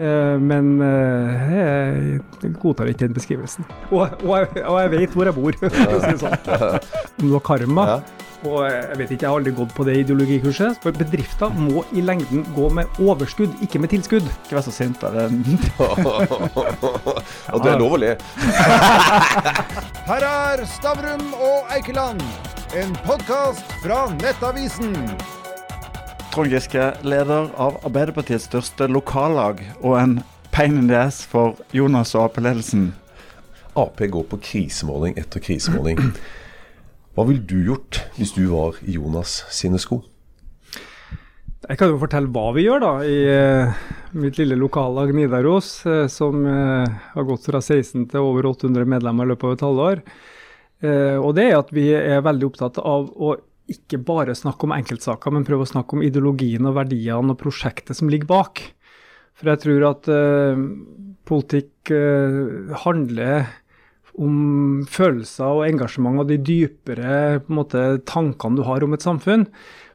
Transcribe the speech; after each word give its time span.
Eh, 0.00 0.38
men 0.40 0.80
eh, 0.80 2.16
jeg 2.40 2.54
godtar 2.62 2.88
ikke 2.88 3.04
den 3.04 3.12
beskrivelsen. 3.16 3.64
Og, 3.90 4.00
og, 4.24 4.32
jeg, 4.38 4.46
og 4.64 4.80
jeg 4.80 4.90
vet 4.94 5.10
hvor 5.16 5.24
jeg 5.28 5.34
bor, 5.36 5.52
for 5.60 5.66
å 5.68 5.70
si 6.00 6.12
det 6.14 6.20
sånn. 6.22 6.32
Om 7.20 7.24
du 7.28 7.34
har 7.36 7.44
karma. 7.44 7.84
Ja. 7.90 7.98
Og 8.40 8.64
jeg 8.64 8.96
vet 8.96 9.10
ikke, 9.12 9.26
jeg 9.26 9.28
har 9.28 9.36
aldri 9.36 9.52
gått 9.52 9.74
på 9.76 9.84
det 9.84 10.00
ideologikurset. 10.00 10.80
For 10.80 10.88
bedrifter 10.96 11.52
må 11.52 11.84
i 11.92 12.00
lengden 12.00 12.40
gå 12.56 12.72
med 12.72 12.88
overskudd, 13.04 13.52
ikke 13.66 13.76
med 13.84 13.92
tilskudd. 13.92 14.24
Ikke 14.46 14.56
vær 14.56 14.64
så 14.64 14.72
sint. 14.72 14.96
da. 15.02 15.12
Det 15.12 15.28
Og 17.52 17.60
det 17.60 17.68
er 17.74 17.76
lov 17.82 17.92
å 17.98 18.00
le. 18.00 18.16
Her 20.08 20.24
er 20.30 20.64
Stavrum 20.72 21.36
og 21.36 21.68
Eikeland, 21.76 22.24
en 22.80 22.96
podkast 23.04 23.68
fra 23.84 24.08
Nettavisen. 24.16 24.96
Trond 26.30 26.52
Giske, 26.52 26.84
leder 27.02 27.48
av 27.58 27.80
Arbeiderpartiets 27.82 28.44
største 28.46 28.86
lokallag, 28.86 29.64
og 29.82 29.96
en 29.98 30.12
pain 30.54 30.76
in 30.78 30.86
the 30.86 30.94
ass 30.94 31.24
for 31.26 31.58
Jonas 31.74 32.12
og 32.14 32.28
Ap-ledelsen. 32.28 32.92
Ap 33.74 33.98
går 33.98 34.28
på 34.30 34.38
krisemåling 34.46 35.18
etter 35.18 35.42
krisemåling. 35.42 35.98
Hva 37.18 37.26
ville 37.26 37.42
du 37.42 37.56
gjort 37.66 38.04
hvis 38.14 38.36
du 38.36 38.44
var 38.52 38.78
i 38.86 38.94
Jonas 38.94 39.40
sine 39.50 39.82
sko? 39.82 40.04
Jeg 41.66 41.82
kan 41.82 41.90
jo 41.90 41.98
fortelle 41.98 42.30
hva 42.30 42.46
vi 42.54 42.68
gjør 42.68 42.86
da, 42.86 42.94
i 43.02 43.18
eh, 43.34 43.82
mitt 44.22 44.38
lille 44.38 44.54
lokallag 44.58 45.10
Nidaros, 45.14 45.80
eh, 45.82 46.06
som 46.06 46.46
eh, 46.46 46.98
har 47.10 47.26
gått 47.26 47.50
fra 47.50 47.58
16 47.58 48.06
til 48.06 48.22
over 48.22 48.52
800 48.54 48.86
medlemmer 48.86 49.26
i 49.26 49.34
løpet 49.34 49.50
av 49.50 49.58
et 49.58 49.66
halvår. 49.66 50.08
Eh, 50.80 51.18
og 51.18 51.34
det 51.36 51.50
er 51.50 51.58
at 51.58 51.74
vi 51.74 51.90
er 51.98 52.22
veldig 52.22 52.52
opptatt 52.54 52.78
av 52.78 53.10
å 53.18 53.34
ikke 53.70 54.00
bare 54.02 54.36
snakke 54.36 54.66
om 54.66 54.74
enkeltsaker, 54.74 55.32
men 55.34 55.46
prøve 55.46 55.66
å 55.66 55.70
snakke 55.70 55.96
om 55.96 56.04
ideologien 56.04 56.66
og 56.68 56.76
verdiene 56.78 57.34
og 57.34 57.40
prosjektet 57.40 57.98
som 57.98 58.10
ligger 58.10 58.30
bak. 58.30 58.62
For 59.38 59.52
jeg 59.52 59.62
tror 59.62 59.86
at 59.88 60.10
uh, 60.12 60.62
politikk 61.28 61.92
uh, 61.94 62.74
handler 62.84 63.48
om 64.20 64.82
følelser 64.90 65.60
og 65.60 65.66
engasjement 65.68 66.20
og 66.20 66.28
de 66.28 66.40
dypere 66.42 67.40
måte, 67.48 68.02
tankene 68.10 68.58
du 68.58 68.66
har 68.66 68.84
om 68.84 68.96
et 68.96 69.06
samfunn. 69.06 69.46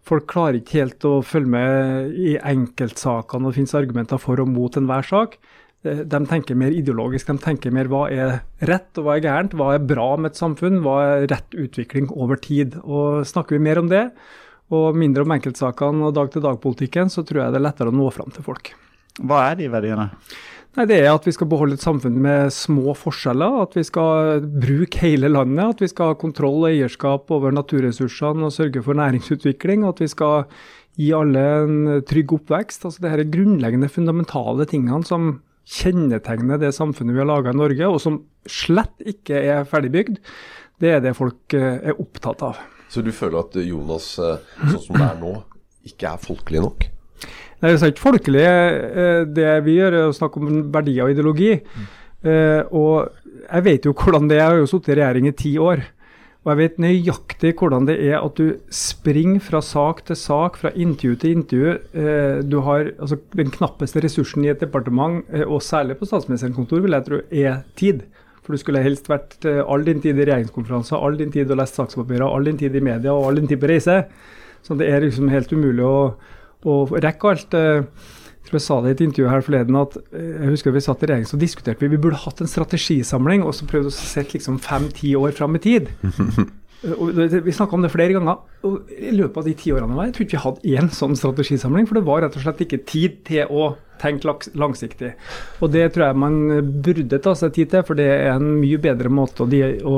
Folk 0.06 0.28
klarer 0.32 0.60
ikke 0.60 0.84
helt 0.84 1.06
å 1.08 1.20
følge 1.26 1.52
med 1.52 2.16
i 2.16 2.36
enkeltsakene, 2.38 3.44
og 3.44 3.52
det 3.52 3.60
finnes 3.60 3.78
argumenter 3.78 4.22
for 4.22 4.42
og 4.42 4.50
mot 4.50 4.78
enhver 4.78 5.06
sak. 5.06 5.40
Eh, 5.86 6.04
De 6.06 6.22
tenker 6.30 6.58
mer 6.58 6.76
ideologisk. 6.76 7.28
De 7.30 7.38
tenker 7.42 7.74
mer 7.76 7.90
hva 7.92 8.06
er 8.12 8.40
rett 8.68 8.98
og 8.98 9.08
hva 9.08 9.18
er 9.18 9.26
gærent. 9.26 9.54
Hva 9.58 9.74
er 9.76 9.86
bra 9.86 10.16
med 10.18 10.34
et 10.34 10.42
samfunn, 10.42 10.82
hva 10.86 10.98
er 11.04 11.30
rett 11.32 11.56
utvikling 11.56 12.10
over 12.16 12.42
tid. 12.42 12.80
Og 12.84 13.26
Snakker 13.28 13.58
vi 13.58 13.64
mer 13.68 13.82
om 13.82 13.92
det, 13.92 14.10
og 14.74 14.98
mindre 14.98 15.26
om 15.26 15.36
enkeltsakene 15.36 16.08
og 16.08 16.16
dag-til-dag-politikken, 16.18 17.12
så 17.14 17.24
tror 17.26 17.44
jeg 17.44 17.54
det 17.54 17.62
er 17.62 17.68
lettere 17.68 17.94
å 17.94 17.96
nå 17.96 18.10
fram 18.14 18.34
til 18.34 18.46
folk. 18.46 18.74
Hva 19.22 19.52
er 19.52 19.60
de 19.62 19.72
verdiene? 19.72 20.10
Nei, 20.76 20.86
Det 20.86 20.98
er 21.00 21.14
at 21.14 21.24
vi 21.24 21.32
skal 21.32 21.48
beholde 21.48 21.78
et 21.78 21.84
samfunn 21.86 22.18
med 22.20 22.52
små 22.52 22.92
forskjeller, 23.00 23.62
at 23.64 23.78
vi 23.78 23.84
skal 23.88 24.42
bruke 24.44 25.00
hele 25.00 25.30
landet, 25.32 25.78
at 25.78 25.80
vi 25.86 25.88
skal 25.88 26.12
ha 26.12 26.18
kontroll 26.20 26.66
og 26.66 26.72
eierskap 26.74 27.32
over 27.32 27.54
naturressursene 27.56 28.44
og 28.44 28.52
sørge 28.52 28.84
for 28.84 28.98
næringsutvikling, 29.00 29.86
at 29.88 30.02
vi 30.04 30.10
skal 30.12 30.44
gi 31.00 31.14
alle 31.16 31.46
en 31.62 32.04
trygg 32.08 32.34
oppvekst. 32.36 32.84
Altså 32.88 33.00
Det 33.00 33.12
her 33.14 33.24
er 33.24 33.32
grunnleggende, 33.32 33.92
fundamentale 33.92 34.68
tingene 34.68 35.08
som 35.08 35.38
kjennetegner 35.66 36.60
det 36.62 36.72
samfunnet 36.76 37.16
vi 37.16 37.22
har 37.24 37.30
laga 37.30 37.54
i 37.54 37.58
Norge, 37.58 37.88
og 37.90 38.00
som 38.04 38.20
slett 38.46 39.02
ikke 39.06 39.40
er 39.42 39.66
ferdigbygd. 39.70 40.20
Det 40.82 40.92
er 40.98 41.04
det 41.04 41.16
folk 41.18 41.56
eh, 41.58 41.80
er 41.92 42.00
opptatt 42.02 42.44
av. 42.46 42.60
Så 42.92 43.02
du 43.02 43.12
føler 43.16 43.42
at 43.42 43.56
Jonas, 43.66 44.12
eh, 44.22 44.38
sånn 44.70 44.84
som 44.84 45.00
det 45.00 45.08
er 45.10 45.20
nå, 45.22 45.34
ikke 45.90 46.12
er 46.14 46.22
folkelig 46.22 46.62
nok? 46.66 46.88
Nei, 47.64 47.72
Det 47.72 47.82
er 47.82 47.92
ikke 47.94 48.06
folkelig. 48.10 48.44
eh, 48.46 49.22
Det 49.26 49.52
vi 49.66 49.78
gjør, 49.80 49.94
er 50.02 50.10
å 50.10 50.16
snakke 50.16 50.42
om 50.42 50.72
verdier 50.74 51.06
og 51.08 51.16
ideologi. 51.16 51.54
Mm. 51.62 51.86
Og 52.74 53.10
jeg 53.46 53.64
vet 53.68 53.86
jo 53.86 53.92
hvordan 53.94 54.28
det 54.28 54.40
er. 54.40 54.42
Jeg 54.42 54.50
har 54.50 54.62
jo 54.64 54.70
sittet 54.72 54.96
i 54.96 54.96
regjering 54.98 55.28
i 55.30 55.36
ti 55.38 55.52
år. 55.62 55.84
Og 56.46 56.52
jeg 56.52 56.60
vet 56.60 56.76
nøyaktig 56.84 57.52
hvordan 57.58 57.88
det 57.90 57.96
er 58.06 58.20
at 58.20 58.38
du 58.38 58.60
springer 58.70 59.42
fra 59.42 59.64
sak 59.66 60.04
til 60.06 60.18
sak, 60.20 60.60
fra 60.62 60.70
intervju 60.78 61.16
til 61.18 61.32
intervju. 61.40 61.72
Eh, 61.98 62.42
Du 62.46 62.60
har 62.62 62.92
altså, 63.00 63.18
Den 63.36 63.50
knappeste 63.50 64.04
ressursen 64.04 64.46
i 64.46 64.50
et 64.50 64.62
departement, 64.62 65.26
eh, 65.34 65.42
og 65.42 65.64
særlig 65.64 65.98
på 65.98 66.06
statsministerens 66.06 66.56
kontor, 66.56 66.82
vil 66.82 66.92
jeg 66.92 67.06
tro 67.06 67.20
er 67.32 67.64
tid. 67.76 68.04
For 68.44 68.54
du 68.54 68.58
skulle 68.62 68.84
helst 68.84 69.10
vært 69.10 69.44
eh, 69.46 69.64
all 69.66 69.84
din 69.84 70.02
tid 70.02 70.20
i 70.20 70.26
regjeringskonferanser, 70.26 71.02
all 71.02 71.18
din 71.18 71.32
tid 71.32 71.50
å 71.50 71.58
lese 71.58 71.82
sakspapirer, 71.82 72.30
all 72.30 72.46
din 72.46 72.58
tid 72.58 72.76
i 72.76 72.80
media 72.80 73.12
og 73.12 73.26
all 73.26 73.42
din 73.42 73.48
tid 73.48 73.58
på 73.58 73.68
reise. 73.68 74.06
Så 74.62 74.78
det 74.78 74.88
er 74.88 75.02
liksom 75.02 75.30
helt 75.34 75.52
umulig 75.52 75.82
å, 75.82 76.14
å 76.62 76.86
rekke 76.94 77.34
alt. 77.34 77.58
Jeg 78.46 78.52
tror 78.52 78.60
jeg 78.60 78.66
sa 78.68 78.76
det 78.84 78.92
i 78.92 78.94
et 78.94 79.00
intervju 79.08 79.30
her 79.32 79.42
forleden 79.42 79.78
at 79.80 79.96
eh, 80.14 80.36
jeg 80.44 80.52
husker 80.52 80.76
vi 80.76 80.84
satt 80.86 81.02
i 81.02 81.08
regjering 81.10 81.26
så 81.26 81.40
diskuterte 81.42 81.82
vi 81.82 81.96
vi 81.96 81.98
burde 82.04 82.20
hatt 82.22 82.44
en 82.44 82.52
strategisamling 82.52 83.42
og 83.42 83.56
så 83.58 83.66
prøvde 83.66 83.90
å 83.90 83.96
sette 83.96 84.38
liksom 84.38 84.60
fem-ti 84.62 85.16
år 85.18 85.34
fram 85.34 85.58
i 85.58 85.64
tid. 85.64 85.90
Og 86.86 87.18
Vi 87.18 87.54
snakka 87.56 87.74
om 87.74 87.82
det 87.82 87.90
flere 87.90 88.14
ganger. 88.14 88.44
og 88.62 88.92
I 88.94 89.10
løpet 89.16 89.38
av 89.40 89.48
de 89.48 89.54
ti 89.58 89.72
årene 89.74 89.96
var, 89.96 90.06
jeg 90.06 90.14
tror 90.14 90.26
ikke 90.26 90.36
vi 90.36 90.44
hadde 90.44 90.76
én 90.78 90.92
sånn 90.94 91.18
strategisamling. 91.18 91.88
For 91.90 91.98
det 91.98 92.06
var 92.06 92.22
rett 92.22 92.38
og 92.38 92.44
slett 92.44 92.62
ikke 92.62 92.84
tid 92.86 93.16
til 93.26 93.50
å 93.50 93.72
tenke 93.98 94.36
langsiktig. 94.54 95.16
Og 95.64 95.72
det 95.74 95.88
tror 95.96 96.08
jeg 96.08 96.20
man 96.22 96.38
burde 96.86 97.22
ta 97.24 97.34
seg 97.34 97.56
tid 97.56 97.72
til, 97.74 97.86
for 97.88 97.98
det 97.98 98.06
er 98.12 98.36
en 98.36 98.60
mye 98.60 98.78
bedre 98.78 99.10
måte 99.10 99.48
å, 99.48 99.50
de, 99.50 99.64
å 99.82 99.98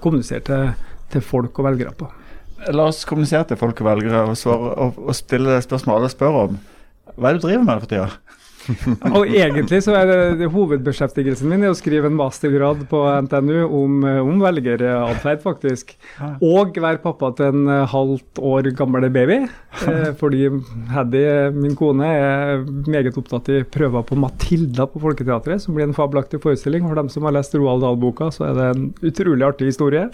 kommunisere 0.00 0.46
til, 0.46 0.72
til 1.12 1.26
folk 1.26 1.58
og 1.60 1.68
velgere 1.68 1.92
på. 2.00 2.08
La 2.72 2.86
oss 2.88 3.02
kommunisere 3.04 3.50
til 3.50 3.58
folk 3.60 3.82
og 3.82 3.90
velgere 3.90 4.24
og, 4.30 4.36
svare, 4.38 4.76
og, 4.78 5.02
og 5.02 5.18
stille 5.18 5.58
spørsmål 5.66 6.00
alle 6.00 6.12
spør 6.14 6.44
om. 6.46 6.60
Hva 7.16 7.30
er 7.30 7.36
det 7.36 7.42
du 7.42 7.48
driver 7.48 7.66
med 7.68 7.82
for 7.84 7.92
tida? 7.92 8.08
Og 9.16 9.26
egentlig 9.26 9.80
så 9.84 9.94
er 9.98 10.08
det, 10.08 10.18
det 10.40 10.50
hovedbeskjeftigelsen 10.52 11.50
min 11.50 11.64
er 11.66 11.72
å 11.72 11.78
skrive 11.78 12.08
en 12.10 12.18
mastergrad 12.18 12.84
på 12.90 13.00
NTNU 13.26 13.56
om, 13.66 13.96
eh, 14.06 14.20
om 14.22 14.42
velgeratferd, 14.42 15.42
faktisk. 15.42 15.94
Og 16.38 16.78
være 16.82 17.02
pappa 17.02 17.32
til 17.38 17.50
en 17.50 17.72
eh, 17.72 17.84
halvt 17.92 18.42
år 18.52 18.72
gammel 18.78 19.10
baby. 19.12 19.42
Eh, 19.82 20.12
fordi 20.14 20.44
Heddy, 20.92 21.22
min 21.56 21.72
kone, 21.74 22.06
er 22.06 22.60
meget 22.92 23.16
opptatt 23.18 23.48
i 23.50 23.62
prøver 23.64 24.04
på 24.06 24.18
Matilda 24.20 24.84
på 24.86 25.00
Folketeatret, 25.02 25.64
som 25.64 25.74
blir 25.74 25.88
en 25.88 25.96
fabelaktig 25.96 26.38
forestilling. 26.44 26.84
For 26.86 27.00
dem 27.00 27.08
som 27.10 27.24
har 27.26 27.34
lest 27.34 27.56
Roald 27.56 27.82
Dahl-boka, 27.82 28.28
så 28.36 28.50
er 28.50 28.58
det 28.58 28.66
en 28.68 28.84
utrolig 29.00 29.46
artig 29.48 29.72
historie. 29.72 30.04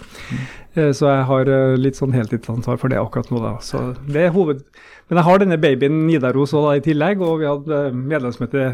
Eh, 0.73 0.89
så 0.95 1.11
jeg 1.11 1.27
har 1.29 1.51
litt 1.77 1.99
sånn 1.99 2.15
heltidsansvar 2.15 2.79
for 2.81 2.89
det 2.89 3.01
akkurat 3.03 3.29
nå, 3.35 3.43
da. 3.43 3.57
Så 3.61 3.91
det 4.07 4.29
er 4.29 4.33
hoved... 4.33 4.63
Men 5.09 5.17
jeg 5.17 5.25
har 5.25 5.41
denne 5.41 5.57
babyen 5.57 6.03
Nidaros 6.05 6.53
også 6.53 6.75
i 6.77 6.83
tillegg, 6.85 7.21
og 7.25 7.39
vi 7.41 7.47
hadde 7.49 7.79
medlemsmøte 7.97 8.65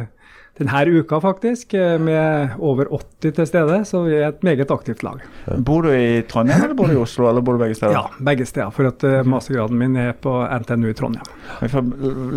denne 0.56 0.86
uka 1.02 1.20
faktisk, 1.20 1.74
eh, 1.74 1.98
med 2.00 2.50
over 2.64 2.86
80 2.96 3.32
til 3.36 3.48
stede, 3.50 3.80
så 3.86 4.04
vi 4.06 4.14
er 4.16 4.30
et 4.30 4.44
meget 4.44 4.72
aktivt 4.72 5.04
lag. 5.04 5.20
Bor 5.68 5.82
du 5.84 5.90
i 5.92 6.22
Trondheim 6.32 6.64
eller 6.64 6.76
bor 6.80 6.88
du 6.88 6.94
i 6.96 7.02
Oslo, 7.02 7.28
eller 7.30 7.42
bor 7.44 7.58
du 7.58 7.60
begge 7.64 7.76
steder? 7.76 7.92
Ja, 7.98 8.04
begge 8.24 8.46
steder, 8.48 8.70
for 8.72 8.88
at 8.88 9.04
eh, 9.04 9.24
mastergraden 9.28 9.78
min 9.78 9.98
er 10.00 10.14
på 10.14 10.32
NTNU 10.62 10.90
i 10.90 10.94
Trondheim. 10.96 11.28
Vi 11.60 11.68
får 11.74 11.90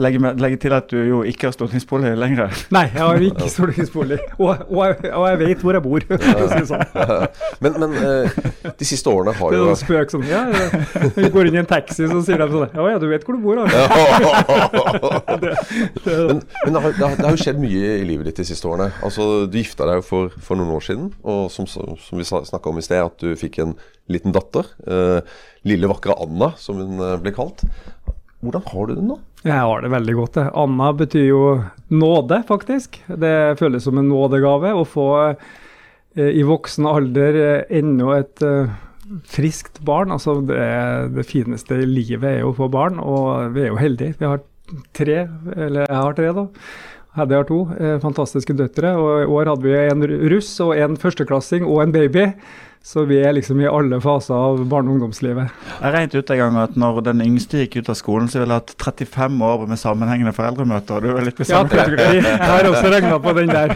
legge, 0.03 0.19
med, 0.25 0.41
legge 0.43 0.59
til 0.65 0.75
at 0.75 0.89
du 0.91 0.97
jo 1.06 1.21
ikke 1.23 1.47
har 1.49 1.55
stortingsbolig 1.55 2.17
lenger. 2.19 2.51
Nei, 2.75 2.84
jeg 2.91 3.03
har 3.05 3.23
ikke 3.29 3.49
stortingsbolig, 3.55 4.19
og, 4.39 4.65
og, 4.69 4.83
jeg- 4.89 5.12
og 5.15 5.29
jeg 5.29 5.39
vet 5.45 5.62
hvor 5.62 5.79
jeg 5.79 5.83
bor, 5.87 6.09
for 6.09 6.19
å 6.19 6.50
si 6.50 6.59
det 6.59 6.69
sånn. 6.73 6.85
Men, 7.62 7.75
men 7.81 7.95
eh, 7.99 8.31
de 8.79 8.87
siste 8.87 9.11
årene 9.11 9.33
har 9.35 9.50
Det 9.50 9.59
er 9.59 9.62
jo 9.65 9.71
en 9.73 9.79
spøk 9.79 10.12
som 10.12 10.23
ja. 10.27 10.43
Vi 11.17 11.31
går 11.35 11.49
inn 11.50 11.56
i 11.56 11.61
en 11.62 11.67
taxi, 11.71 12.06
så 12.06 12.21
sier 12.23 12.39
de 12.39 12.47
sånn 12.53 12.75
Ja 12.77 12.85
ja, 12.93 12.99
du 13.03 13.06
vet 13.11 13.25
hvor 13.27 13.35
du 13.35 13.43
bor, 13.43 13.59
da. 13.59 13.65
Det, 15.39 15.50
det, 16.05 16.15
Men, 16.29 16.41
men 16.65 16.75
det, 16.75 16.81
har, 16.81 16.93
det, 16.93 17.03
har, 17.06 17.17
det 17.19 17.25
har 17.27 17.35
jo 17.35 17.41
skjedd 17.43 17.59
mye 17.62 17.91
i 17.99 18.05
livet 18.09 18.31
ditt 18.31 18.41
de 18.43 18.49
siste 18.49 18.69
årene. 18.69 18.91
Altså, 19.05 19.47
Du 19.47 19.59
gifta 19.59 19.87
deg 19.89 20.01
jo 20.01 20.07
for, 20.07 20.35
for 20.43 20.59
noen 20.59 20.75
år 20.77 20.85
siden, 20.89 21.13
og 21.23 21.47
som, 21.55 21.69
som 21.69 22.19
vi 22.19 22.27
snakka 22.27 22.73
om 22.73 22.81
i 22.81 22.85
sted, 22.85 23.05
at 23.05 23.23
du 23.23 23.37
fikk 23.39 23.61
en 23.63 23.77
liten 24.11 24.35
datter. 24.35 24.69
Eh, 24.89 25.21
lille, 25.69 25.91
vakre 25.91 26.17
Anna, 26.19 26.53
som 26.61 26.81
hun 26.81 26.99
eh, 27.05 27.19
ble 27.23 27.35
kalt. 27.37 27.65
Hvordan 28.45 28.67
har 28.71 28.89
du 28.89 28.95
det 28.95 29.07
nå? 29.07 29.17
Jeg 29.47 29.55
har 29.59 29.83
det 29.83 29.91
veldig 29.93 30.15
godt. 30.19 30.37
Anna 30.47 30.91
betyr 30.95 31.25
jo 31.27 31.45
nåde, 31.95 32.43
faktisk. 32.49 33.01
Det 33.07 33.59
føles 33.59 33.87
som 33.87 33.99
en 33.99 34.11
nådegave 34.11 34.75
å 34.75 34.85
få 34.87 35.09
eh, 35.29 36.31
i 36.38 36.44
voksen 36.47 36.87
alder 36.91 37.38
eh, 37.43 37.79
ennå 37.81 38.12
et 38.17 38.44
eh, 38.47 38.71
friskt 39.27 39.81
barn. 39.87 40.15
Altså 40.15 40.38
det, 40.47 40.61
det 41.17 41.27
fineste 41.27 41.81
i 41.82 41.88
livet 41.88 42.29
er 42.31 42.38
jo 42.43 42.53
å 42.53 42.59
få 42.61 42.71
barn, 42.73 43.00
og 43.03 43.56
vi 43.56 43.67
er 43.67 43.73
jo 43.73 43.81
heldige. 43.81 44.19
Vi 44.21 44.31
har 44.31 44.44
tre, 44.94 45.19
eller 45.56 45.87
jeg 45.87 45.99
har 45.99 46.19
tre, 46.19 46.32
da. 46.37 46.47
Heddy 47.19 47.37
har 47.38 47.49
to 47.49 47.61
eh, 47.79 47.99
fantastiske 48.03 48.55
døtre. 48.56 48.94
og 48.94 49.11
I 49.25 49.29
år 49.41 49.53
hadde 49.53 49.67
vi 49.67 49.76
en 49.88 50.09
russ 50.32 50.55
og 50.65 50.76
en 50.79 50.97
førsteklassing 51.00 51.67
og 51.67 51.82
en 51.82 51.94
baby. 51.94 52.29
Så 52.88 53.03
vi 53.05 53.19
er 53.20 53.35
liksom 53.35 53.59
i 53.61 53.67
alle 53.69 53.99
faser 54.00 54.32
av 54.32 54.61
barne- 54.70 54.88
og 54.88 54.97
ungdomslivet. 54.97 55.50
Jeg 55.82 55.93
regnet 55.93 56.15
ut 56.15 56.31
en 56.31 56.38
gang 56.38 56.59
at 56.62 56.76
når 56.79 57.00
den 57.09 57.20
yngste 57.25 57.65
gikk 57.65 57.81
ut 57.82 57.91
av 57.93 57.97
skolen, 57.99 58.31
så 58.31 58.41
ville 58.41 58.55
jeg 58.55 58.62
hatt 58.62 59.03
35 59.11 59.43
år 59.44 59.65
med 59.69 59.81
sammenhengende 59.82 60.32
foreldremøter. 60.37 61.03
Du 61.03 61.11
er 61.11 61.26
litt 61.26 61.43
Ja, 61.43 61.65
jeg 61.67 62.38
har 62.38 62.69
også 62.70 62.93
regna 62.94 63.19
på 63.20 63.35
den 63.37 63.50
der. 63.53 63.75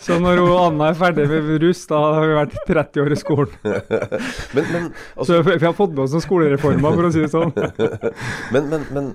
Så 0.00 0.20
når 0.22 0.40
hun 0.40 0.54
Anna 0.62 0.92
er 0.92 1.00
ferdig 1.00 1.26
med 1.28 1.50
russ, 1.66 1.82
da 1.90 1.98
har 2.14 2.28
vi 2.30 2.38
vært 2.38 2.56
30 2.70 3.04
år 3.04 3.12
i 3.12 3.20
skolen. 3.20 3.58
Men, 4.54 4.64
men, 4.70 4.86
altså, 5.18 5.42
Så 5.42 5.42
vi 5.42 5.66
har 5.66 5.74
fått 5.74 5.92
med 5.92 6.04
oss 6.04 6.14
noen 6.14 6.22
skolereformer, 6.24 6.94
for 6.94 7.08
å 7.08 7.12
si 7.12 7.24
det 7.24 7.32
sånn. 7.32 7.52
men, 8.54 8.70
men, 8.70 8.86
men 8.94 9.10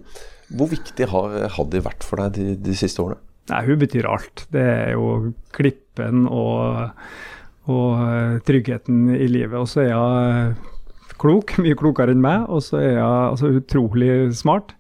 hvor 0.52 0.70
viktig 0.70 1.08
har 1.10 1.66
det 1.72 1.84
vært 1.86 2.06
for 2.06 2.22
deg 2.22 2.36
de, 2.36 2.56
de 2.70 2.76
siste 2.78 3.02
årene? 3.02 3.22
Nei, 3.50 3.62
hun 3.66 3.82
betyr 3.82 4.08
alt. 4.10 4.46
Det 4.54 4.64
er 4.64 4.96
jo 4.96 5.34
klippen 5.56 6.26
og, 6.30 6.92
og 7.70 8.02
eh, 8.06 8.36
tryggheten 8.48 9.10
i 9.16 9.30
livet. 9.30 9.58
Og 9.60 9.70
så 9.72 9.86
er 9.86 9.96
hun 9.98 10.58
klok, 11.20 11.58
mye 11.64 11.78
klokere 11.80 12.16
enn 12.16 12.24
meg, 12.24 12.48
og 12.48 12.64
så 12.66 12.82
er 12.82 13.00
hun 13.00 13.32
altså, 13.34 13.54
utrolig 13.60 14.12
smart. 14.38 14.76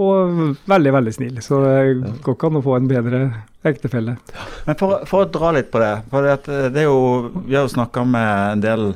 Og 0.00 0.56
veldig, 0.70 0.92
veldig 0.96 1.12
snill. 1.12 1.40
Så 1.44 1.60
det 1.64 2.12
går 2.24 2.36
ikke 2.36 2.48
an 2.48 2.60
å 2.60 2.64
få 2.64 2.76
en 2.78 2.88
bedre 2.88 3.22
ektefelle. 3.68 4.16
Men 4.64 4.78
for, 4.80 5.02
for, 5.08 5.26
å 5.26 5.32
dra 5.32 5.50
litt 5.56 5.68
på 5.72 5.82
det. 5.82 5.94
for 6.12 6.24
det 6.24 6.84
er 6.84 6.86
jo, 6.86 7.00
Vi 7.44 7.56
har 7.56 7.66
jo 7.66 7.74
snakka 7.74 8.06
med 8.08 8.30
en 8.54 8.62
del 8.64 8.86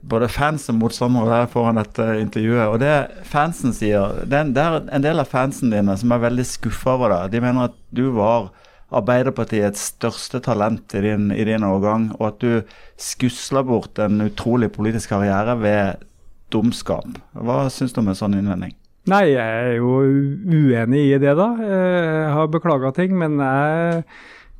både 0.00 0.28
fans 0.32 0.68
og 0.72 0.78
motstandere 0.80 1.44
foran 1.52 1.80
dette 1.80 2.06
intervjuet. 2.22 2.64
Og 2.70 2.80
det 2.82 2.94
fansen 3.28 3.74
sier 3.76 4.22
Det 4.28 4.40
er, 4.40 4.80
en 4.88 5.04
del 5.04 5.20
av 5.20 5.30
fansen 5.30 5.72
dine 5.72 5.96
som 6.00 6.14
er 6.14 6.26
veldig 6.26 6.46
skuffa 6.48 6.96
over 6.96 7.12
det. 7.12 7.22
De 7.34 7.44
mener 7.44 7.70
at 7.70 7.78
du 7.92 8.08
var 8.16 8.50
Arbeiderpartiets 8.92 9.86
største 9.94 10.42
talent 10.44 10.92
i 10.98 11.00
din, 11.00 11.30
i 11.32 11.44
din 11.48 11.64
årgang, 11.64 12.10
og 12.18 12.26
at 12.26 12.42
du 12.44 12.74
skusla 13.00 13.62
bort 13.64 13.96
en 14.02 14.20
utrolig 14.26 14.68
politisk 14.74 15.14
karriere 15.14 15.56
ved 15.62 16.02
dumskap. 16.52 17.08
Hva 17.32 17.64
syns 17.72 17.96
du 17.96 18.02
om 18.02 18.10
en 18.12 18.18
sånn 18.18 18.36
innvending? 18.36 18.74
Nei, 19.08 19.32
jeg 19.32 19.62
er 19.62 19.78
jo 19.80 19.96
uenig 20.04 21.06
i 21.08 21.16
det, 21.18 21.32
da. 21.34 21.48
Jeg 21.58 22.28
har 22.36 22.52
beklaga 22.52 22.92
ting, 22.94 23.16
men 23.18 23.40
jeg 23.40 24.04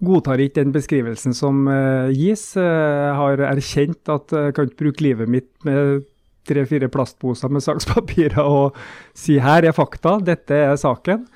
godtar 0.03 0.43
ikke 0.43 0.61
den 0.61 0.75
beskrivelsen 0.75 1.35
som 1.37 1.67
uh, 1.71 2.11
gis. 2.15 2.53
Eh, 2.59 2.63
jeg 2.63 3.15
har 3.19 3.45
erkjent 3.53 4.11
at 4.13 4.35
jeg 4.35 4.57
kan 4.57 4.69
ikke 4.69 4.85
bruke 4.85 5.05
livet 5.07 5.31
mitt 5.31 5.51
med 5.67 6.05
tre-fire 6.49 6.89
plastposer 6.91 7.53
med 7.55 7.63
sakspapirer 7.63 8.43
og 8.59 8.79
si 9.15 9.39
her 9.43 9.69
er 9.69 9.77
fakta, 9.77 10.19
dette 10.25 10.59
er 10.67 10.77
saken. 10.81 11.27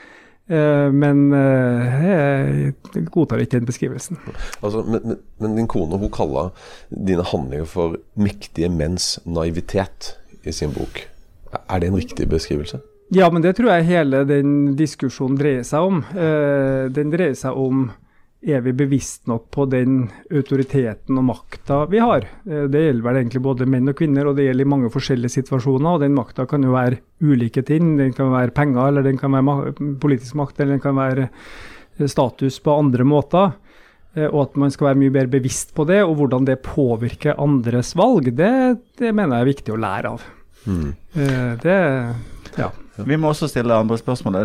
Men 0.47 1.25
jeg 1.35 3.09
godtar 3.11 3.41
ikke 3.43 3.57
den 3.57 3.65
beskrivelsen. 3.67 4.21
Altså, 4.63 4.85
men, 4.87 5.01
men, 5.03 5.17
men, 5.43 5.57
din 5.59 5.67
kone 5.67 5.99
hun 5.99 6.12
kaller 6.15 6.53
dine 6.87 7.25
handlinger 7.27 7.67
for 7.67 7.97
mektige 8.15 8.71
menns 8.71 9.17
naivitet 9.27 10.12
i 10.47 10.55
sin 10.55 10.71
bok. 10.71 11.03
Er 11.51 11.83
det 11.83 11.91
en 11.91 11.99
riktig 11.99 12.29
beskrivelse? 12.31 12.79
Ja, 13.11 13.27
men 13.35 13.43
det 13.43 13.57
tror 13.59 13.73
jeg 13.75 13.89
hele 13.91 14.23
den 14.31 14.77
diskusjonen 14.79 15.35
dreier 15.43 15.67
seg 15.67 15.91
om. 15.91 16.05
den 16.95 17.11
dreier 17.11 17.35
seg 17.35 17.59
om 17.59 17.89
er 18.47 18.63
vi 18.63 18.73
bevisst 18.77 19.27
nok 19.27 19.49
på 19.55 19.65
den 19.71 20.05
autoriteten 20.31 21.19
og 21.19 21.27
makta 21.27 21.81
vi 21.91 21.99
har? 22.03 22.29
Eh, 22.47 22.67
det 22.71 22.85
gjelder 22.85 23.07
vel 23.09 23.19
egentlig 23.21 23.43
både 23.43 23.69
menn 23.71 23.91
og 23.91 23.99
kvinner, 23.99 24.29
og 24.29 24.39
det 24.39 24.47
gjelder 24.47 24.67
i 24.67 24.73
mange 24.77 24.91
forskjellige 24.95 25.35
situasjoner. 25.41 25.97
og 25.97 26.05
Den 26.05 26.15
makta 26.15 26.47
kan 26.47 26.63
jo 26.63 26.75
være 26.77 27.01
ulike 27.27 27.65
ting. 27.67 27.97
Den 27.99 28.15
kan 28.17 28.31
være 28.31 28.55
penger, 28.55 28.89
eller 28.89 29.07
den 29.07 29.19
kan 29.19 29.35
være 29.35 29.75
politisk 30.03 30.39
makt, 30.39 30.61
eller 30.61 30.77
den 30.77 30.85
kan 30.85 30.99
være 30.99 31.29
eh, 31.29 32.07
status 32.07 32.61
på 32.63 32.79
andre 32.79 33.09
måter. 33.09 33.53
Eh, 34.15 34.29
og 34.31 34.41
at 34.47 34.57
man 34.63 34.71
skal 34.75 34.93
være 34.93 35.03
mye 35.03 35.17
mer 35.19 35.31
bevisst 35.33 35.75
på 35.75 35.89
det, 35.89 36.05
og 36.07 36.17
hvordan 36.21 36.47
det 36.47 36.63
påvirker 36.63 37.41
andres 37.43 37.97
valg, 37.99 38.31
det, 38.31 38.55
det 39.01 39.13
mener 39.13 39.41
jeg 39.41 39.47
er 39.47 39.55
viktig 39.55 39.75
å 39.75 39.83
lære 39.83 40.17
av. 40.17 40.33
Mm. 40.67 40.89
Det, 41.63 41.75
ja. 42.59 42.73
Vi 43.05 43.19
må 43.21 43.29
også 43.33 43.49
stille 43.51 43.75
andre 43.75 43.99
spørsmål. 44.01 44.39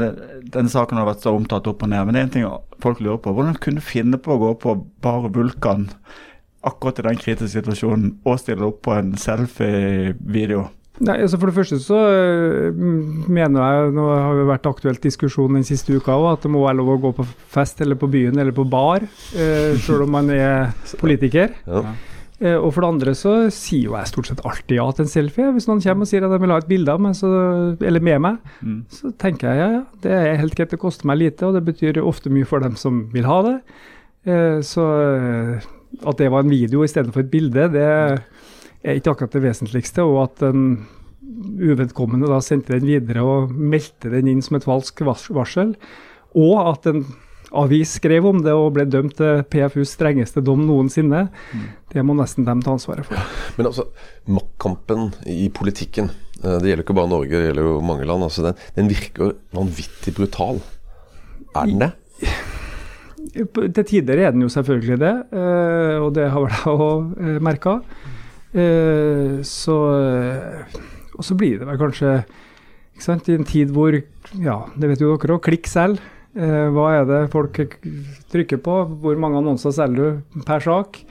Denne 0.51 0.71
saken 0.71 0.99
har 0.99 1.07
vært 1.07 1.23
så 1.23 1.35
omtatt 1.35 1.69
opp 1.71 1.85
og 1.85 1.91
ned. 1.91 2.03
Men 2.05 2.15
det 2.15 2.21
er 2.21 2.27
en 2.27 2.35
ting 2.35 2.49
folk 2.83 2.99
lurer 2.99 3.21
på. 3.23 3.33
Hvordan 3.37 3.55
kunne 3.61 3.79
du 3.79 3.85
finne 3.85 4.19
på 4.21 4.35
å 4.35 4.41
gå 4.41 4.51
på 4.65 4.75
bare 5.03 5.31
Vulkan 5.31 5.87
akkurat 6.67 6.99
i 7.01 7.07
den 7.07 7.17
kritiske 7.21 7.61
situasjonen 7.61 8.19
og 8.27 8.37
stille 8.41 8.67
opp 8.67 8.83
på 8.85 8.93
en 8.97 9.15
selfie-video? 9.17 10.67
Nei, 11.01 11.15
altså 11.23 11.39
For 11.41 11.49
det 11.49 11.55
første 11.55 11.79
så 11.81 11.97
uh, 11.97 12.81
mener 13.31 13.57
jeg, 13.57 13.93
nå 13.95 14.05
har 14.11 14.37
det 14.37 14.45
vært 14.51 14.69
aktuelt 14.69 15.01
diskusjon 15.01 15.57
den 15.57 15.65
siste 15.65 15.95
uka 15.97 16.13
òg, 16.13 16.27
at 16.35 16.45
det 16.45 16.51
må 16.53 16.61
være 16.61 16.77
lov 16.77 16.91
å 16.93 16.99
gå 17.07 17.13
på 17.17 17.25
fest 17.55 17.81
eller 17.81 17.97
på 17.97 18.09
byen 18.11 18.37
eller 18.37 18.53
på 18.53 18.67
bar, 18.69 19.07
eh, 19.33 19.79
selv 19.81 20.05
om 20.05 20.13
man 20.19 20.29
er 20.35 20.75
politiker. 21.01 21.55
Ja. 21.65 21.81
Eh, 22.41 22.57
og 22.57 22.71
for 22.73 22.81
det 22.81 22.89
andre 22.89 23.13
så 23.17 23.33
sier 23.53 23.91
jo 23.91 23.95
jeg 23.97 24.09
stort 24.09 24.31
sett 24.31 24.41
alltid 24.47 24.79
ja 24.79 24.87
til 24.95 25.05
en 25.05 25.11
selfie. 25.11 25.49
Hvis 25.53 25.67
noen 25.69 25.83
kommer 25.83 26.07
og 26.07 26.09
sier 26.09 26.25
at 26.25 26.33
de 26.33 26.39
vil 26.41 26.53
ha 26.53 26.61
et 26.61 26.69
bilde 26.69 26.95
av 26.95 27.03
meg, 27.05 27.17
så, 27.17 27.29
eller 27.77 28.05
med 28.07 28.23
meg, 28.25 28.53
mm. 28.65 28.79
så 28.97 29.11
tenker 29.21 29.51
jeg 29.51 29.61
ja, 29.61 29.69
ja, 29.77 29.83
det 30.05 30.15
er 30.17 30.39
helt 30.41 30.57
greit, 30.57 30.73
det 30.73 30.81
koster 30.81 31.09
meg 31.09 31.21
lite, 31.21 31.45
og 31.47 31.57
det 31.57 31.65
betyr 31.69 32.01
ofte 32.01 32.33
mye 32.33 32.49
for 32.49 32.65
dem 32.65 32.79
som 32.81 33.03
vil 33.13 33.29
ha 33.29 33.37
det. 33.45 33.55
Eh, 34.25 34.57
så 34.65 34.87
eh, 35.05 35.69
at 36.07 36.17
det 36.17 36.31
var 36.33 36.45
en 36.45 36.53
video 36.53 36.85
istedenfor 36.85 37.25
et 37.25 37.33
bilde, 37.33 37.67
det 37.75 37.85
er 37.85 38.97
ikke 38.97 39.13
akkurat 39.13 39.37
det 39.37 39.45
vesentligste. 39.45 40.05
Og 40.07 40.23
at 40.25 40.41
den 40.41 40.87
uvedkommende 41.61 42.29
da 42.31 42.39
sendte 42.43 42.73
den 42.73 42.89
videre 42.89 43.21
og 43.25 43.51
meldte 43.53 44.09
den 44.13 44.29
inn 44.31 44.41
som 44.41 44.57
et 44.57 44.65
falsk 44.65 45.03
varsel, 45.05 45.75
og 46.37 46.55
at 46.63 46.89
en 46.89 47.05
avis 47.51 47.97
skrev 47.99 48.25
om 48.29 48.41
det 48.43 48.53
og 48.55 48.71
ble 48.75 48.85
dømt 48.89 49.17
til 49.19 49.41
PFUs 49.51 49.93
strengeste 49.97 50.43
dom 50.45 50.63
noensinne. 50.67 51.25
Mm. 51.51 51.65
Det 51.91 52.03
må 52.07 52.15
nesten 52.17 52.47
dem 52.47 52.61
ta 52.63 52.73
ansvaret 52.75 53.07
for. 53.07 53.19
Men 53.57 53.69
altså, 53.69 53.87
maktkampen 54.31 55.09
i 55.29 55.49
politikken, 55.53 56.11
eh, 56.41 56.57
det 56.61 56.71
gjelder 56.71 56.85
ikke 56.85 56.97
bare 56.97 57.11
Norge, 57.11 57.33
det 57.33 57.49
gjelder 57.49 57.67
jo 57.67 57.81
mange 57.85 58.07
land. 58.07 58.27
Altså, 58.27 58.45
den, 58.47 58.61
den 58.77 58.91
virker 58.93 59.35
vanvittig 59.55 60.15
brutal. 60.17 60.61
Er 61.51 61.67
den 61.67 61.83
det? 61.83 61.91
Til 63.31 63.83
tider 63.85 64.19
er 64.19 64.31
den 64.33 64.43
jo 64.43 64.49
selvfølgelig 64.51 64.97
det, 65.01 65.15
eh, 65.35 65.97
og 66.01 66.13
det 66.15 66.29
har 66.31 66.45
vel 66.45 66.55
jeg 66.55 66.87
òg 66.87 67.43
merka. 67.43 67.77
Så 69.47 69.75
Og 71.15 71.23
så 71.23 71.35
blir 71.39 71.61
det 71.61 71.67
vel 71.69 71.77
kanskje 71.79 72.09
sant, 72.99 73.29
i 73.29 73.37
en 73.37 73.47
tid 73.47 73.71
hvor, 73.71 73.95
ja, 74.37 74.57
det 74.75 74.89
vet 74.91 75.03
jo 75.03 75.13
dere 75.15 75.37
òg, 75.37 75.43
klikk 75.45 75.69
selv. 75.71 76.01
Eh, 76.31 76.67
hva 76.71 76.91
er 76.95 77.07
det 77.09 77.21
folk 77.33 77.57
trykker 78.31 78.61
på? 78.63 78.75
Hvor 79.03 79.17
mange 79.19 79.41
annonser 79.41 79.73
selger 79.75 80.21
du 80.21 80.43
per 80.47 80.63
sak? 80.63 81.01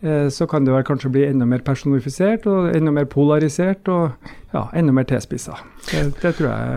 Eh, 0.00 0.28
så 0.28 0.46
kan 0.46 0.66
det 0.66 0.74
vel 0.74 0.84
kanskje 0.86 1.10
bli 1.10 1.24
enda 1.26 1.46
mer 1.48 1.64
personifisert 1.64 2.46
og 2.46 2.68
enda 2.76 2.92
mer 2.94 3.08
polarisert 3.10 3.88
og 3.88 4.10
ja, 4.52 4.66
enda 4.76 4.92
mer 4.94 5.08
tilspissa. 5.08 5.56
Det, 5.88 6.04
det, 6.20 6.34
tror 6.36 6.52
jeg 6.52 6.68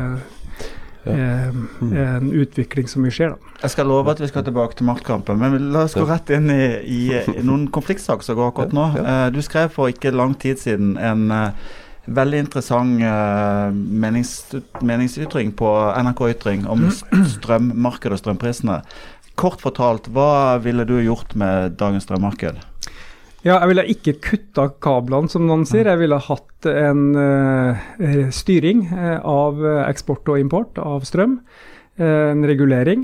er, 1.11 1.51
er, 1.91 2.15
en 2.15 2.31
utvikling 2.31 2.89
som 2.89 3.03
vi 3.05 3.11
ser. 3.11 3.35
da. 3.35 3.53
Jeg 3.61 3.75
skal 3.75 3.91
love 3.91 4.15
at 4.15 4.23
vi 4.23 4.31
skal 4.31 4.47
tilbake 4.47 4.79
til 4.79 4.87
maktkampen, 4.87 5.37
men 5.37 5.69
la 5.75 5.85
oss 5.85 5.97
gå 5.99 6.07
rett 6.07 6.31
inn 6.33 6.49
i, 6.49 6.63
i, 6.81 7.03
noen 7.43 7.67
konfliktsaker 7.75 8.25
som 8.25 8.39
går 8.39 8.53
akkurat 8.53 8.73
nå. 8.73 8.89
Eh, 9.03 9.27
du 9.35 9.41
skrev 9.45 9.69
for 9.75 9.91
ikke 9.91 10.15
lang 10.15 10.33
tid 10.39 10.63
siden 10.63 10.95
en 10.97 11.27
veldig 12.09 12.41
interessant 12.45 13.01
uh, 13.03 13.69
menings, 13.73 14.33
meningsytring 14.81 15.53
på 15.57 15.69
NRK 16.01 16.23
Ytring 16.33 16.65
om 16.69 16.87
strømmarkedet 17.35 18.17
og 18.17 18.23
strømprisene. 18.23 18.81
Kort 19.39 19.61
fortalt, 19.63 20.09
hva 20.13 20.57
ville 20.63 20.85
du 20.87 20.97
gjort 21.01 21.35
med 21.39 21.77
dagens 21.79 22.07
strømmarked? 22.07 22.59
Ja, 23.41 23.55
jeg 23.55 23.71
ville 23.71 23.87
ikke 23.89 24.17
kutta 24.21 24.67
kablene, 24.83 25.31
som 25.31 25.47
noen 25.49 25.63
sier. 25.65 25.87
Jeg 25.89 26.01
ville 26.03 26.19
hatt 26.21 26.67
en 26.69 27.07
uh, 27.17 27.85
styring 28.33 28.85
uh, 28.91 29.17
av 29.25 29.63
eksport 29.87 30.29
og 30.29 30.41
import 30.41 30.81
av 30.81 31.07
strøm. 31.09 31.41
en 32.01 32.45
regulering. 32.47 33.03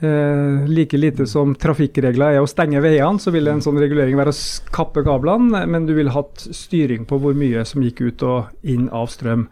Eh, 0.00 0.68
like 0.68 0.96
lite 0.96 1.24
som 1.26 1.56
trafikkregler 1.58 2.36
er 2.36 2.44
å 2.44 2.46
stenge 2.46 2.78
veiene, 2.78 3.18
så 3.18 3.32
vil 3.34 3.50
en 3.50 3.62
sånn 3.64 3.80
regulering 3.82 4.14
være 4.18 4.30
å 4.30 4.42
kappe 4.70 5.02
kablene, 5.02 5.64
men 5.66 5.88
du 5.88 5.94
ville 5.96 6.14
hatt 6.14 6.44
styring 6.54 7.02
på 7.08 7.18
hvor 7.18 7.34
mye 7.34 7.64
som 7.66 7.82
gikk 7.82 8.04
ut 8.04 8.22
og 8.22 8.52
inn 8.62 8.86
av 8.94 9.10
strøm. 9.10 9.48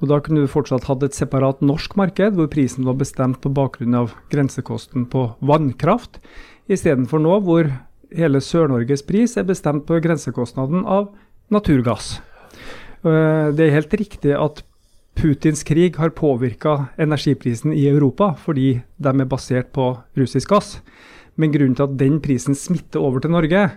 Og 0.00 0.08
Da 0.08 0.20
kunne 0.24 0.40
du 0.40 0.48
fortsatt 0.48 0.88
hatt 0.88 1.04
et 1.04 1.12
separat 1.12 1.60
norsk 1.60 1.98
marked, 2.00 2.32
hvor 2.32 2.48
prisen 2.48 2.88
var 2.88 2.96
bestemt 2.96 3.42
på 3.42 3.52
bakgrunn 3.52 3.94
av 3.94 4.14
grensekosten 4.32 5.04
på 5.04 5.34
vannkraft, 5.44 6.16
istedenfor 6.70 7.20
nå 7.20 7.36
hvor 7.44 7.68
hele 8.16 8.40
Sør-Norges 8.40 9.04
pris 9.04 9.36
er 9.36 9.44
bestemt 9.44 9.84
på 9.84 10.00
grensekostnaden 10.00 10.86
av 10.88 11.12
naturgass. 11.52 12.22
Eh, 13.04 13.52
det 13.52 13.68
er 13.68 13.76
helt 13.76 13.92
riktig 14.00 14.32
at 14.32 14.64
Putins 15.18 15.62
krig 15.66 15.96
har 16.00 16.14
påvirka 16.16 16.86
energiprisen 17.00 17.74
i 17.76 17.86
Europa 17.90 18.32
fordi 18.40 18.80
de 18.96 19.12
er 19.20 19.28
basert 19.28 19.72
på 19.76 19.92
russisk 20.16 20.54
gass. 20.54 20.78
Men 21.36 21.52
grunnen 21.54 21.76
til 21.76 21.88
at 21.88 21.96
den 22.00 22.20
prisen 22.22 22.56
smitter 22.58 23.00
over 23.00 23.22
til 23.22 23.32
Norge, 23.32 23.68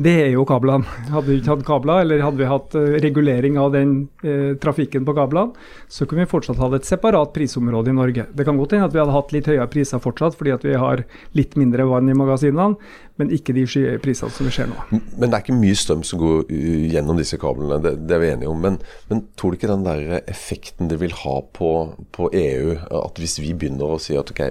det 0.00 0.12
er 0.22 0.30
jo 0.32 0.46
kablene. 0.48 0.88
Hadde 1.12 1.28
vi 1.28 1.34
ikke 1.36 1.50
hatt 1.52 1.64
kabler, 1.68 2.00
eller 2.00 2.22
hadde 2.24 2.40
vi 2.40 2.48
hatt 2.48 2.76
uh, 2.78 2.94
regulering 3.04 3.58
av 3.60 3.74
den 3.74 3.90
eh, 4.24 4.54
trafikken 4.60 5.04
på 5.04 5.12
kablene, 5.18 5.52
så 5.92 6.06
kunne 6.08 6.24
vi 6.24 6.30
fortsatt 6.30 6.60
hatt 6.62 6.78
et 6.78 6.88
separat 6.88 7.34
prisområde 7.34 7.92
i 7.92 7.96
Norge. 7.98 8.24
Det 8.32 8.46
kan 8.48 8.56
godt 8.56 8.72
hende 8.72 8.88
at 8.88 8.96
vi 8.96 9.02
hadde 9.02 9.12
hatt 9.18 9.34
litt 9.36 9.50
høyere 9.52 9.68
priser 9.72 10.00
fortsatt, 10.00 10.38
fordi 10.38 10.54
at 10.54 10.64
vi 10.64 10.78
har 10.80 11.04
litt 11.36 11.58
mindre 11.60 11.84
vann 11.90 12.08
i 12.08 12.16
magasinene, 12.16 12.80
men 13.22 13.32
ikke 13.34 13.54
de 13.54 13.64
prisene 14.02 14.34
som 14.34 14.48
vi 14.48 14.52
ser 14.54 14.68
nå. 14.70 14.78
Men 14.90 15.30
det 15.30 15.36
er 15.36 15.44
ikke 15.44 15.56
mye 15.56 15.78
strøm 15.78 16.02
som 16.06 16.20
går 16.22 16.50
gjennom 16.92 17.20
disse 17.20 17.38
kablene, 17.40 17.78
det, 17.84 17.94
det 18.08 18.16
er 18.16 18.22
vi 18.24 18.30
enige 18.32 18.50
om. 18.50 18.58
Men, 18.62 18.78
men, 19.10 19.22
tror 19.38 19.52
du 19.52 19.58
ikke 19.58 19.70
den 19.70 19.86
der 19.86 20.18
effekten 20.22 20.90
det 20.90 20.98
vil 21.02 21.14
ha 21.22 21.36
på, 21.54 21.70
på, 22.14 22.28
EU, 22.32 22.74
at 23.02 23.22
hvis 23.22 23.38
vi 23.42 23.54
begynner 23.54 23.94
å 23.94 24.00
si 24.02 24.18
at 24.18 24.34
ok, 24.34 24.42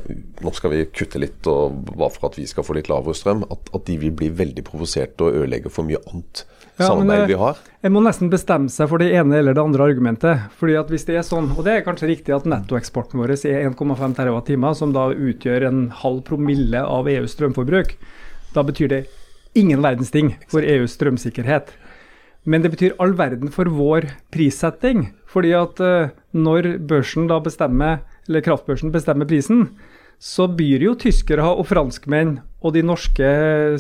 nå 0.42 0.56
skal 0.56 0.74
vi 0.76 0.86
kutte 0.96 1.22
litt 1.22 1.52
og 1.52 1.84
bare 1.92 2.14
for 2.16 2.32
at 2.32 2.40
vi 2.40 2.48
skal 2.50 2.66
få 2.68 2.78
litt 2.78 2.90
lavere 2.92 3.18
strøm, 3.18 3.46
at, 3.52 3.72
at 3.76 3.86
de 3.90 4.00
vil 4.02 4.16
bli 4.16 4.32
veldig 4.42 4.66
provosert 4.68 5.22
og 5.22 5.42
ødelegge 5.42 5.74
for 5.74 5.88
mye 5.88 6.02
annet 6.08 6.46
Ja, 6.78 6.88
samarbeid 6.88 7.26
det- 7.26 7.34
vi 7.34 7.40
har. 7.42 7.58
En 7.84 7.94
må 7.94 8.02
nesten 8.02 8.30
bestemme 8.32 8.70
seg 8.70 8.90
for 8.90 9.02
det 9.02 9.12
ene 9.14 9.38
eller 9.38 9.54
det 9.54 9.62
andre 9.62 9.86
argumentet. 9.90 10.48
fordi 10.58 10.80
at 10.80 10.88
hvis 10.90 11.06
det 11.06 11.16
er 11.18 11.26
sånn, 11.28 11.52
Og 11.58 11.66
det 11.66 11.74
er 11.74 11.86
kanskje 11.86 12.10
riktig 12.10 12.36
at 12.36 12.46
nettoeksporten 12.46 13.20
vår 13.20 13.32
er 13.46 13.70
1,5 13.70 14.16
TWh, 14.16 14.74
som 14.74 14.94
da 14.94 15.10
utgjør 15.10 15.68
en 15.68 15.90
halv 15.90 16.24
promille 16.24 16.80
av 16.80 17.08
EUs 17.08 17.36
strømforbruk. 17.36 17.98
Da 18.56 18.64
betyr 18.68 18.92
det 18.92 19.06
ingen 19.58 19.84
verdens 19.84 20.12
ting 20.12 20.36
for 20.52 20.64
EUs 20.64 20.96
strømsikkerhet. 20.98 21.72
Men 22.44 22.64
det 22.64 22.72
betyr 22.74 22.98
all 23.00 23.14
verden 23.18 23.52
for 23.54 23.70
vår 23.70 24.10
prissetting. 24.34 25.12
Fordi 25.30 25.54
at 25.56 25.80
eh, 25.80 26.12
når 26.34 26.78
børsen 26.90 27.30
da 27.30 27.40
bestemmer, 27.44 28.02
eller 28.28 28.44
kraftbørsen 28.46 28.92
bestemmer 28.94 29.30
prisen, 29.30 29.68
så 30.22 30.46
byr 30.46 30.84
jo 30.86 30.96
tyskere 31.02 31.48
og 31.50 31.66
franskmenn 31.70 32.36
og 32.62 32.76
de 32.76 32.84
norske 32.86 33.30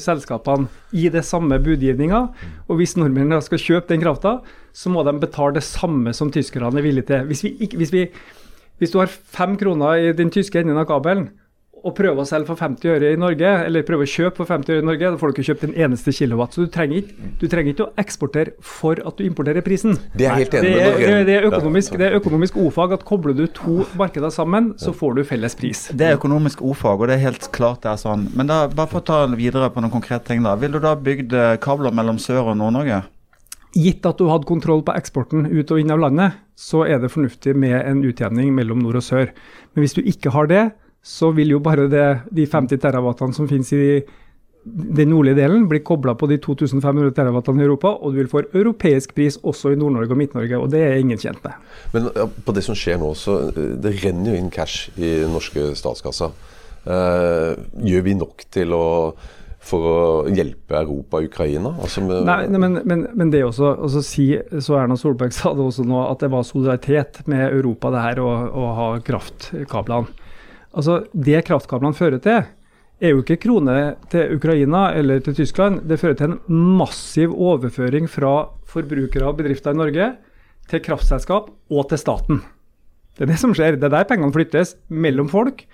selskapene 0.02 0.70
i 0.98 1.06
det 1.14 1.22
samme 1.26 1.60
budgivninga. 1.62 2.22
Og 2.66 2.80
hvis 2.80 2.96
nordmennene 2.98 3.42
skal 3.46 3.62
kjøpe 3.62 3.92
den 3.92 4.02
krafta, 4.02 4.40
så 4.74 4.90
må 4.90 5.04
de 5.06 5.14
betale 5.22 5.60
det 5.60 5.66
samme 5.68 6.14
som 6.18 6.32
tyskerne 6.34 6.72
er 6.74 6.86
villige 6.86 7.10
til. 7.12 7.28
Hvis, 7.30 7.44
vi 7.46 7.70
hvis, 7.78 7.94
vi, 7.94 8.08
hvis 8.82 8.94
du 8.94 8.98
har 9.02 9.12
fem 9.12 9.54
kroner 9.60 10.02
i 10.02 10.16
den 10.18 10.34
tyske 10.34 10.62
enden 10.62 10.82
av 10.82 10.90
kabelen, 10.90 11.30
og 11.82 11.96
prøve 11.98 12.22
å 12.22 12.28
selge 12.28 12.50
for 12.52 12.60
50 12.60 12.92
øre 12.94 13.12
i 13.16 13.18
Norge, 13.20 13.52
eller 13.66 13.86
prøve 13.88 14.06
å 14.06 14.10
kjøpe 14.10 14.42
for 14.42 14.50
50 14.50 14.76
øre 14.76 14.84
i 14.84 14.88
Norge, 14.88 15.12
da 15.14 15.20
får 15.22 15.32
du 15.32 15.36
ikke 15.36 15.46
kjøpt 15.50 15.64
en 15.68 15.76
eneste 15.86 16.14
kilowatt. 16.14 16.56
Så 16.56 16.66
du 16.66 16.72
trenger 16.74 17.00
ikke, 17.02 17.30
du 17.42 17.46
trenger 17.52 17.74
ikke 17.74 17.88
å 17.88 18.04
eksportere 18.04 18.54
for 18.66 19.02
at 19.08 19.18
du 19.18 19.26
importerer 19.26 19.66
prisen. 19.66 19.98
Det 20.14 20.28
er 20.30 20.38
helt 20.38 20.54
Det 20.54 20.62
enig 20.62 20.74
er, 20.74 20.76
med 20.76 21.00
det, 21.00 21.14
er, 21.14 21.24
det, 21.30 21.38
er 21.40 21.48
økonomisk, 21.50 21.98
det 22.02 22.10
er 22.10 22.18
økonomisk 22.20 22.60
ofag 22.62 22.98
at 22.98 23.06
kobler 23.08 23.38
du 23.38 23.46
to 23.58 23.80
markeder 23.98 24.34
sammen, 24.34 24.74
så 24.82 24.94
får 24.96 25.18
du 25.18 25.24
felles 25.32 25.58
pris. 25.58 25.88
Det 25.94 26.12
er 26.12 26.20
økonomisk 26.20 26.62
ordfag, 26.66 27.02
og 27.02 27.10
det 27.10 27.18
er 27.18 27.26
helt 27.30 27.50
klart 27.56 27.82
det 27.86 27.94
er 27.96 28.02
sånn. 28.02 28.28
Men 28.38 28.52
da, 28.52 28.64
bare 28.70 28.92
for 28.92 29.02
å 29.02 29.08
ta 29.08 29.24
videre 29.34 29.72
på 29.74 29.82
noen 29.82 29.94
konkrete 29.94 30.30
ting, 30.30 30.46
da. 30.46 30.54
Vil 30.62 30.78
du 30.78 30.82
da 30.84 30.94
bygd 30.94 31.34
eh, 31.34 31.56
kabler 31.64 31.96
mellom 31.96 32.22
Sør- 32.22 32.54
og 32.54 32.60
Nord-Norge? 32.62 33.02
Gitt 33.72 34.06
at 34.06 34.20
du 34.20 34.28
hadde 34.28 34.50
kontroll 34.50 34.82
på 34.84 34.94
eksporten 35.00 35.46
ut 35.48 35.70
og 35.72 35.80
inn 35.80 35.94
av 35.94 36.02
landet, 36.04 36.40
så 36.60 36.84
er 36.84 37.00
det 37.00 37.14
fornuftig 37.14 37.56
med 37.56 37.78
en 37.80 38.04
utjevning 38.04 38.52
mellom 38.54 38.82
nord 38.84 39.00
og 39.00 39.06
sør. 39.06 39.32
Men 39.72 39.86
hvis 39.86 39.96
du 39.96 40.02
ikke 40.04 40.34
har 40.36 40.50
det, 40.52 40.64
så 41.02 41.32
vil 41.34 41.56
jo 41.56 41.62
bare 41.64 41.88
det, 41.90 42.08
de 42.30 42.46
50 42.46 42.82
terawattene 42.82 43.34
som 43.34 43.50
finnes 43.50 43.72
i 43.74 44.02
den 44.64 45.10
nordlige 45.10 45.40
delen, 45.40 45.66
bli 45.70 45.80
kobla 45.82 46.14
på 46.14 46.28
de 46.30 46.38
2500 46.38 47.16
terawattene 47.18 47.64
i 47.64 47.66
Europa, 47.66 47.96
og 47.98 48.14
du 48.14 48.20
vil 48.22 48.30
få 48.30 48.44
europeisk 48.54 49.16
pris 49.18 49.40
også 49.42 49.74
i 49.74 49.80
Nord-Norge 49.80 50.14
og 50.14 50.22
Midt-Norge, 50.22 50.60
og 50.62 50.70
det 50.70 50.84
er 50.86 51.02
ingen 51.02 51.18
tjent 51.18 51.42
med. 51.44 51.58
Men 51.96 52.12
ja, 52.14 52.28
på 52.30 52.54
det 52.54 52.64
som 52.68 52.78
skjer 52.78 53.02
nå, 53.02 53.10
så 53.18 53.40
eh, 53.50 53.74
det 53.82 53.96
renner 54.04 54.36
jo 54.36 54.38
inn 54.38 54.54
cash 54.54 54.92
i 55.00 55.24
den 55.24 55.34
norske 55.34 55.72
statskassa. 55.80 56.30
Eh, 56.86 57.58
gjør 57.90 58.06
vi 58.06 58.18
nok 58.22 58.46
til 58.54 58.78
å 58.78 58.88
for 59.62 59.86
å 59.86 59.98
hjelpe 60.34 60.74
Europa 60.74 61.20
og 61.20 61.28
Ukraina? 61.30 61.76
Altså 61.86 62.02
Nei, 62.02 62.48
nei, 62.50 62.58
men, 62.58 62.80
men, 62.82 63.04
men 63.14 63.34
det 63.34 63.44
også, 63.46 63.76
også 63.86 64.02
si, 64.02 64.26
så 64.58 64.80
Erna 64.80 64.98
Solberg 64.98 65.36
sa 65.38 65.52
det 65.54 65.62
også 65.62 65.86
nå, 65.86 66.00
at 66.08 66.24
det 66.24 66.32
var 66.34 66.48
solidaritet 66.48 67.22
med 67.30 67.46
Europa 67.46 67.92
det 67.94 68.02
her 68.08 68.24
å 68.26 68.66
ha 68.78 68.88
kraftkablene. 69.06 70.21
Altså, 70.72 71.06
Det 71.12 71.44
kraftkablene 71.48 71.98
fører 71.98 72.22
til, 72.24 72.44
er 73.02 73.16
jo 73.16 73.22
ikke 73.24 73.40
kroner 73.42 73.96
til 74.12 74.36
Ukraina 74.38 74.92
eller 74.94 75.20
til 75.26 75.36
Tyskland. 75.36 75.82
Det 75.90 76.00
fører 76.00 76.18
til 76.20 76.32
en 76.32 76.76
massiv 76.78 77.34
overføring 77.34 78.08
fra 78.10 78.52
forbrukere 78.70 79.28
og 79.28 79.40
bedrifter 79.40 79.74
i 79.74 79.80
Norge 79.80 80.12
til 80.70 80.84
kraftselskap 80.86 81.50
og 81.50 81.90
til 81.90 81.98
staten. 81.98 82.44
Det 83.18 83.26
er 83.26 83.32
det 83.34 83.40
som 83.42 83.56
skjer. 83.58 83.76
Det 83.76 83.90
er 83.90 83.96
der 83.98 84.08
pengene 84.08 84.34
flyttes 84.34 84.76
mellom 84.88 85.32
folk 85.32 85.66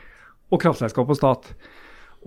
og 0.51 0.61
kraftselskap 0.63 1.09
og 1.11 1.19
stat. 1.19 1.51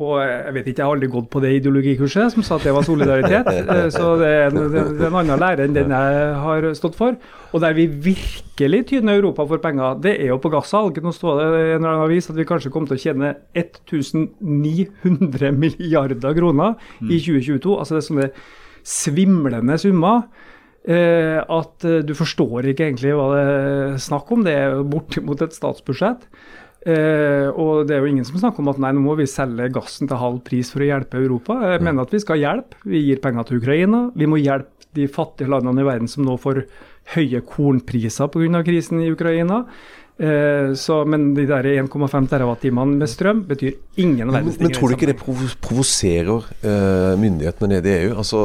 Og 0.01 0.21
jeg 0.23 0.53
vet 0.55 0.69
ikke, 0.71 0.79
jeg 0.81 0.87
har 0.87 0.95
aldri 0.95 1.09
gått 1.13 1.27
på 1.33 1.41
det 1.43 1.51
ideologikurset 1.59 2.33
som 2.33 2.45
sa 2.47 2.57
at 2.57 2.65
det 2.65 2.73
var 2.73 2.85
solidaritet. 2.87 3.49
Eh, 3.75 3.89
Så 3.93 4.15
det 4.21 4.29
er, 4.31 4.47
en, 4.49 4.71
det 4.73 4.81
er 5.03 5.09
en 5.11 5.17
annen 5.21 5.41
lære 5.43 5.67
enn 5.67 5.75
den 5.77 5.91
jeg 5.93 6.35
har 6.45 6.67
stått 6.79 6.97
for. 6.97 7.19
Og 7.51 7.61
der 7.61 7.75
vi 7.77 7.85
virkelig 7.91 8.85
tyner 8.93 9.19
Europa 9.19 9.45
for 9.51 9.59
penger, 9.61 9.99
det 10.01 10.15
er 10.23 10.31
jo 10.31 10.39
på 10.41 10.53
gassalg. 10.55 11.03
Nå 11.03 11.13
står 11.13 11.41
det 11.41 11.49
i 11.51 11.51
en 11.75 11.83
eller 11.83 11.91
annen 11.91 12.05
avis 12.07 12.31
at 12.31 12.39
vi 12.39 12.47
kanskje 12.49 12.73
kommer 12.73 12.89
til 12.93 13.01
å 13.01 13.05
tjene 13.05 13.35
1900 13.59 15.53
milliarder 15.59 16.35
kroner 16.39 16.79
i 17.03 17.19
2022. 17.19 17.75
Altså 17.77 17.97
det 17.97 18.01
er 18.03 18.09
sånne 18.09 18.31
svimlende 18.87 19.77
summer. 19.83 20.23
Eh, 20.89 21.37
at 21.45 21.85
eh, 21.85 22.01
du 22.09 22.15
forstår 22.17 22.71
ikke 22.73 22.87
egentlig 22.89 23.13
hva 23.13 23.27
det 23.35 23.43
er 23.45 23.99
snakk 24.01 24.31
om. 24.33 24.47
Det 24.47 24.55
er 24.57 24.79
bortimot 24.89 25.43
et 25.45 25.53
statsbudsjett. 25.57 26.25
Eh, 26.81 27.49
og 27.53 27.85
det 27.89 27.97
er 27.97 28.01
jo 28.01 28.09
ingen 28.09 28.25
som 28.25 28.39
snakker 28.41 28.63
om 28.63 28.71
at 28.73 28.81
nei, 28.81 28.95
nå 28.97 29.03
må 29.05 29.17
vi 29.19 29.29
selge 29.29 29.69
gassen 29.75 30.09
til 30.09 30.21
halv 30.21 30.41
pris 30.47 30.73
for 30.73 30.85
å 30.85 30.89
hjelpe 30.89 31.21
Europa. 31.21 31.59
Jeg 31.75 31.85
mener 31.85 32.07
at 32.07 32.15
vi 32.15 32.23
skal 32.23 32.41
hjelpe. 32.41 32.81
Vi 32.89 33.05
gir 33.09 33.21
penger 33.23 33.49
til 33.49 33.61
Ukraina. 33.61 34.07
Vi 34.17 34.29
må 34.31 34.41
hjelpe 34.41 34.89
de 34.97 35.07
fattige 35.11 35.51
landene 35.53 35.85
i 35.85 35.87
verden 35.87 36.11
som 36.11 36.25
nå 36.27 36.35
får 36.41 36.65
høye 37.15 37.43
kornpriser 37.47 38.31
pga. 38.33 38.63
krisen 38.67 39.03
i 39.05 39.11
Ukraina. 39.13 39.65
Eh, 40.21 40.75
så, 40.77 40.99
men 41.09 41.31
de 41.37 41.47
der 41.49 41.65
1,5 41.65 42.27
TWh 42.29 42.73
med 42.77 43.09
strøm 43.09 43.45
betyr 43.49 43.77
ingen 43.97 44.27
men, 44.27 44.35
verdens 44.35 44.59
ting. 44.59 44.67
men 44.67 44.75
tror 44.77 44.91
du 44.91 44.97
ikke 44.99 45.09
det 45.09 45.17
provoserer 45.63 46.51
eh, 46.61 47.15
myndighetene 47.21 47.71
nede 47.77 47.89
i 47.89 48.03
EU? 48.03 48.17
Altså, 48.21 48.43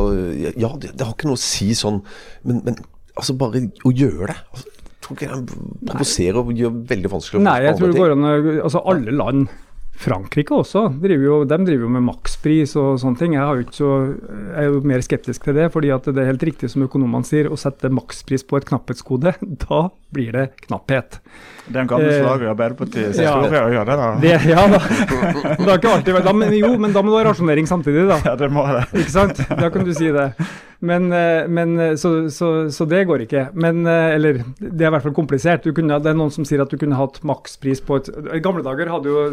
ja, 0.56 0.72
det, 0.80 0.94
det 0.96 1.04
har 1.04 1.12
ikke 1.12 1.28
noe 1.28 1.40
å 1.40 1.44
si 1.44 1.74
sånn, 1.76 2.00
men, 2.48 2.62
men 2.64 2.80
altså 3.16 3.36
bare 3.40 3.66
å 3.84 3.92
gjøre 3.92 4.32
det 4.32 4.38
altså, 4.40 4.75
Tror 5.06 5.20
ikke 5.20 5.38
det 5.38 5.60
provoserer 5.86 6.40
og 6.42 6.52
gjør 6.58 6.78
veldig 6.90 7.12
vanskelig 7.14 7.40
å 7.40 7.46
Nei, 7.46 7.60
jeg 7.68 7.78
tror 7.78 7.92
det 7.92 8.00
går 8.02 8.14
an 8.16 8.30
Altså 8.56 8.82
alle 8.90 9.14
land 9.14 9.48
Frankrike 9.96 10.54
også, 10.54 10.88
driver 11.02 11.24
jo, 11.24 11.36
de 11.48 11.58
driver 11.66 11.86
jo 11.88 11.92
med 11.96 12.04
makspris 12.10 12.76
og 12.80 13.00
sånne 13.02 13.20
ting. 13.20 13.36
Jeg, 13.38 13.68
så, 13.76 13.92
jeg 14.12 14.66
er 14.66 14.68
jo 14.68 14.82
mer 14.92 15.04
skeptisk 15.06 15.48
til 15.48 15.56
det, 15.58 15.70
fordi 15.74 15.92
at 15.96 16.10
det 16.12 16.22
er 16.22 16.32
helt 16.34 16.44
riktig 16.46 16.70
som 16.74 16.84
økonomene 16.86 17.28
sier, 17.28 17.48
å 17.48 17.60
sette 17.60 17.92
makspris 17.94 18.44
på 18.48 18.60
et 18.60 18.68
knapphetskode, 18.68 19.36
da 19.66 19.82
blir 20.16 20.36
det 20.36 20.50
knapphet. 20.68 21.20
Det 21.66 21.80
er 21.80 21.82
en 21.82 21.90
gammel 21.90 22.12
Eh, 22.12 22.20
slag 22.22 22.44
i 22.44 22.50
Arbeiderpartiets 22.52 23.18
ja. 23.20 23.32
historie 23.34 23.64
å 23.66 23.72
gjøre 23.74 23.88
det, 23.90 23.96
da. 24.02 24.12
Det, 24.22 24.36
ja 24.52 24.68
da. 24.70 24.82
Det 25.66 25.72
har 25.72 25.80
ikke 25.80 25.96
alltid 25.96 26.18
vært 26.20 26.28
da, 26.30 26.36
men, 26.38 26.54
Jo, 26.56 26.70
men 26.82 26.94
da 26.94 27.02
må 27.02 27.12
du 27.12 27.18
ha 27.18 27.26
rasjonering 27.32 27.68
samtidig, 27.70 28.06
da. 28.12 28.20
Ja, 28.28 28.36
det 28.40 28.52
må 28.54 28.68
det. 28.70 28.86
Ikke 29.02 29.16
sant? 29.16 29.42
Da 29.50 29.72
kan 29.74 29.88
du 29.88 29.92
si 29.96 30.12
det. 30.14 30.30
Men, 30.86 31.08
eh, 31.16 31.48
men 31.50 31.74
eh, 31.82 31.96
så, 31.98 32.14
så, 32.30 32.50
så 32.72 32.86
det 32.90 33.06
går 33.10 33.26
ikke. 33.26 33.48
Men, 33.58 33.82
eller 33.88 34.44
det 34.60 34.84
er 34.86 34.92
i 34.92 34.94
hvert 34.94 35.08
fall 35.08 35.16
komplisert. 35.18 35.66
Du 35.66 35.74
kunne, 35.74 35.98
det 36.04 36.12
er 36.12 36.20
noen 36.20 36.34
som 36.36 36.46
sier 36.46 36.62
at 36.62 36.72
du 36.72 36.78
kunne 36.82 37.00
hatt 37.00 37.22
makspris 37.26 37.82
på 37.86 37.98
et 38.02 38.12
I 38.38 38.44
gamle 38.46 38.62
dager 38.66 38.92
hadde 38.94 39.10
jo 39.10 39.26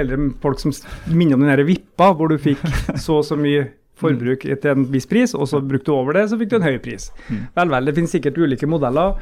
eldre 0.00 0.18
folk 0.42 0.62
som 0.62 0.74
minner 1.10 1.36
om 1.36 1.44
den 1.44 1.52
der 1.52 1.66
vippa, 1.68 2.12
hvor 2.16 2.30
du 2.30 2.38
fikk 2.40 2.62
så 3.04 3.20
og 3.20 3.28
så 3.28 3.38
mye 3.38 3.68
forbruk 4.00 4.46
til 4.48 4.70
en 4.72 4.86
viss 4.88 5.08
pris, 5.08 5.34
og 5.36 5.48
så 5.50 5.60
brukte 5.60 5.90
du 5.90 5.96
over 5.96 6.16
det, 6.16 6.28
så 6.30 6.38
fikk 6.40 6.52
du 6.52 6.58
en 6.60 6.68
høy 6.68 6.78
pris. 6.82 7.10
Vel, 7.28 7.72
vel, 7.72 7.88
det 7.88 7.96
finnes 7.98 8.14
sikkert 8.16 8.38
ulike 8.40 8.68
modeller. 8.70 9.18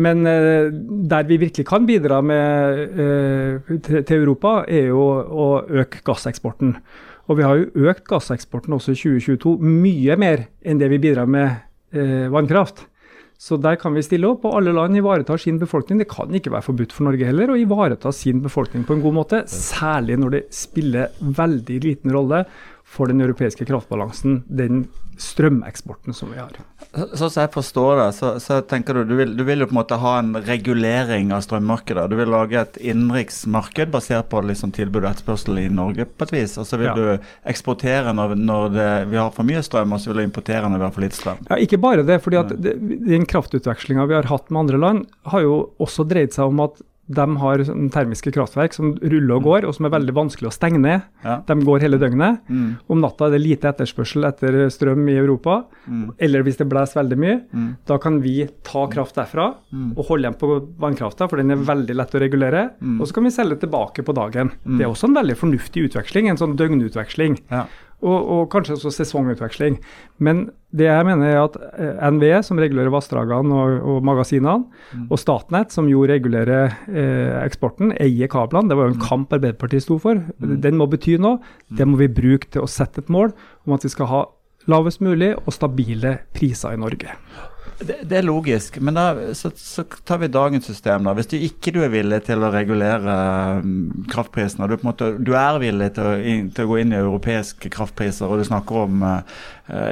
Men 0.00 0.26
eh, 0.26 0.72
der 1.06 1.26
vi 1.28 1.38
virkelig 1.38 1.66
kan 1.68 1.84
bidra 1.86 2.18
med, 2.24 2.80
eh, 2.98 3.74
til, 3.84 4.00
til 4.02 4.24
Europa, 4.24 4.64
er 4.66 4.88
jo 4.90 5.04
å 5.04 5.48
øke 5.68 6.02
gasseksporten. 6.06 6.74
Og 7.30 7.38
vi 7.38 7.46
har 7.46 7.60
jo 7.60 7.86
økt 7.88 8.04
gasseksporten 8.08 8.74
også 8.76 8.92
i 8.92 8.98
2022 8.98 9.54
mye 9.62 10.16
mer 10.20 10.48
enn 10.66 10.80
det 10.80 10.90
vi 10.92 11.00
bidrar 11.04 11.30
med 11.30 11.46
eh, 11.94 12.26
vannkraft. 12.32 12.88
Så 13.40 13.58
der 13.60 13.76
kan 13.80 13.96
vi 13.96 14.04
stille 14.04 14.28
opp, 14.30 14.44
og 14.46 14.58
alle 14.60 14.74
land 14.76 14.96
ivaretar 14.96 15.40
sin 15.42 15.58
befolkning. 15.60 16.00
Det 16.00 16.10
kan 16.10 16.32
ikke 16.34 16.52
være 16.54 16.68
forbudt 16.68 16.94
for 16.94 17.08
Norge 17.08 17.26
heller 17.28 17.52
å 17.52 17.58
ivareta 17.58 18.12
sin 18.14 18.42
befolkning 18.44 18.86
på 18.86 18.96
en 18.96 19.02
god 19.04 19.16
måte, 19.18 19.42
særlig 19.50 20.20
når 20.22 20.36
det 20.36 20.44
spiller 20.54 21.10
veldig 21.20 21.80
liten 21.84 22.14
rolle 22.14 22.44
for 22.84 23.10
den 23.10 23.24
europeiske 23.24 23.66
kraftbalansen, 23.68 24.42
den 24.46 24.84
strømeksporten 25.20 26.14
som 26.16 26.30
vi 26.32 26.38
har. 26.40 26.54
Sånn 26.94 27.30
som 27.30 27.40
jeg 27.42 27.50
forstår 27.54 27.98
det, 28.00 28.06
så, 28.16 28.28
så 28.42 28.60
tenker 28.70 28.94
du 28.94 29.04
du 29.10 29.14
vil, 29.18 29.32
du 29.36 29.42
vil 29.46 29.64
jo 29.64 29.66
på 29.70 29.74
en 29.74 29.80
måte 29.80 29.98
ha 29.98 30.12
en 30.20 30.32
regulering 30.46 31.32
av 31.34 31.42
strømmarkedet. 31.46 32.06
Du 32.12 32.16
vil 32.18 32.30
lage 32.30 32.60
et 32.60 32.78
innenriksmarked 32.92 33.90
basert 33.94 34.28
på 34.30 34.42
liksom 34.46 34.72
tilbud 34.76 35.02
og 35.04 35.10
etterspørsel 35.10 35.58
i 35.64 35.66
Norge 35.72 36.06
på 36.06 36.28
et 36.28 36.34
vis. 36.36 36.56
Og 36.60 36.66
så 36.68 36.78
vil 36.80 36.90
Ja. 36.90 36.94
du 36.94 37.26
eksportere 37.50 38.14
når, 38.14 38.36
når 38.38 38.68
det, 38.74 38.88
vi 39.10 39.16
har 39.20 39.30
for 39.34 39.44
mye 39.48 39.62
strøm, 39.64 39.92
og 39.96 40.00
så 40.00 40.12
vil 40.12 40.22
du 40.22 40.28
importere 40.28 40.68
når 40.70 40.78
vi 40.78 40.88
har 40.88 40.94
for 40.94 41.06
lite 41.06 41.18
strøm. 41.18 41.42
Ja, 41.50 41.56
Ikke 41.56 41.80
bare 41.80 42.02
det. 42.06 42.20
fordi 42.22 42.36
at 42.40 42.54
det, 42.60 42.74
Den 43.08 43.26
kraftutvekslinga 43.26 44.06
vi 44.06 44.14
har 44.14 44.30
hatt 44.30 44.50
med 44.50 44.60
andre 44.66 44.78
land, 44.78 45.06
har 45.26 45.40
jo 45.42 45.70
også 45.80 46.06
dreid 46.08 46.32
seg 46.32 46.46
om 46.52 46.60
at 46.60 46.80
de 47.06 47.36
har 47.36 47.58
sånne 47.58 47.90
termiske 47.92 48.32
kraftverk 48.32 48.72
som 48.72 48.94
ruller 48.96 49.34
og 49.36 49.42
går, 49.44 49.64
og 49.68 49.74
som 49.76 49.84
er 49.84 49.92
veldig 49.92 50.14
vanskelig 50.16 50.48
å 50.48 50.52
stenge 50.54 50.78
ned. 50.80 51.02
Ja. 51.24 51.40
De 51.44 51.54
går 51.60 51.80
hele 51.84 51.98
døgnet. 52.00 52.40
Mm. 52.48 52.78
Om 52.88 53.00
natta 53.02 53.26
er 53.26 53.34
det 53.36 53.42
lite 53.44 53.68
etterspørsel 53.68 54.24
etter 54.24 54.70
strøm 54.72 55.08
i 55.12 55.18
Europa, 55.20 55.64
Mm. 55.86 56.14
eller 56.18 56.42
hvis 56.42 56.56
det 56.56 56.68
blåser 56.68 57.02
veldig 57.02 57.18
mye. 57.20 57.40
Mm. 57.52 57.76
Da 57.86 57.98
kan 57.98 58.20
vi 58.22 58.48
ta 58.64 58.86
kraft 58.88 59.14
derfra 59.16 59.54
Mm. 59.72 59.92
og 59.98 60.06
holde 60.06 60.24
igjen 60.24 60.38
på 60.40 60.68
vannkrafta, 60.80 61.28
for 61.28 61.36
den 61.36 61.50
er 61.50 61.56
veldig 61.56 61.94
lett 61.94 62.14
å 62.14 62.20
regulere. 62.20 62.70
Mm. 62.80 63.00
Og 63.00 63.06
så 63.06 63.12
kan 63.14 63.24
vi 63.24 63.30
selge 63.30 63.60
tilbake 63.60 64.02
på 64.02 64.14
dagen. 64.14 64.50
Mm. 64.64 64.78
Det 64.78 64.86
er 64.86 64.90
også 64.90 65.04
en 65.08 65.14
veldig 65.14 65.36
fornuftig 65.36 65.90
utveksling, 65.90 66.28
en 66.30 66.36
sånn 66.36 66.56
døgnutveksling. 66.56 67.38
Ja. 67.50 67.66
Og, 68.04 68.26
og 68.34 68.42
kanskje 68.52 68.74
også 68.76 68.90
sesongutveksling. 68.98 69.78
Men 70.20 70.42
det 70.76 70.84
jeg 70.90 71.06
mener 71.08 71.30
er 71.30 71.38
at 71.46 71.54
eh, 71.78 72.02
NVE, 72.12 72.42
som 72.44 72.58
regulerer 72.60 72.92
vassdragene 72.92 73.54
og, 73.56 73.78
og 73.94 74.04
magasinene, 74.04 74.66
Mm. 74.94 75.06
og 75.10 75.18
Statnett, 75.18 75.72
som 75.72 75.88
jo 75.88 76.02
regulerer 76.06 76.74
eh, 76.92 77.32
eksporten, 77.46 77.94
eier 77.98 78.28
kablene. 78.30 78.68
Det 78.68 78.76
var 78.76 78.90
jo 78.90 78.94
en 78.94 79.00
kamp 79.02 79.32
Arbeiderpartiet 79.34 79.82
sto 79.86 79.96
for. 80.02 80.20
Mm. 80.38 80.58
Den 80.62 80.76
må 80.78 80.86
bety 80.92 81.16
noe. 81.18 81.40
Det 81.72 81.86
må 81.88 81.96
vi 82.02 82.10
bruke 82.12 82.50
til 82.52 82.62
å 82.66 82.70
sette 82.70 83.00
et 83.02 83.08
mål 83.10 83.32
om 83.64 83.74
at 83.78 83.86
vi 83.86 83.90
skal 83.94 84.10
ha 84.12 84.22
lavest 84.70 85.00
mulig 85.04 85.32
og 85.40 85.50
stabile 85.56 86.18
priser 86.36 86.76
i 86.76 86.80
Norge. 86.80 87.16
Det, 87.78 87.96
det, 88.06 88.16
er 88.18 88.26
logisk, 88.26 88.76
men 88.84 88.94
da 88.94 89.34
så, 89.34 89.50
så, 89.58 89.82
tar 90.06 90.20
vi 90.22 90.28
dagens 90.32 90.66
system. 90.68 91.06
da. 91.06 91.14
Hvis 91.16 91.30
du 91.32 91.36
ikke 91.36 91.72
du 91.74 91.80
er 91.82 91.92
villig 91.92 92.20
til 92.28 92.44
å 92.44 92.50
regulere 92.54 93.16
kraftprisene, 94.12 94.68
kraftprisen, 94.68 94.90
og 94.92 95.00
du, 95.00 95.18
du 95.26 95.32
er 95.38 95.58
villig 95.62 95.90
til 95.96 96.06
å, 96.06 96.14
in, 96.18 96.50
til 96.54 96.66
å, 96.66 96.70
gå 96.70 96.80
inn 96.82 96.94
i 96.94 97.00
europeiske 97.00 97.72
kraftpriser, 97.74 98.30
og 98.30 98.40
du 98.40 98.46
snakker 98.46 98.84
om 98.84 99.02
uh, 99.02 99.20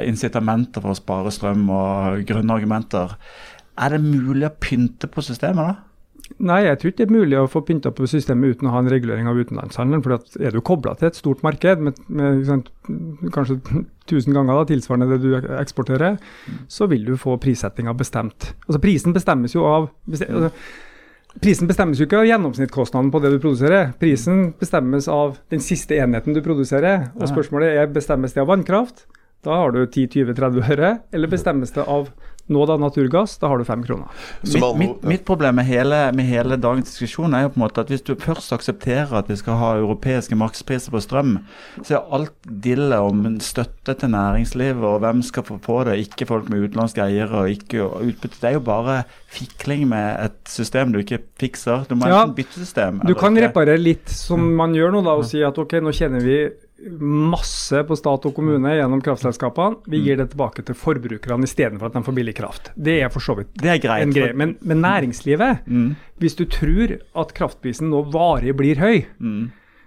incitamenter 0.07 0.83
for 0.83 0.93
å 0.93 0.99
spare 0.99 1.33
strøm 1.35 1.67
og 1.73 2.23
grønne 2.29 2.55
argumenter, 2.55 3.17
er 3.73 3.95
det 3.95 4.03
mulig 4.05 4.47
å 4.47 4.55
pynte 4.63 5.09
på 5.11 5.25
systemet 5.25 5.73
da? 5.73 5.92
Nei, 6.43 6.61
jeg 6.63 6.79
tror 6.79 6.91
ikke 6.91 6.99
det 7.01 7.05
er 7.05 7.17
mulig 7.17 7.37
å 7.39 7.49
få 7.51 7.61
pynta 7.67 7.91
på 7.93 8.07
systemet 8.09 8.55
uten 8.55 8.69
å 8.69 8.73
ha 8.73 8.79
en 8.81 8.89
regulering 8.89 9.27
av 9.29 9.37
utenlandshandelen. 9.37 10.03
for 10.03 10.39
Er 10.39 10.55
du 10.55 10.61
kobla 10.65 10.95
til 10.97 11.09
et 11.09 11.19
stort 11.19 11.43
marked 11.43 11.83
med, 11.83 11.99
med 12.07 12.45
sant, 12.47 12.71
kanskje 13.35 13.59
1000 14.07 14.33
ganger 14.33 14.55
da, 14.55 14.63
tilsvarende 14.71 15.09
det 15.11 15.19
du 15.23 15.51
eksporterer, 15.59 16.17
så 16.71 16.87
vil 16.91 17.05
du 17.05 17.17
få 17.19 17.35
prissettinga 17.43 17.93
bestemt. 17.99 18.53
Altså 18.67 18.81
Prisen 18.83 19.15
bestemmes 19.15 19.55
jo 19.55 19.67
av 19.67 19.91
altså, 20.09 20.49
Prisen 21.43 21.65
bestemmes 21.65 21.97
jo 21.97 22.05
ikke 22.05 22.19
av 22.21 22.27
gjennomsnittskostnaden 22.29 23.09
på 23.13 23.19
det 23.23 23.31
du 23.33 23.39
produserer. 23.41 23.89
Prisen 23.97 24.51
bestemmes 24.59 25.07
av 25.09 25.39
den 25.49 25.63
siste 25.65 25.97
enheten 25.97 26.35
du 26.35 26.43
produserer. 26.45 27.07
Og 27.17 27.25
spørsmålet 27.31 27.79
er 27.81 27.89
bestemmes 27.89 28.35
det 28.35 28.43
av 28.43 28.51
vannkraft, 28.51 29.07
da 29.43 29.57
har 29.59 29.73
du 29.73 29.81
10-20-30 29.83 30.69
øre, 30.71 30.91
eller 31.11 31.31
bestemmes 31.31 31.73
det 31.75 31.83
av 31.83 32.11
nå 32.51 32.65
da 32.67 32.75
naturgass, 32.75 33.37
da 33.39 33.47
har 33.47 33.59
du 33.59 33.63
fem 33.63 33.83
kroner. 33.85 34.09
Mitt, 34.43 34.65
mitt, 34.77 35.03
mitt, 35.07 35.21
problem 35.25 35.55
med 35.55 35.67
hele, 35.67 35.99
med 36.15 36.27
hele, 36.27 36.57
dagens 36.59 36.91
diskusjon 36.91 37.35
er 37.35 37.45
jo 37.45 37.53
på 37.53 37.59
en 37.59 37.63
måte 37.63 37.83
at 37.85 37.91
hvis 37.91 38.03
du 38.03 38.13
først 38.19 38.51
aksepterer 38.55 39.13
at 39.15 39.29
vi 39.31 39.37
skal 39.39 39.59
ha 39.61 39.69
europeiske 39.79 40.35
markedspriser 40.39 40.91
på 40.91 41.01
strøm, 41.03 41.37
så 41.79 42.01
er 42.01 42.17
alt 42.17 42.35
dillet 42.65 42.99
om 42.99 43.23
støtte 43.43 43.95
til 43.99 44.11
næringslivet 44.11 44.83
og 44.83 44.99
hvem 45.05 45.23
skal 45.23 45.47
få 45.47 45.57
på 45.63 45.79
det, 45.87 45.95
ikke 46.03 46.27
folk 46.27 46.51
med 46.51 46.67
utenlandske 46.67 47.05
eiere 47.05 47.45
og 47.45 47.55
ikke 47.55 47.87
utbytte. 48.09 48.41
Det 48.41 48.51
er 48.51 48.57
jo 48.57 48.65
bare 48.67 48.99
fikling 49.31 49.87
med 49.93 50.19
et 50.27 50.37
system 50.51 50.91
du 50.91 50.99
ikke 50.99 51.21
fikser. 51.39 51.87
Du 51.87 51.95
må 51.95 52.11
ja, 52.11 52.25
enten 52.25 52.35
bytte 52.41 52.59
system. 52.59 52.99
Du 53.07 53.15
kan 53.15 53.37
ikke. 53.37 53.47
reparere 53.53 53.79
litt 53.79 54.11
som 54.11 54.43
man 54.59 54.75
gjør 54.75 54.97
nå, 54.97 55.05
da, 55.07 55.15
og 55.15 55.25
si 55.31 55.41
at 55.47 55.57
ok, 55.63 55.79
nå 55.83 55.95
kjenner 55.95 56.23
vi 56.23 56.37
masse 56.99 57.83
på 57.87 57.97
stat 57.97 58.27
og 58.29 58.35
kommune 58.35 58.75
gjennom 58.77 59.01
kraftselskapene. 59.03 59.81
Vi 59.89 60.03
gir 60.05 60.19
det 60.19 60.29
tilbake 60.33 60.65
til 60.65 60.77
forbrukerne 60.77 61.47
istedenfor 61.47 61.89
at 61.89 61.97
de 61.97 62.03
får 62.05 62.17
billig 62.19 62.35
kraft. 62.37 62.71
Det 62.75 62.99
er 63.05 63.11
for 63.13 63.23
så 63.23 63.37
vidt 63.39 63.51
det 63.63 63.75
er 63.75 63.81
greit, 63.83 64.07
en 64.07 64.15
greie. 64.15 64.35
Men, 64.37 64.55
men 64.61 64.83
næringslivet, 64.83 65.65
mm. 65.67 65.89
hvis 66.21 66.39
du 66.39 66.45
tror 66.49 66.97
at 67.23 67.35
kraftprisen 67.37 67.91
nå 67.93 68.05
varig 68.13 68.55
blir 68.59 68.81
høy, 68.81 69.03
mm 69.19 69.43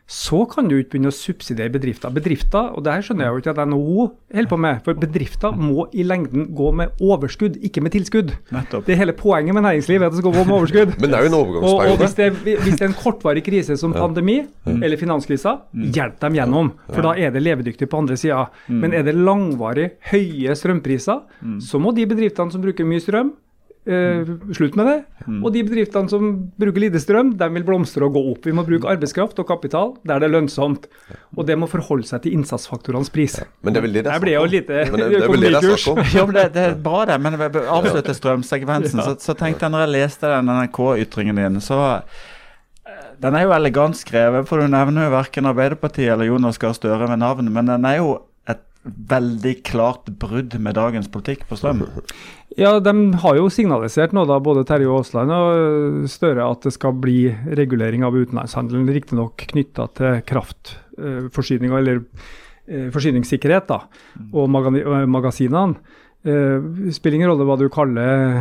så 0.07 0.45
kan 0.47 0.69
du 0.71 0.77
ikke 0.79 0.93
begynne 0.95 1.11
å 1.11 1.15
subsidiere 1.15 1.73
bedrifter. 1.75 2.13
Bedrifter, 2.15 2.69
og 2.79 2.85
det 2.87 2.93
her 2.95 3.03
skjønner 3.03 3.27
jeg 3.27 3.35
jo 3.35 3.41
ikke 3.43 3.55
at 3.57 3.61
NHO 3.67 4.05
holder 4.37 4.51
på 4.53 4.59
med, 4.63 4.83
for 4.87 4.99
bedrifter 5.03 5.57
må 5.59 5.89
i 5.91 6.05
lengden 6.07 6.45
gå 6.55 6.69
med 6.79 7.03
overskudd, 7.03 7.57
ikke 7.67 7.83
med 7.83 7.95
tilskudd. 7.97 8.31
Nettopp. 8.55 8.85
Det 8.87 8.95
er 8.95 9.01
hele 9.01 9.17
poenget 9.19 9.57
med 9.57 9.67
næringslivet, 9.67 10.07
at 10.07 10.15
det 10.15 10.21
skal 10.23 10.37
gå 10.37 10.45
med 10.45 10.55
overskudd. 10.61 10.93
Men 11.03 11.11
det 11.11 11.19
er 11.19 11.27
jo 11.27 11.31
en 11.33 11.39
overgangsperiode. 11.41 11.89
Og, 11.89 11.97
og 11.97 12.05
hvis, 12.05 12.15
det, 12.21 12.29
hvis, 12.45 12.77
det, 12.77 12.85
er 12.85 12.93
en 12.93 12.99
kortvarig 13.01 13.43
krise 13.49 13.79
som 13.81 13.97
pandemi 13.97 14.37
ja. 14.39 14.77
eller 14.77 15.01
finanskrisa, 15.01 15.57
mm. 15.75 15.89
hjelp 15.99 16.21
dem 16.23 16.39
gjennom. 16.39 16.71
For 16.93 17.09
da 17.09 17.17
er 17.27 17.35
det 17.35 17.43
levedyktig 17.43 17.91
på 17.91 18.05
andre 18.05 18.21
sida. 18.21 18.45
Mm. 18.69 18.79
Men 18.85 18.95
er 18.95 19.09
det 19.09 19.17
langvarig 19.19 19.89
høye 20.13 20.55
strømpriser, 20.55 21.27
mm. 21.43 21.59
så 21.67 21.83
må 21.83 21.91
de 21.97 22.07
bedriftene 22.07 22.55
som 22.55 22.63
bruker 22.63 22.87
mye 22.87 23.03
strøm, 23.03 23.35
Uh, 23.87 24.51
slutt 24.51 24.75
med 24.75 24.89
det. 24.89 24.97
Mm. 25.29 25.43
Og 25.47 25.53
de 25.55 25.61
bedriftene 25.63 26.11
som 26.11 26.31
bruker 26.59 26.83
lite 26.83 26.99
strøm, 26.99 27.29
de 27.39 27.47
vil 27.55 27.65
blomstre 27.67 28.03
og 28.03 28.17
gå 28.17 28.23
opp. 28.33 28.49
Vi 28.49 28.55
må 28.57 28.65
bruke 28.67 28.89
arbeidskraft 28.91 29.39
og 29.39 29.47
kapital 29.47 29.93
der 30.03 30.23
det 30.23 30.27
er 30.27 30.33
lønnsomt. 30.35 30.89
Og 31.37 31.47
det 31.47 31.55
må 31.61 31.69
forholde 31.71 32.09
seg 32.09 32.25
til 32.25 32.35
innsatsfaktorenes 32.35 33.13
pris. 33.15 33.37
Ja. 33.39 33.47
Men 33.63 33.77
det 33.77 33.81
er 33.81 33.87
vel 33.87 33.95
det 33.95 34.05
det 34.09 34.15
er 34.15 34.25
snakk 34.25 34.41
om. 34.43 34.51
Men 34.91 34.99
det, 34.99 35.07
det 35.15 35.63
det 35.63 35.75
om. 35.93 36.03
ja, 36.19 36.27
men 36.27 36.35
det, 36.35 36.47
det, 36.57 36.65
er 36.73 36.79
bra, 36.83 37.05
det. 37.07 37.19
Men 37.23 37.39
avslutte 37.63 38.17
strømsekvensen, 38.19 39.05
så, 39.07 39.15
så 39.23 39.39
tenkte 39.39 39.69
jeg 39.69 39.77
når 39.77 39.87
jeg 39.87 39.95
leste 40.01 40.33
den 40.35 40.51
NRK-ytringen 40.51 41.43
din, 41.43 41.61
så 41.63 41.83
eh, 41.95 43.11
den 43.23 43.39
er 43.39 43.47
jo 43.47 43.55
elegant 43.55 43.99
skrevet, 43.99 44.49
for 44.51 44.63
du 44.63 44.71
nevner 44.73 45.07
jo 45.07 45.15
verken 45.15 45.47
Arbeiderpartiet 45.53 46.17
eller 46.17 46.33
Jonas 46.33 46.59
Gahr 46.59 46.75
Støre 46.75 47.07
ved 47.07 47.23
navn, 47.23 47.55
men 47.55 47.71
den 47.71 47.87
er 47.87 48.01
jo 48.01 48.17
veldig 48.87 49.53
klart 49.67 50.09
brudd 50.21 50.57
med 50.63 50.77
dagens 50.79 51.11
politikk 51.13 51.47
på 51.49 51.59
strøm? 51.61 51.85
Ja, 52.57 52.79
De 52.81 52.93
har 53.21 53.37
jo 53.37 53.51
signalisert 53.53 54.15
nå, 54.17 54.23
da, 54.25 54.39
både 54.41 54.63
Terje 54.65 54.89
Aasland 54.89 55.33
og 55.35 56.07
Støre, 56.09 56.47
at 56.47 56.63
det 56.65 56.73
skal 56.73 56.95
bli 56.97 57.27
regulering 57.59 58.07
av 58.07 58.17
utenlandshandelen. 58.17 58.87
Riktignok 58.97 59.45
knytta 59.51 59.85
til 59.99 60.23
kraftforsyning, 60.25 61.75
eller 61.77 62.01
eh, 62.65 62.87
forsyningssikkerhet 62.95 63.69
da, 63.69 63.83
og 64.33 64.49
magasinene. 64.49 65.77
Det 66.25 66.95
spiller 66.97 67.19
ingen 67.19 67.35
rolle 67.35 67.45
hva 67.47 67.59
du 67.61 67.67
kaller 67.71 68.41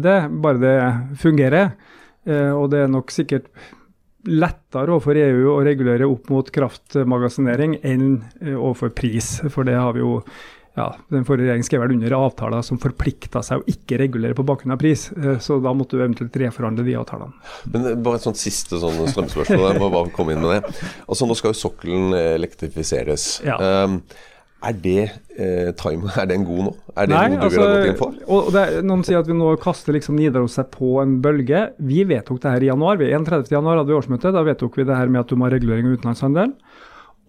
det, 0.00 0.14
bare 0.44 0.62
det 0.62 0.76
fungerer. 1.20 1.74
Og 2.54 2.70
det 2.72 2.84
er 2.84 2.94
nok 2.94 3.10
sikkert 3.12 3.50
lettere 4.28 4.94
overfor 4.94 5.18
EU 5.20 5.54
å 5.54 5.62
regulere 5.66 6.08
opp 6.08 6.28
mot 6.32 6.50
kraftmagasinering 6.54 7.78
enn 7.84 8.08
eh, 8.40 8.54
overfor 8.54 8.94
pris. 8.96 9.36
For 9.52 9.66
det 9.68 9.78
har 9.78 9.96
vi 9.96 10.04
jo 10.04 10.18
ja, 10.74 10.88
Den 11.06 11.22
forrige 11.22 11.44
regjeringen 11.44 11.66
skrev 11.68 11.84
vel 11.84 11.92
under 11.94 12.14
avtaler 12.16 12.64
som 12.66 12.80
forplikta 12.82 13.44
seg 13.46 13.60
å 13.60 13.66
ikke 13.70 13.94
regulere 14.00 14.34
på 14.34 14.42
bakgrunn 14.42 14.74
av 14.74 14.80
pris. 14.80 15.06
Eh, 15.14 15.36
så 15.38 15.60
da 15.62 15.70
måtte 15.76 15.94
du 15.94 16.02
eventuelt 16.02 16.34
reforhandle 16.42 16.86
de 16.86 16.96
avtalene. 16.98 17.36
Men 17.70 17.90
eh, 17.92 17.94
bare 17.94 18.18
et 18.18 18.26
sånt 18.26 18.40
siste 18.40 18.80
sånn 18.82 18.98
strømspørsmål. 19.06 19.68
Jeg 19.70 19.82
må 19.84 19.92
bare 19.94 20.10
komme 20.16 20.34
inn 20.34 20.42
med 20.42 20.56
det. 20.56 20.74
Altså 21.06 21.30
Nå 21.30 21.38
skal 21.38 21.54
jo 21.54 21.60
sokkelen 21.60 22.16
elektrifiseres. 22.18 23.28
Ja. 23.46 23.60
Um, 23.84 24.00
er 24.64 24.76
det, 24.80 25.10
eh, 25.36 25.72
time, 25.76 26.08
er 26.16 26.28
den 26.30 26.44
god 26.46 26.62
nå? 26.68 26.72
Er 26.96 27.08
det 27.08 27.16
Nei, 27.16 27.26
noe 27.32 27.36
du 27.36 27.44
altså, 27.48 27.58
vil 27.60 27.66
ha 27.66 27.74
gått 27.74 27.90
inn 27.90 27.98
for? 27.98 28.14
Og 28.32 28.52
det, 28.54 28.64
noen 28.86 29.04
sier 29.04 29.20
at 29.20 29.28
vi 29.28 29.36
nå 29.36 29.50
kaster 29.60 29.96
liksom 29.96 30.16
Nidaros 30.16 30.56
seg 30.56 30.70
på 30.72 30.96
en 31.02 31.18
bølge. 31.24 31.66
Vi 31.84 32.04
vedtok 32.08 32.40
det 32.40 32.54
her 32.54 32.64
i 32.64 32.70
januar. 32.70 32.96
Vi, 33.00 33.10
31. 33.12 33.50
januar 33.52 33.80
hadde 33.80 33.92
vi 33.92 33.98
årsmøte. 33.98 34.32
Da 34.32 34.44
vedtok 34.46 34.78
vi 34.80 34.88
det 34.88 34.96
her 34.96 35.12
med 35.12 35.24
at 35.24 35.28
du 35.28 35.36
må 35.36 35.48
ha 35.48 35.52
regulering 35.52 35.90
av 35.90 35.98
utenlandshandelen. 35.98 36.56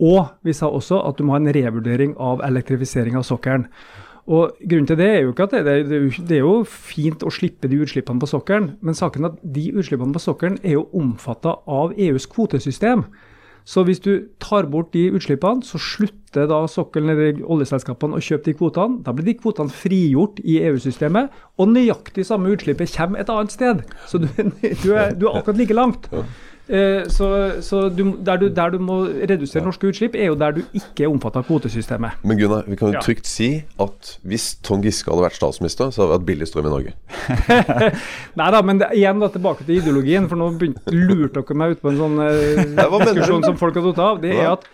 Og 0.06 0.22
vi 0.44 0.56
sa 0.56 0.70
også 0.72 1.02
at 1.08 1.20
du 1.20 1.26
må 1.28 1.36
ha 1.36 1.42
en 1.42 1.54
revurdering 1.56 2.16
av 2.20 2.44
elektrifisering 2.46 3.20
av 3.20 3.28
sokkelen. 3.28 3.70
Og 4.26 4.58
Grunnen 4.66 4.88
til 4.90 4.98
det 4.98 5.08
er 5.12 5.20
jo 5.22 5.36
ikke 5.36 5.46
at 5.46 5.54
det, 5.54 5.76
det, 5.86 6.00
det, 6.18 6.40
er 6.40 6.42
jo 6.42 6.64
fint 6.66 7.22
å 7.22 7.34
slippe 7.34 7.70
de 7.70 7.78
utslippene 7.84 8.22
på 8.22 8.30
sokkelen, 8.32 8.72
men 8.82 8.98
saken 8.98 9.28
er 9.28 9.36
at 9.36 9.44
de 9.58 9.68
utslippene 9.76 10.16
på 10.16 10.24
sokkelen 10.24 10.58
er 10.64 10.80
jo 10.80 10.88
omfatta 10.98 11.60
av 11.70 11.94
EUs 11.94 12.26
kvotesystem. 12.32 13.06
Så 13.66 13.82
hvis 13.86 14.00
du 14.00 14.28
tar 14.42 14.68
bort 14.70 14.92
de 14.94 15.08
utslippene, 15.18 15.66
så 15.66 15.80
slutter 15.82 16.46
da 16.52 16.60
sokkelen 16.70 17.10
eller 17.16 17.40
oljeselskapene 17.42 18.20
å 18.20 18.24
kjøpe 18.24 18.52
de 18.52 18.58
kvotene. 18.60 19.00
Da 19.06 19.14
blir 19.16 19.26
de 19.26 19.38
kvotene 19.40 19.74
frigjort 19.74 20.38
i 20.46 20.60
EU-systemet, 20.68 21.34
og 21.58 21.72
nøyaktig 21.74 22.28
samme 22.30 22.54
utslippet 22.54 22.94
kommer 22.94 23.24
et 23.24 23.32
annet 23.34 23.56
sted. 23.56 23.82
Så 24.12 24.22
du, 24.22 24.28
du, 24.30 24.92
er, 24.94 25.16
du 25.18 25.26
er 25.26 25.40
akkurat 25.40 25.58
like 25.58 25.78
langt. 25.78 26.12
Eh, 26.68 27.06
så, 27.14 27.28
så 27.62 27.90
du, 27.90 28.16
der, 28.26 28.40
du, 28.42 28.48
der, 28.50 28.72
du, 28.74 28.80
må 28.82 29.04
redusere 29.06 29.62
norske 29.66 29.86
utslipp, 29.92 30.16
er 30.18 30.32
jo 30.32 30.38
der 30.40 30.56
du 30.56 30.62
ikke 30.74 31.06
er 31.06 31.12
omfattet 31.12 31.44
av 31.44 31.50
kvotesystemet. 31.50 32.24
Men 32.26 32.40
Gunnar, 32.40 32.66
vi 32.66 32.78
kan 32.80 32.94
jo 32.94 33.04
trygt 33.06 33.30
si 33.30 33.50
at 33.82 34.16
hvis 34.26 34.48
Trond 34.66 34.86
Giske 34.86 35.12
hadde 35.14 35.28
vært 35.28 35.38
statsminister, 35.38 35.92
så 35.94 36.02
hadde 36.02 36.10
vi 36.10 36.18
hatt 36.18 36.28
billig 36.32 36.50
strøm 36.50 36.70
i 36.70 36.74
Norge. 36.74 36.96
Nei 38.42 38.50
da, 38.58 38.64
men 38.66 38.82
det, 38.82 38.90
igjen 38.98 39.22
da 39.22 39.30
tilbake 39.34 39.68
til 39.68 39.78
ideologien, 39.78 40.30
for 40.32 40.42
nå 40.42 40.50
lurte 40.90 41.44
dere 41.44 41.60
meg 41.62 41.76
ut 41.76 41.86
på 41.86 41.94
en 41.94 42.02
sånn 42.02 42.26
eh, 42.26 42.64
diskusjon 42.74 43.46
som 43.46 43.62
folk 43.62 43.78
har 43.78 43.92
tatt 43.92 44.06
av. 44.08 44.24
Det 44.26 44.34
er 44.34 44.54
at 44.56 44.66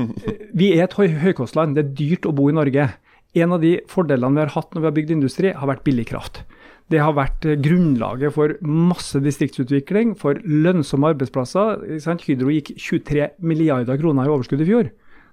eh, 0.00 0.46
vi 0.56 0.72
er 0.78 0.86
et 0.86 0.96
høy, 0.96 1.10
høykostland. 1.20 1.76
Det 1.76 1.84
er 1.84 1.96
dyrt 2.00 2.30
å 2.30 2.36
bo 2.36 2.48
i 2.48 2.56
Norge. 2.56 2.88
En 3.36 3.52
av 3.52 3.60
de 3.60 3.76
fordelene 3.92 4.38
vi 4.38 4.46
har 4.46 4.56
hatt 4.56 4.72
når 4.72 4.86
vi 4.86 4.88
har 4.88 5.00
bygd 5.02 5.18
industri, 5.18 5.52
har 5.52 5.68
vært 5.68 5.84
billig 5.84 6.08
kraft. 6.08 6.46
Det 6.92 7.00
har 7.02 7.16
vært 7.16 7.46
eh, 7.48 7.58
grunnlaget 7.58 8.34
for 8.36 8.54
masse 8.62 9.18
distriktsutvikling, 9.22 10.14
for 10.18 10.38
lønnsomme 10.46 11.10
arbeidsplasser. 11.14 11.82
Hydro 12.22 12.52
gikk 12.54 12.76
23 12.78 13.32
milliarder 13.42 13.98
kroner 13.98 14.28
i 14.28 14.32
overskudd 14.34 14.62
i 14.62 14.68
fjor. 14.68 14.92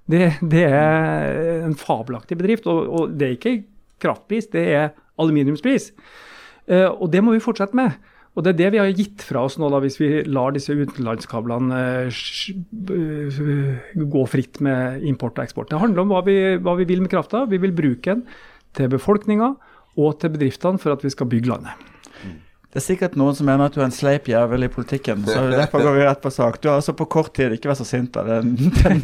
Det, 0.09 0.33
det 0.41 0.63
er 0.65 1.61
en 1.63 1.77
fabelaktig 1.77 2.39
bedrift. 2.39 2.65
Og, 2.67 2.87
og, 2.89 3.13
det 3.19 3.27
er 3.27 3.35
ikke 3.37 3.59
kraftpris, 4.03 4.49
det 4.51 4.63
er 4.73 4.89
aluminiumspris. 5.21 5.91
Uh, 6.67 6.89
og 6.89 7.11
det 7.13 7.21
må 7.23 7.35
vi 7.35 7.43
fortsette 7.43 7.77
med. 7.77 7.93
Og 8.33 8.41
Det 8.41 8.55
er 8.55 8.57
det 8.57 8.69
vi 8.73 8.79
har 8.81 8.95
gitt 8.97 9.21
fra 9.21 9.43
oss 9.45 9.59
nå, 9.61 9.67
da, 9.69 9.77
hvis 9.83 9.99
vi 10.01 10.07
lar 10.25 10.55
disse 10.55 10.73
utenlandskablene 10.73 11.81
uh, 12.09 14.07
gå 14.15 14.23
fritt 14.31 14.57
med 14.65 15.05
import 15.05 15.37
og 15.37 15.45
eksport. 15.45 15.69
Det 15.69 15.83
handler 15.83 16.01
om 16.01 16.15
hva 16.15 16.23
vi, 16.25 16.37
hva 16.57 16.73
vi 16.79 16.89
vil 16.89 17.03
med 17.05 17.13
krafta. 17.13 17.45
Vi 17.51 17.61
vil 17.61 17.75
bruke 17.77 18.09
den 18.09 18.25
til 18.73 18.89
befolkninga 18.89 19.53
og 19.97 20.19
til 20.19 20.33
bedriftene 20.33 20.81
for 20.81 20.95
at 20.95 21.03
vi 21.05 21.11
skal 21.13 21.29
bygge 21.29 21.51
landet. 21.51 21.89
Det 22.73 22.79
er 22.81 22.85
sikkert 22.87 23.15
noen 23.21 23.35
som 23.37 23.45
mener 23.45 23.69
at 23.69 23.75
du 23.75 23.83
er 23.83 23.85
en 23.85 23.93
sleip 23.93 24.31
jævel 24.31 24.65
i 24.65 24.69
politikken. 24.73 25.27
så 25.27 25.43
Derfor 25.51 25.83
går 25.85 25.93
vi 25.93 26.05
rett 26.07 26.23
på 26.23 26.31
sak. 26.33 26.57
Du 26.57 26.71
har 26.71 26.79
altså 26.79 26.95
på 26.97 27.05
kort 27.05 27.29
tid 27.37 27.53
Ikke 27.53 27.69
vært 27.69 27.83
så 27.83 27.85
sint, 27.85 28.17
av 28.17 28.25
Den, 28.25 28.55
den 28.57 29.03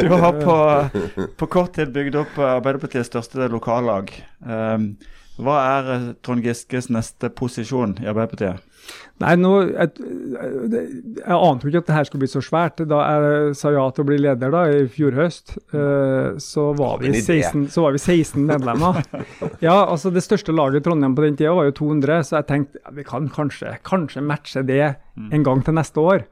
du 0.00 0.14
har 0.16 0.38
på, 0.38 0.56
på, 1.36 1.48
kort 1.52 1.74
tid 1.76 1.92
bygd 1.92 2.16
opp 2.22 2.40
Arbeiderpartiets 2.40 3.12
største 3.12 3.50
lokallag. 3.52 4.08
Um, 4.40 4.94
hva 5.36 5.58
er 5.66 5.92
Trond 6.24 6.44
Giskes 6.44 6.88
neste 6.92 7.28
posisjon 7.28 7.98
i 8.00 8.08
Arbeiderpartiet? 8.08 8.64
Nei, 9.22 9.34
nå, 9.38 9.50
jeg, 9.68 9.92
jeg 11.20 11.36
ante 11.36 11.66
jo 11.66 11.70
ikke 11.70 11.82
at 11.84 11.90
det 11.90 11.94
her 11.94 12.06
skulle 12.08 12.24
bli 12.24 12.30
så 12.32 12.42
svært. 12.42 12.82
Da 12.90 13.00
jeg 13.04 13.54
sa 13.58 13.70
ja 13.74 13.84
til 13.94 14.04
å 14.04 14.08
bli 14.08 14.18
leder 14.18 14.52
da, 14.54 14.64
i 14.72 14.84
fjor 14.90 15.14
høst, 15.18 15.54
uh, 15.74 16.34
så, 16.42 16.68
var 16.78 16.98
vi 17.02 17.12
16, 17.14 17.68
så 17.74 17.86
var 17.86 17.94
vi 17.94 18.02
16 18.02 18.42
medlemmer. 18.48 19.02
ja, 19.66 19.76
altså 19.84 20.10
Det 20.14 20.24
største 20.24 20.54
laget 20.54 20.82
i 20.82 20.86
Trondheim 20.88 21.16
på 21.18 21.26
den 21.26 21.38
tida 21.38 21.54
var 21.54 21.70
jo 21.70 21.76
200, 21.84 22.26
så 22.26 22.40
jeg 22.40 22.48
tenkte 22.50 22.82
ja, 22.82 22.94
vi 22.98 23.06
kan 23.06 23.30
kanskje, 23.32 23.76
kanskje 23.86 24.24
matche 24.26 24.64
det 24.66 24.84
en 25.30 25.46
gang 25.46 25.62
til 25.62 25.78
neste 25.78 26.02
år. 26.02 26.26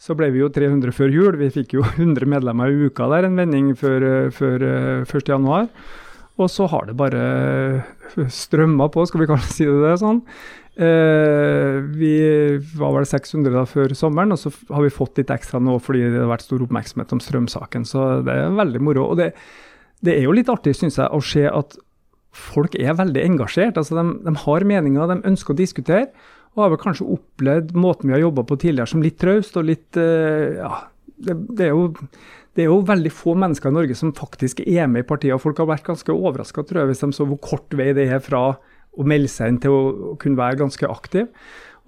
Så 0.00 0.16
ble 0.16 0.30
vi 0.32 0.40
jo 0.40 0.48
300 0.48 0.94
før 0.96 1.12
jul. 1.12 1.34
Vi 1.42 1.50
fikk 1.52 1.76
jo 1.76 1.84
100 1.98 2.24
medlemmer 2.30 2.72
i 2.72 2.88
uka 2.88 3.10
der, 3.12 3.28
en 3.28 3.36
vending 3.36 3.74
før, 3.76 4.30
før 4.32 4.64
1.1. 5.04 5.68
Og 6.40 6.48
så 6.48 6.64
har 6.72 6.86
det 6.88 6.96
bare 6.96 7.20
strømma 8.32 8.88
på, 8.92 9.04
skal 9.04 9.20
vi 9.20 9.28
kanskje 9.28 9.52
si 9.52 9.66
det 9.68 9.98
sånn. 10.00 10.22
Eh, 10.76 11.80
vi 11.98 12.14
var 12.78 12.94
vel 12.94 13.06
600 13.08 13.52
da 13.52 13.64
før 13.68 13.92
sommeren, 13.98 14.32
og 14.34 14.38
så 14.38 14.52
har 14.70 14.84
vi 14.84 14.92
fått 14.94 15.18
litt 15.18 15.32
ekstra 15.34 15.58
nå 15.62 15.76
fordi 15.82 16.04
det 16.06 16.22
har 16.22 16.30
vært 16.30 16.46
stor 16.46 16.62
oppmerksomhet 16.64 17.14
om 17.16 17.22
strømsaken. 17.22 17.86
Så 17.88 18.06
det 18.26 18.36
er 18.36 18.58
veldig 18.58 18.82
moro. 18.86 19.08
Og 19.10 19.20
det, 19.20 19.32
det 20.06 20.16
er 20.16 20.26
jo 20.28 20.34
litt 20.36 20.50
artig, 20.52 20.76
syns 20.78 21.00
jeg, 21.00 21.10
å 21.10 21.22
se 21.24 21.46
at 21.50 21.78
folk 22.30 22.76
er 22.78 22.98
veldig 22.98 23.24
engasjert. 23.32 23.80
Altså 23.80 23.98
de, 23.98 24.06
de 24.26 24.36
har 24.44 24.68
meninger, 24.72 25.10
de 25.10 25.32
ønsker 25.32 25.56
å 25.56 25.60
diskutere. 25.60 26.10
Og 26.54 26.64
har 26.64 26.72
vel 26.72 26.82
kanskje 26.82 27.08
opplevd 27.14 27.74
måten 27.78 28.10
vi 28.10 28.16
har 28.16 28.24
jobba 28.24 28.46
på 28.46 28.58
tidligere 28.58 28.90
som 28.90 29.02
litt 29.04 29.20
traust 29.22 29.58
og 29.58 29.68
litt 29.68 29.98
uh, 29.98 30.58
Ja, 30.58 30.70
det, 31.20 31.36
det, 31.52 31.68
er 31.68 31.76
jo, 31.76 31.84
det, 32.56 32.64
er 32.64 32.70
jo 32.72 32.80
veldig 32.88 33.12
få 33.14 33.36
mennesker 33.38 33.70
i 33.70 33.76
Norge 33.76 33.96
som 33.98 34.10
faktisk 34.16 34.62
er 34.64 34.88
med 34.90 35.04
i 35.04 35.06
partiet. 35.06 35.36
og 35.36 35.44
Folk 35.44 35.60
har 35.62 35.68
vært 35.70 35.86
ganske 35.86 36.14
overraska, 36.14 36.64
tror 36.66 36.82
jeg, 36.82 36.90
hvis 36.90 37.04
de 37.04 37.10
så 37.14 37.26
hvor 37.28 37.38
kort 37.44 37.78
vei 37.78 37.92
det 37.94 38.08
er 38.10 38.22
fra 38.24 38.44
å 38.98 39.06
melde 39.06 39.30
seg 39.30 39.52
inn 39.52 39.60
til 39.62 39.74
å, 39.74 39.82
å 40.12 40.14
kunne 40.20 40.40
være 40.40 40.60
ganske 40.64 40.88
aktiv. 40.90 41.28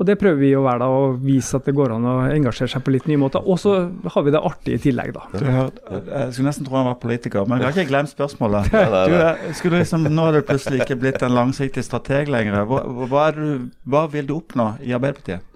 Og 0.00 0.06
Det 0.08 0.16
prøver 0.18 0.40
vi 0.40 0.48
å 0.56 0.62
være 0.64 0.80
da, 0.82 0.86
og 0.88 1.18
vise 1.22 1.58
at 1.58 1.68
det 1.68 1.74
går 1.76 1.92
an 1.94 2.06
å 2.08 2.14
engasjere 2.32 2.72
seg 2.72 2.82
på 2.82 2.94
litt 2.94 3.04
nye 3.10 3.20
måter. 3.20 3.44
Og 3.44 3.60
så 3.60 3.74
har 4.14 4.24
vi 4.26 4.32
det 4.34 4.40
artig 4.42 4.74
i 4.74 4.80
tillegg, 4.88 5.12
da. 5.14 5.28
Du, 5.36 5.44
jeg 5.44 6.32
skulle 6.32 6.48
nesten 6.48 6.66
tro 6.66 6.78
han 6.80 6.88
var 6.88 6.96
politiker, 7.02 7.46
men 7.46 7.60
jeg 7.60 7.68
har 7.68 7.76
ikke 7.76 7.92
glemt 7.92 8.10
spørsmålet. 8.10 8.72
Du, 9.12 9.54
skulle 9.58 9.82
liksom, 9.82 10.08
nå 10.10 10.26
er 10.28 10.38
du 10.38 10.46
plutselig 10.48 10.82
ikke 10.82 10.98
blitt 11.04 11.22
en 11.22 11.34
langsiktig 11.36 11.84
strateg 11.86 12.30
lenger. 12.32 12.64
Hva, 12.66 12.82
hva, 13.10 13.28
du, 13.36 13.70
hva 13.88 14.04
vil 14.10 14.26
du 14.26 14.34
oppnå 14.38 14.72
i 14.82 14.94
Arbeiderpartiet? 14.96 15.48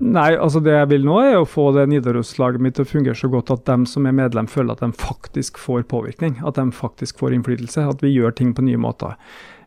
Nei, 0.00 0.30
altså 0.40 0.62
det 0.64 0.72
jeg 0.72 0.88
vil 0.88 1.04
nå 1.04 1.18
er 1.20 1.34
å 1.36 1.48
få 1.48 1.66
det 1.76 1.84
Nidaros-laget 1.90 2.64
mitt 2.64 2.78
til 2.78 2.86
å 2.86 2.88
fungere 2.88 3.18
så 3.18 3.28
godt 3.32 3.52
at 3.52 3.66
de 3.68 3.90
som 3.90 4.06
er 4.08 4.14
medlem 4.16 4.48
føler 4.48 4.72
at 4.72 4.84
de 4.86 4.92
faktisk 4.96 5.60
får 5.60 5.84
påvirkning. 5.90 6.38
At 6.48 6.56
de 6.56 6.70
faktisk 6.72 7.20
får 7.20 7.36
innflytelse. 7.36 7.84
At 7.92 8.04
vi 8.04 8.14
gjør 8.14 8.32
ting 8.38 8.54
på 8.56 8.64
nye 8.64 8.80
måter. 8.80 9.18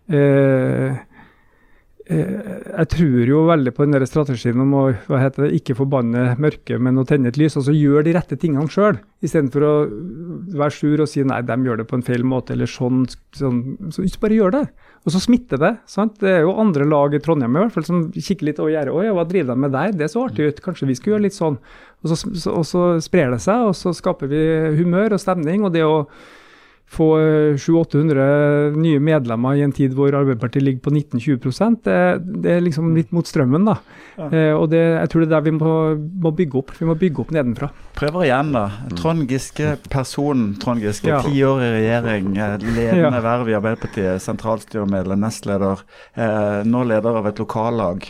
Eh, 0.09 0.15
Eh, 0.85 0.97
jeg 2.05 2.87
tror 2.93 3.29
jo 3.31 3.39
veldig 3.47 3.71
på 3.73 3.85
den 3.85 3.95
der 3.95 4.03
strategien 4.05 4.59
om 4.61 4.73
å 4.77 4.81
hva 5.07 5.23
heter 5.23 5.47
det, 5.47 5.57
ikke 5.57 5.77
forbanne 5.79 6.35
mørket, 6.41 6.77
men 6.77 7.01
å 7.01 7.05
tenne 7.07 7.31
et 7.31 7.39
lys. 7.41 7.55
Altså 7.57 7.73
gjør 7.73 8.05
de 8.05 8.13
rette 8.13 8.37
tingene 8.37 8.69
sjøl, 8.69 8.99
istedenfor 9.25 9.65
å 9.65 9.71
være 10.53 10.75
sur 10.75 11.01
og 11.01 11.09
si 11.09 11.23
nei, 11.25 11.39
de 11.41 11.57
gjør 11.65 11.81
det 11.81 11.87
på 11.89 11.97
en 11.97 12.05
feil 12.05 12.25
måte, 12.27 12.53
eller 12.53 12.69
sånn. 12.69 13.07
sånn 13.33 13.63
så 13.95 14.05
ikke 14.05 14.21
bare 14.27 14.37
gjør 14.37 14.55
det. 14.59 14.63
Og 15.05 15.13
så 15.15 15.23
smitter 15.25 15.61
det. 15.61 15.73
sant? 15.89 16.15
Det 16.21 16.29
er 16.29 16.45
jo 16.45 16.53
andre 16.61 16.85
lag 16.89 17.13
i 17.13 17.23
Trondheim 17.25 17.57
i 17.57 17.63
hvert 17.63 17.73
fall 17.73 17.89
som 17.89 18.05
kikker 18.13 18.51
litt 18.51 18.61
over 18.61 18.73
gjerdet. 18.73 18.93
Oi, 18.93 19.09
hva 19.13 19.25
driver 19.29 19.53
de 19.53 19.65
med 19.65 19.73
der? 19.73 19.97
Det 19.97 20.13
så 20.13 20.27
artig 20.29 20.49
ut. 20.49 20.63
Kanskje 20.65 20.89
vi 20.89 20.97
skulle 20.97 21.17
gjøre 21.17 21.27
litt 21.27 21.37
sånn. 21.37 21.59
Og 22.05 22.13
så, 22.13 22.49
og 22.53 22.65
så 22.69 22.87
sprer 23.01 23.33
det 23.33 23.41
seg, 23.45 23.67
og 23.69 23.77
så 23.77 23.93
skaper 23.97 24.29
vi 24.29 24.41
humør 24.77 25.17
og 25.17 25.21
stemning. 25.21 25.65
og 25.65 25.73
det 25.73 25.85
å 25.85 26.07
få 26.91 27.07
700-800 27.57 28.75
nye 28.77 28.99
medlemmer 29.03 29.57
i 29.57 29.63
en 29.65 29.73
tid 29.75 29.95
hvor 29.97 30.13
Arbeiderpartiet 30.13 30.63
ligger 30.63 30.83
på 30.85 30.93
19-20 30.93 31.79
det, 31.83 31.97
det 32.43 32.51
er 32.53 32.61
liksom 32.63 32.91
litt 32.95 33.11
mot 33.15 33.27
strømmen. 33.27 33.65
da. 33.65 33.75
Ja. 34.15 34.29
Eh, 34.29 34.53
og 34.53 34.69
det, 34.71 34.83
Jeg 35.01 35.11
tror 35.11 35.23
det 35.23 35.27
er 35.27 35.33
der 35.33 35.45
vi 35.47 35.55
må, 35.57 35.73
må, 36.23 36.31
bygge 36.35 36.61
opp. 36.61 36.71
Vi 36.77 36.87
må 36.87 36.95
bygge 36.99 37.25
opp 37.25 37.33
nedenfra. 37.35 37.71
Prøver 37.97 38.27
igjen, 38.27 38.53
da. 38.55 38.65
Trond 38.99 39.25
Giske, 39.31 39.75
personen 39.89 40.53
Trond 40.61 40.85
Giske. 40.85 41.09
Ja. 41.09 41.21
Ti 41.25 41.43
år 41.49 41.65
i 41.65 41.73
regjering, 41.79 42.31
eh, 42.37 42.55
ledende 42.63 43.19
ja. 43.19 43.25
verv 43.25 43.51
i 43.51 43.57
Arbeiderpartiet, 43.57 44.23
sentralstyremedlem, 44.23 45.25
nestleder. 45.25 45.83
Eh, 46.13 46.61
nå 46.69 46.85
leder 46.87 47.21
av 47.21 47.31
et 47.31 47.41
lokallag. 47.41 48.07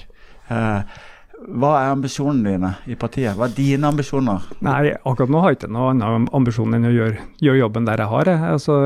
Eh, 0.51 1.03
hva 1.43 1.73
er 1.81 1.91
ambisjonene 1.93 2.53
dine 2.55 2.71
i 2.89 2.95
partiet? 2.99 3.35
Hva 3.37 3.49
er 3.49 3.57
dine 3.57 3.89
ambisjoner? 3.91 4.47
Nei, 4.65 4.93
akkurat 4.95 5.31
nå 5.31 5.43
har 5.43 5.53
jeg 5.53 5.61
ikke 5.61 5.73
noen 5.75 6.01
annen 6.03 6.29
ambisjon 6.35 6.77
enn 6.77 6.87
å 6.89 6.95
gjøre, 6.95 7.27
gjøre 7.43 7.61
jobben 7.61 7.89
der 7.89 8.01
jeg 8.01 8.11
har. 8.11 8.31
Jeg. 8.31 8.55
Altså, 8.55 8.79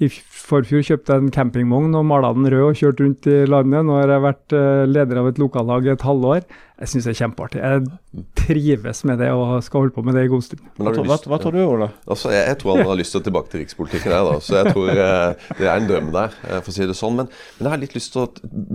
I 0.00 0.08
forfjor 0.08 0.86
kjøpte 0.86 1.16
jeg 1.16 1.24
en 1.26 1.34
campingvogn 1.34 1.98
og 1.98 2.06
malte 2.08 2.32
den 2.38 2.48
rød 2.54 2.64
og 2.70 2.80
kjørte 2.80 3.04
rundt 3.04 3.28
i 3.28 3.36
landet. 3.50 3.84
Nå 3.86 3.98
har 3.98 4.14
jeg 4.14 4.24
vært 4.24 4.56
uh, 4.56 4.84
leder 4.88 5.20
av 5.20 5.28
et 5.28 5.42
lokallag 5.42 5.88
i 5.90 5.92
et 5.92 6.06
halvår. 6.06 6.46
Jeg 6.80 6.92
syns 6.94 7.10
det 7.10 7.12
er 7.12 7.18
kjempeartig. 7.18 7.60
Jeg 7.60 8.24
trives 8.40 9.04
med 9.10 9.20
det 9.20 9.28
og 9.36 9.58
skal 9.66 9.84
holde 9.84 9.96
på 9.98 10.06
med 10.06 10.16
det 10.16 10.24
i 10.24 10.32
god 10.32 10.46
stund. 10.46 10.64
Hva, 10.78 10.94
hva, 10.96 11.20
hva, 11.20 11.42
tror 11.42 11.58
du, 11.58 11.60
Ola? 11.66 11.90
Altså, 12.06 12.32
jeg, 12.32 12.46
jeg, 12.48 12.62
tror 12.62 12.80
han 12.80 12.88
har 12.94 13.00
lyst 13.02 13.16
til 13.16 13.20
å 13.20 13.28
tilbake 13.28 13.52
til 13.52 13.64
rikspolitikken. 13.66 14.14
Jeg, 14.16 14.30
da. 14.30 14.40
Så 14.46 14.56
jeg 14.62 14.72
tror 14.72 14.90
eh, 14.94 15.46
det 15.58 15.68
er 15.68 15.74
en 15.74 15.90
drøm 15.90 16.14
der, 16.16 16.40
uh, 16.46 16.58
for 16.62 16.72
å 16.72 16.78
si 16.78 16.88
det 16.88 16.96
sånn. 16.96 17.20
Men, 17.20 17.28
men, 17.58 17.66
jeg 17.66 17.74
har 17.74 17.84
litt 17.84 17.98
lyst 17.98 18.16
til 18.16 18.24
å 18.24 18.30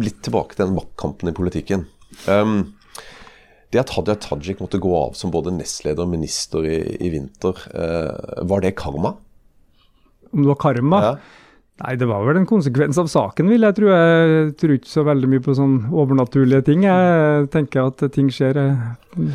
litt 0.05 0.21
tilbake 0.27 0.53
til 0.53 0.67
den 0.67 0.77
maktkampen 0.77 1.33
i 1.33 1.37
politikken. 1.39 1.87
Um, 2.29 2.74
det 3.73 3.81
at 3.81 3.95
Hadia 3.95 4.17
Tajik 4.21 4.61
måtte 4.63 4.81
gå 4.81 4.91
av 4.97 5.15
som 5.17 5.33
både 5.33 5.53
nestleder 5.55 6.05
og 6.05 6.11
minister 6.13 6.67
i, 6.67 6.77
i 7.01 7.09
vinter, 7.13 7.65
eh, 7.73 8.43
var 8.47 8.63
det 8.65 8.75
karma? 8.79 9.15
Om 10.31 10.43
det 10.43 10.51
var 10.51 10.61
karma? 10.61 11.01
Ja. 11.03 11.15
Nei, 11.75 11.97
det 11.99 12.07
var 12.07 12.21
vel 12.23 12.37
en 12.39 12.47
konsekvens 12.47 12.95
av 13.01 13.09
saken, 13.11 13.49
vil 13.51 13.65
jeg 13.67 13.75
tro. 13.75 13.89
Jeg 13.91 14.53
tror 14.61 14.73
ikke 14.77 14.87
så 14.87 15.03
veldig 15.03 15.27
mye 15.27 15.43
på 15.43 15.55
sånn 15.57 15.73
overnaturlige 15.91 16.63
ting. 16.69 16.85
Jeg 16.87 17.49
tenker 17.51 17.89
at 17.89 18.03
ting 18.15 18.29
skjer 18.31 18.59
eh, 18.61 18.85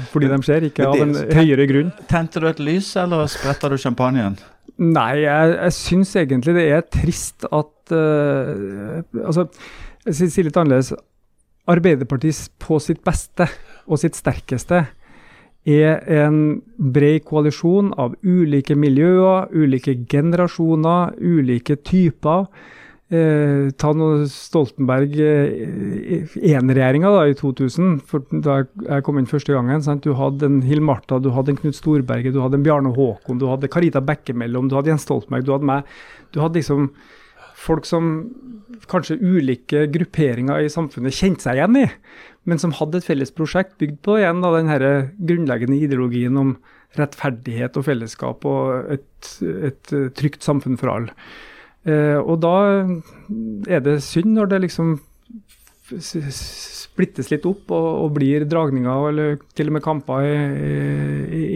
fordi 0.09 0.31
de 0.33 0.39
skjer, 0.47 0.71
ikke 0.71 0.87
av 0.89 1.03
en 1.05 1.13
høyere 1.37 1.69
grunn. 1.69 1.93
Tente 2.09 2.41
du 2.41 2.49
et 2.49 2.63
lys, 2.65 2.95
eller 3.01 3.29
spretta 3.29 3.69
du 3.69 3.77
champagnen? 3.81 4.39
Nei, 4.81 5.11
jeg, 5.27 5.53
jeg 5.59 5.77
syns 5.77 6.15
egentlig 6.17 6.57
det 6.57 6.65
er 6.73 6.87
trist 6.89 7.45
at 7.45 7.93
uh, 7.93 9.03
Altså, 9.21 9.45
jeg 10.09 10.31
sier 10.33 10.49
litt 10.49 10.57
annerledes. 10.57 10.95
Arbeiderpartiet 11.69 12.49
på 12.63 12.81
sitt 12.81 13.05
beste 13.05 13.51
og 13.87 14.01
sitt 14.03 14.19
sterkeste 14.19 14.87
er 15.69 16.01
en 16.25 16.63
bred 16.79 17.25
koalisjon 17.29 17.93
av 18.01 18.15
ulike 18.25 18.75
miljøer, 18.79 19.51
ulike 19.53 19.95
generasjoner, 20.09 21.17
ulike 21.21 21.77
typer. 21.85 22.47
Eh, 23.11 23.75
ta 23.75 23.91
nå 23.91 24.23
Stoltenberg 24.31 25.17
I-regjeringa 25.19 27.11
eh, 27.11 27.33
i 27.33 27.35
2000, 27.35 27.97
for 28.07 28.23
da 28.31 28.61
jeg 28.63 29.03
kom 29.05 29.19
inn 29.19 29.27
første 29.29 29.53
gangen. 29.53 29.83
Sant? 29.83 30.07
Du 30.07 30.15
hadde 30.17 30.47
en 30.47 30.61
Hill 30.63 30.81
Martha, 30.81 31.19
du 31.19 31.33
hadde 31.35 31.51
en 31.53 31.59
Knut 31.59 31.77
Storberget, 31.77 32.33
du 32.37 32.41
hadde 32.45 32.61
en 32.61 32.67
Bjarne 32.67 32.95
Håkon, 32.95 33.41
du 33.43 33.49
hadde 33.51 33.69
Karita 33.73 34.01
Bekkemellom, 34.01 34.71
du 34.71 34.79
hadde 34.79 34.95
Jens 34.95 35.05
Stoltenberg, 35.09 35.45
du 35.45 35.53
hadde 35.57 35.71
meg. 35.73 35.97
Du 36.31 36.39
hadde 36.41 36.63
liksom 36.63 36.93
folk 37.61 37.89
som 37.89 38.13
kanskje 38.91 39.19
ulike 39.21 39.85
grupperinger 39.93 40.65
i 40.65 40.73
samfunnet 40.73 41.17
kjente 41.17 41.45
seg 41.45 41.59
igjen 41.59 41.79
i, 41.83 41.87
men 42.49 42.61
som 42.63 42.73
hadde 42.79 43.01
et 43.01 43.07
felles 43.07 43.33
prosjekt 43.37 43.77
bygd 43.83 44.01
på 44.07 44.17
igjen 44.21 44.41
da, 44.43 44.55
den 44.57 44.73
grunnleggende 45.29 45.79
ideologien 45.79 46.39
om 46.41 46.55
rettferdighet 46.99 47.77
og 47.79 47.87
fellesskap 47.87 48.47
og 48.49 48.91
et, 48.97 49.31
et 49.71 49.93
trygt 50.17 50.47
samfunn 50.47 50.81
for 50.81 50.95
alle. 50.95 51.15
Eh, 51.89 52.19
og 52.19 52.41
da 52.43 52.57
er 53.71 53.85
det 53.85 54.01
synd 54.05 54.35
når 54.37 54.51
det 54.51 54.65
liksom 54.67 54.99
splittes 55.91 57.31
litt 57.33 57.47
opp 57.49 57.71
og, 57.75 57.89
og 58.05 58.13
blir 58.19 58.45
dragninger 58.47 59.07
eller 59.11 59.39
til 59.59 59.71
og 59.71 59.77
med 59.77 59.85
kamper 59.85 60.27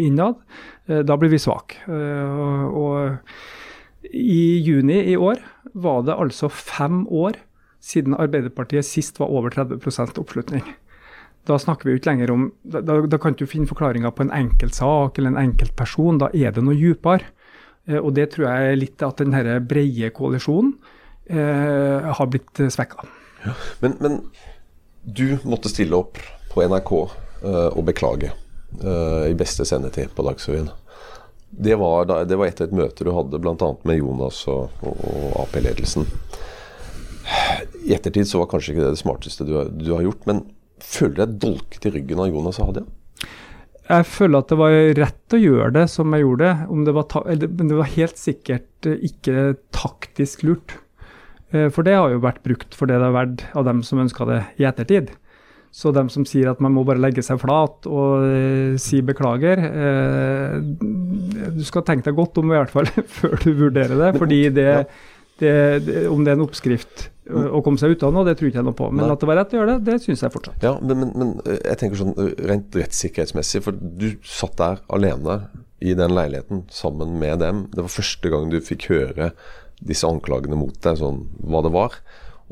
innad. 0.05 0.41
Eh, 0.89 1.03
da 1.07 1.19
blir 1.21 1.33
vi 1.33 1.43
svake. 1.43 1.85
Eh, 1.89 2.41
og, 2.41 2.79
og 2.81 3.64
i 4.15 4.63
juni 4.65 5.01
i 5.13 5.17
år 5.17 5.43
var 5.75 6.05
det 6.07 6.15
altså 6.15 6.49
fem 6.49 7.05
år 7.09 7.39
siden 7.85 8.17
Arbeiderpartiet 8.17 8.87
sist 8.87 9.19
var 9.21 9.33
over 9.33 9.53
30% 9.53 10.19
oppslutning. 10.21 10.65
Da 11.45 11.59
snakker 11.61 11.89
vi 11.89 11.95
jo 11.95 12.01
ikke 12.01 12.13
lenger 12.13 12.33
om 12.33 12.45
Da, 12.63 12.81
da 12.81 13.19
kan 13.21 13.37
du 13.37 13.45
finne 13.47 13.69
forklaringer 13.69 14.15
på 14.17 14.25
en 14.25 14.33
enkelt 14.33 14.75
sak 14.75 15.19
eller 15.19 15.35
en 15.35 15.43
enkelt 15.51 15.75
person. 15.77 16.19
Da 16.23 16.31
er 16.33 16.55
det 16.55 16.65
noe 16.65 16.79
dypere. 16.79 17.27
Eh, 17.87 17.99
og 18.01 18.15
det 18.17 18.31
tror 18.33 18.49
jeg 18.49 18.71
er 18.71 18.81
litt 18.81 19.05
at 19.05 19.21
denne 19.21 19.59
brede 19.61 20.09
koalisjonen 20.17 20.73
eh, 21.29 22.15
har 22.17 22.31
blitt 22.33 22.65
svekka. 22.73 23.05
Ja. 23.45 23.53
Men, 23.85 23.99
men, 24.01 24.19
du 25.05 25.37
måtte 25.45 25.69
stille 25.69 25.99
opp 25.99 26.17
på 26.55 26.63
NRK 26.65 26.93
eh, 26.97 27.75
og 27.77 27.83
beklage 27.85 28.31
eh, 28.31 29.27
i 29.29 29.35
beste 29.37 29.67
sendetid 29.69 30.15
på 30.17 30.25
Dagsrevyen. 30.25 30.71
Det 31.57 31.77
var, 31.79 32.09
da, 32.11 32.23
det 32.27 32.39
var, 32.41 32.51
etter 32.51 32.67
et 32.67 32.75
møte 32.75 33.07
du 33.07 33.13
hadde 33.15 33.39
bl.a. 33.39 33.71
med 33.87 34.01
Jonas 34.01 34.43
og, 34.51 34.75
og, 34.83 34.99
og 35.07 35.39
Ap-ledelsen. 35.45 36.09
I 37.85 37.95
ettertid 37.95 38.29
så 38.29 38.43
var 38.43 38.51
kanskje 38.51 38.75
ikke 38.75 38.85
det 38.85 38.97
det 38.97 39.01
smarteste 39.01 39.47
du, 39.47 39.55
du 39.71 39.91
har 39.95 40.05
gjort, 40.05 40.27
men 40.29 40.45
føler 40.83 41.15
du 41.15 41.23
deg 41.23 41.41
dolket 41.47 41.89
i 41.89 41.95
ryggen 41.95 42.23
av 42.25 42.31
Jonas 42.33 42.61
og 42.61 42.71
Hadia? 42.71 42.87
Jeg 43.85 44.07
føler 44.09 44.41
at 44.41 44.49
det 44.49 44.57
var 44.57 44.75
rett 44.97 45.37
å 45.37 45.41
gjøre 45.41 45.73
det 45.77 45.85
som 45.93 46.15
jeg 46.17 46.25
gjorde 46.25 46.49
det. 46.49 46.93
var, 46.97 47.19
men 47.45 47.69
det 47.69 47.77
var 47.77 47.93
helt 47.99 48.21
sikkert 48.21 48.89
eh, 48.89 49.03
ikke 49.11 49.43
taktisk 49.77 50.45
lurt. 50.49 50.79
Eh, 51.53 51.69
for 51.69 51.85
det 51.85 51.99
har 51.99 52.15
jo 52.15 52.23
vært 52.25 52.41
brukt 52.47 52.77
for 52.77 52.89
det 52.89 52.97
det 53.01 53.11
har 53.11 53.17
vært 53.17 53.45
av 53.53 53.69
dem 53.69 53.83
som 53.85 54.01
ønska 54.01 54.29
det 54.31 54.41
i 54.57 54.67
ettertid. 54.69 55.13
Så 55.75 55.91
dem 55.91 56.07
som 56.13 56.23
sier 56.29 56.53
at 56.53 56.61
man 56.63 56.71
må 56.71 56.85
bare 56.87 57.03
legge 57.03 57.23
seg 57.27 57.41
flat 57.43 57.89
og 57.91 58.23
uh, 58.23 58.77
si 58.79 59.01
beklager 59.03 59.59
uh, 59.59 60.61
Du 60.63 61.65
skal 61.67 61.83
tenke 61.87 62.07
deg 62.07 62.15
godt 62.19 62.39
om 62.39 62.53
i 62.53 62.55
hvert 62.55 62.71
fall 62.71 62.87
før 63.17 63.35
du 63.43 63.51
vurderer 63.59 63.99
det. 63.99 64.13
fordi 64.21 64.39
det, 64.55 64.69
det, 65.43 65.55
det, 65.87 66.05
om 66.13 66.23
det 66.23 66.31
er 66.31 66.39
en 66.39 66.45
oppskrift 66.45 67.09
ø, 67.27 67.43
å 67.59 67.63
komme 67.67 67.81
seg 67.81 67.97
ut 67.97 68.07
av 68.07 68.15
noe, 68.15 68.27
det 68.29 68.37
tror 68.39 68.53
ikke 68.53 68.61
jeg 68.61 68.69
noe 68.69 68.79
på. 68.79 68.91
Men 68.93 69.09
Nei. 69.09 69.11
at 69.17 69.25
det 69.25 69.31
var 69.31 69.41
rett 69.41 69.55
å 69.55 69.59
gjøre 69.59 69.75
det, 69.75 69.85
det 69.89 69.99
syns 70.05 70.23
jeg 70.23 70.35
fortsatt. 70.35 70.63
Ja, 70.63 70.77
men, 70.79 71.01
men, 71.03 71.13
men 71.19 71.33
eh, 71.43 71.59
jeg 71.59 71.81
tenker 71.81 72.01
sånn 72.01 72.15
eh, 72.15 72.33
rent 72.53 72.79
rettssikkerhetsmessig, 72.79 73.65
for 73.67 73.75
du 73.75 74.13
satt 74.23 74.55
der 74.61 74.83
alene 74.95 75.41
i 75.85 75.97
den 75.99 76.15
leiligheten 76.15 76.65
sammen 76.73 77.19
med 77.19 77.43
dem. 77.43 77.67
Det 77.75 77.83
var 77.83 77.97
første 77.97 78.31
gang 78.33 78.47
du 78.53 78.61
fikk 78.63 78.89
høre 78.93 79.33
disse 79.85 80.07
anklagene 80.07 80.57
mot 80.57 80.77
deg, 80.87 81.01
sånn 81.03 81.25
hva 81.43 81.65
det 81.67 81.75
var. 81.75 81.99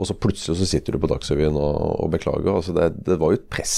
Og 0.03 0.09
så 0.09 0.17
plutselig 0.19 0.59
så 0.59 0.67
sitter 0.67 0.97
du 0.97 1.03
på 1.03 1.11
Dagsrevyen 1.13 1.55
og, 1.55 1.77
og 2.03 2.11
beklager. 2.11 2.51
Altså 2.57 2.75
det, 2.75 2.91
det 3.07 3.21
var 3.23 3.33
jo 3.33 3.39
et 3.39 3.51
press 3.53 3.77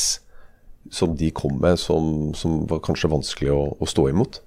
som 0.93 1.15
de 1.17 1.31
kom 1.37 1.59
med, 1.61 1.79
som, 1.81 2.33
som 2.37 2.63
var 2.69 2.83
kanskje 2.85 3.13
vanskelig 3.13 3.53
å, 3.53 3.63
å 3.81 3.89
stå 3.89 4.09
imot. 4.13 4.41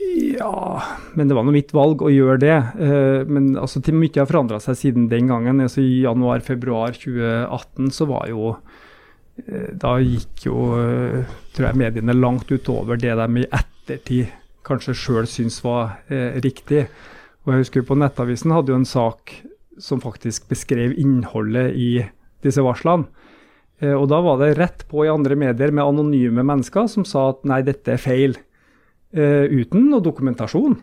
Ja, 0.00 0.82
men 1.14 1.28
det 1.28 1.36
var 1.36 1.44
nå 1.46 1.52
mitt 1.54 1.74
valg 1.76 2.02
å 2.02 2.10
gjøre 2.10 2.40
det. 2.42 2.56
Eh, 2.82 3.28
Men 3.30 3.52
altså, 3.60 3.82
til 3.84 3.98
mye 3.98 4.16
har 4.16 4.28
forandra 4.30 4.58
seg 4.62 4.78
siden 4.80 5.08
den 5.10 5.30
gangen. 5.30 5.60
Altså, 5.62 5.84
I 5.84 6.02
januar-februar 6.06 6.96
2018 6.98 7.92
så 7.94 8.08
var 8.10 8.30
jo 8.32 8.54
eh, 9.44 9.70
Da 9.76 9.98
gikk 10.02 10.46
jo 10.48 10.72
eh, 10.80 11.36
tror 11.54 11.70
jeg 11.70 11.82
mediene 11.84 12.16
langt 12.16 12.50
utover 12.50 12.98
det 13.00 13.14
de 13.20 13.44
i 13.44 13.48
ettertid 13.50 14.36
kanskje 14.66 14.96
sjøl 14.96 15.28
syns 15.30 15.60
var 15.64 16.00
eh, 16.10 16.40
riktig. 16.42 16.86
Og 17.44 17.54
jeg 17.54 17.64
husker 17.64 17.86
på 17.86 17.96
Nettavisen 17.98 18.52
hadde 18.54 18.74
jo 18.74 18.80
en 18.80 18.88
sak 18.88 19.34
som 19.80 20.02
faktisk 20.02 20.48
beskrev 20.50 20.94
innholdet 21.00 21.74
i 21.74 21.90
disse 22.44 22.62
varslene. 22.64 23.08
Eh, 23.80 23.94
Og 23.96 24.08
da 24.12 24.20
var 24.24 24.38
det 24.40 24.56
rett 24.58 24.84
på 24.88 25.06
i 25.06 25.12
andre 25.12 25.36
medier 25.36 25.72
med 25.72 25.84
anonyme 25.84 26.44
mennesker 26.44 26.88
som 26.88 27.04
sa 27.08 27.30
at 27.32 27.44
nei, 27.48 27.62
dette 27.66 27.96
er 27.96 28.00
feil 28.00 28.36
eh, 28.36 29.48
uten 29.48 29.90
noe 29.90 30.04
dokumentasjon. 30.04 30.78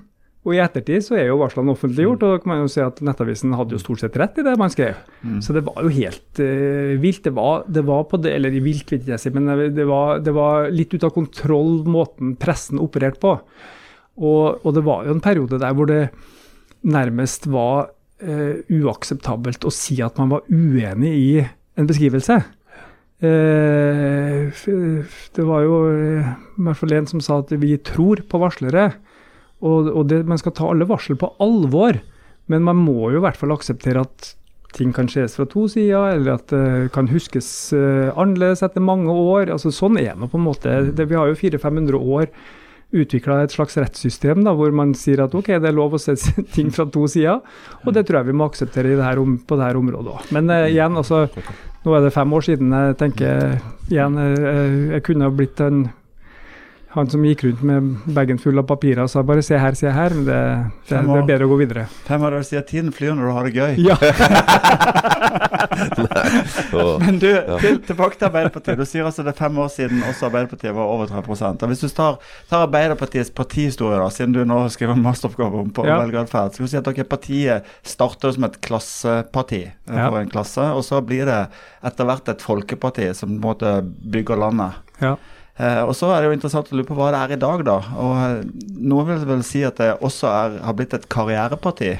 Og 0.48 0.54
i 0.56 0.62
ettertid 0.64 1.04
så 1.04 1.18
er 1.20 1.26
jo 1.28 1.42
varslene 1.42 1.74
offentliggjort, 1.74 2.22
og 2.24 2.30
da 2.32 2.40
kan 2.40 2.52
man 2.54 2.62
jo 2.62 2.70
si 2.72 2.80
at 2.80 3.02
Nettavisen 3.04 3.52
hadde 3.58 3.76
jo 3.76 3.82
stort 3.82 4.00
sett 4.00 4.16
rett 4.16 4.38
i 4.40 4.46
det 4.48 4.54
man 4.56 4.72
skrev. 4.72 4.96
Så 5.44 5.52
det 5.52 5.66
var 5.66 5.82
jo 5.84 5.90
helt 5.92 6.40
uh, 6.40 6.94
vilt. 7.04 7.20
Det 7.26 7.34
var, 7.36 7.66
det 7.68 7.84
var 7.84 8.06
på 8.08 8.20
det, 8.24 8.32
eller 8.38 8.56
vilt 8.64 8.94
vil 8.94 9.10
jeg 9.12 9.20
si, 9.20 9.34
men 9.36 9.50
det 9.76 9.84
var, 9.90 10.22
det 10.24 10.32
var 10.32 10.70
litt 10.72 10.96
ut 10.96 11.04
av 11.04 11.12
kontroll 11.18 11.82
måten 11.92 12.38
pressen 12.40 12.80
opererte 12.80 13.20
på. 13.26 13.34
Og, 14.24 14.64
og 14.64 14.72
det 14.78 14.86
var 14.88 15.04
jo 15.04 15.18
en 15.18 15.26
periode 15.26 15.60
der 15.60 15.76
hvor 15.76 15.92
det 15.92 16.06
nærmest 16.88 17.50
var 17.52 17.92
eh, 18.24 18.62
uakseptabelt 18.80 19.66
å 19.68 19.74
si 19.74 20.00
at 20.04 20.18
man 20.20 20.32
var 20.36 20.46
uenig 20.50 21.14
i 21.18 21.34
en 21.78 21.90
beskrivelse. 21.90 22.40
Eh, 23.18 24.64
det 25.38 25.46
var 25.46 25.66
jo 25.66 25.78
eh, 25.92 26.32
i 26.58 26.66
hvert 26.68 26.82
fall 26.82 26.96
en 26.98 27.10
som 27.10 27.24
sa 27.24 27.40
at 27.42 27.54
vi 27.58 27.76
tror 27.78 28.24
på 28.30 28.42
varslere. 28.42 28.92
Og, 29.66 29.90
og 29.90 30.10
det, 30.12 30.24
man 30.30 30.42
skal 30.42 30.54
ta 30.58 30.70
alle 30.70 30.88
varsel 30.90 31.18
på 31.18 31.32
alvor, 31.42 31.98
men 32.52 32.66
man 32.66 32.78
må 32.82 33.10
jo 33.12 33.22
i 33.22 33.24
hvert 33.26 33.40
fall 33.40 33.56
akseptere 33.56 34.06
at 34.06 34.34
ting 34.78 34.92
kan 34.94 35.08
skjes 35.10 35.38
fra 35.40 35.48
to 35.50 35.64
sider, 35.72 36.12
eller 36.20 36.36
at 36.36 36.52
det 36.52 36.92
kan 36.94 37.08
huskes 37.10 37.72
annerledes 37.74 38.62
etter 38.62 38.84
mange 38.84 39.10
år. 39.10 39.50
Altså 39.50 39.72
Sånn 39.74 39.98
er 39.98 40.12
det 40.14 40.30
på 40.30 40.38
en 40.38 40.46
måte. 40.46 40.76
Det, 40.94 41.08
vi 41.10 41.18
har 41.18 41.32
jo 41.32 41.40
400-500 41.40 41.98
år 41.98 42.28
utvikla 42.96 43.42
et 43.44 43.52
slags 43.52 43.76
rettssystem 43.80 44.44
da, 44.46 44.54
hvor 44.56 44.72
man 44.76 44.94
sier 44.96 45.26
at 45.26 45.36
ok, 45.36 45.54
det 45.60 45.70
er 45.70 45.76
lov 45.76 45.98
å 45.98 46.02
se 46.02 46.16
ting 46.56 46.72
fra 46.74 46.88
to 46.92 47.08
sider, 47.12 47.42
og 47.84 47.96
det 47.96 48.06
tror 48.08 48.22
jeg 48.22 48.32
vi 48.32 48.38
må 48.40 48.48
akseptere 48.48 48.96
det 48.96 49.04
her 49.04 49.20
på 49.20 49.60
dette 49.60 49.82
området 49.82 50.14
òg. 50.14 50.32
Men 50.36 50.52
uh, 50.54 50.64
igjen, 50.70 50.96
altså, 51.00 51.26
nå 51.84 51.96
er 51.96 52.06
det 52.06 52.16
fem 52.16 52.34
år 52.34 52.48
siden. 52.48 52.76
Jeg 52.88 53.00
tenker 53.02 53.58
igjen, 53.92 54.20
uh, 54.20 54.96
jeg 54.96 55.04
kunne 55.08 55.28
ha 55.28 55.36
blitt 55.36 55.64
en 55.64 55.88
han 56.96 57.10
som 57.12 57.24
gikk 57.28 57.42
rundt 57.44 57.62
med 57.68 57.88
bagen 58.16 58.38
full 58.40 58.58
av 58.62 58.66
papirer 58.70 59.04
og 59.04 59.10
sa 59.12 59.22
bare 59.28 59.44
se 59.46 59.58
her, 59.60 59.76
se 59.78 59.92
her. 59.92 60.14
Men 60.16 60.24
det, 60.26 60.38
det, 60.88 61.02
det 61.04 61.18
er 61.20 61.26
bedre 61.28 61.48
å 61.48 61.52
gå 61.52 61.58
videre. 61.60 61.84
Fem 62.08 62.24
år 62.24 62.38
sier 62.48 62.64
at 62.64 62.70
tiden 62.72 62.94
flyr 62.96 63.12
når 63.18 63.28
du 63.28 63.34
har 63.36 63.44
det 63.50 63.56
gøy? 63.58 63.72
Ja, 63.84 63.98
Men 67.04 67.20
du, 67.22 67.28
til, 67.62 67.78
tilbake 67.86 68.18
til 68.18 68.28
Arbeiderpartiet. 68.30 68.80
Du 68.80 68.86
sier 68.88 69.06
altså 69.08 69.24
det 69.26 69.34
er 69.34 69.40
fem 69.40 69.58
år 69.62 69.70
siden 69.74 70.02
også 70.08 70.28
Arbeiderpartiet 70.30 70.76
var 70.76 70.90
over 70.90 71.10
3 71.12 71.22
Og 71.52 71.68
Hvis 71.72 71.84
du 71.84 71.88
tar, 71.94 72.18
tar 72.50 72.66
Arbeiderpartiets 72.68 73.32
partihistorie, 73.36 74.00
da, 74.02 74.10
siden 74.14 74.36
du 74.36 74.42
nå 74.48 74.60
skriver 74.74 74.98
en 74.98 75.06
masteroppgave 75.06 75.62
om 75.64 75.70
på 75.76 75.86
Ja. 75.88 76.00
velgeratferd, 76.02 76.54
skal 76.56 76.66
vi 76.66 76.72
si 76.72 76.78
at 76.80 76.88
dere 76.90 77.04
partiet 77.08 77.64
starter 77.84 78.34
som 78.36 78.44
et 78.48 78.60
klasseparti 78.62 79.64
eh, 79.68 79.94
Ja. 79.94 80.10
for 80.10 80.20
en 80.20 80.30
klasse, 80.32 80.62
og 80.74 80.84
så 80.84 81.02
blir 81.06 81.26
det 81.26 81.48
etter 81.84 82.06
hvert 82.06 82.28
et 82.30 82.42
folkeparti 82.42 83.14
som 83.16 83.30
på 83.30 83.36
en 83.36 83.42
måte 83.42 83.82
bygger 83.84 84.38
landet. 84.38 84.72
ja. 85.02 85.16
Eh, 85.58 85.82
og 85.82 85.96
så 85.98 86.12
er 86.14 86.22
det 86.22 86.30
jo 86.30 86.36
interessant 86.38 86.70
å 86.70 86.78
lure 86.78 86.86
på 86.86 86.98
hva 86.98 87.10
det 87.14 87.22
er 87.24 87.34
i 87.34 87.42
dag, 87.42 87.64
da. 87.66 87.78
Og 87.98 88.14
eh, 88.22 88.42
noen 88.78 89.08
vil 89.10 89.24
vel 89.30 89.46
si 89.46 89.64
at 89.66 89.80
det 89.82 89.96
også 90.06 90.30
er, 90.30 90.58
har 90.68 90.78
blitt 90.78 90.94
et 90.94 91.08
karriereparti 91.10 91.96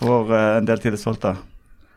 for 0.00 0.32
eh, 0.34 0.56
en 0.58 0.66
del 0.66 0.82
tillitsvalgte. 0.82 1.36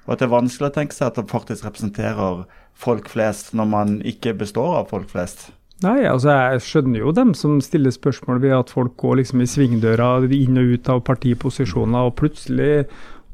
Og 0.06 0.14
at 0.14 0.22
det 0.22 0.28
er 0.30 0.36
vanskelig 0.36 0.70
å 0.70 0.76
tenke 0.76 0.96
seg 0.96 1.10
at 1.10 1.18
det 1.18 1.32
faktisk 1.32 1.66
representerer 1.66 2.44
folk 2.80 3.10
flest, 3.12 3.56
når 3.58 3.72
man 3.72 3.98
ikke 4.08 4.38
består 4.38 4.84
av 4.84 4.94
folk 4.94 5.10
flest. 5.12 5.50
Nei, 5.84 6.04
altså 6.10 6.34
jeg 6.36 6.64
skjønner 6.66 7.02
jo 7.06 7.12
dem 7.16 7.32
som 7.38 7.60
stiller 7.64 7.94
spørsmål 7.96 8.42
ved 8.44 8.56
at 8.58 8.72
folk 8.74 8.98
går 9.00 9.22
liksom 9.22 9.44
i 9.44 9.48
svingdøra 9.48 10.10
inn 10.36 10.60
og 10.60 10.74
ut 10.76 10.90
av 10.92 11.06
partiposisjoner, 11.08 12.10
og 12.10 12.18
plutselig 12.20 12.84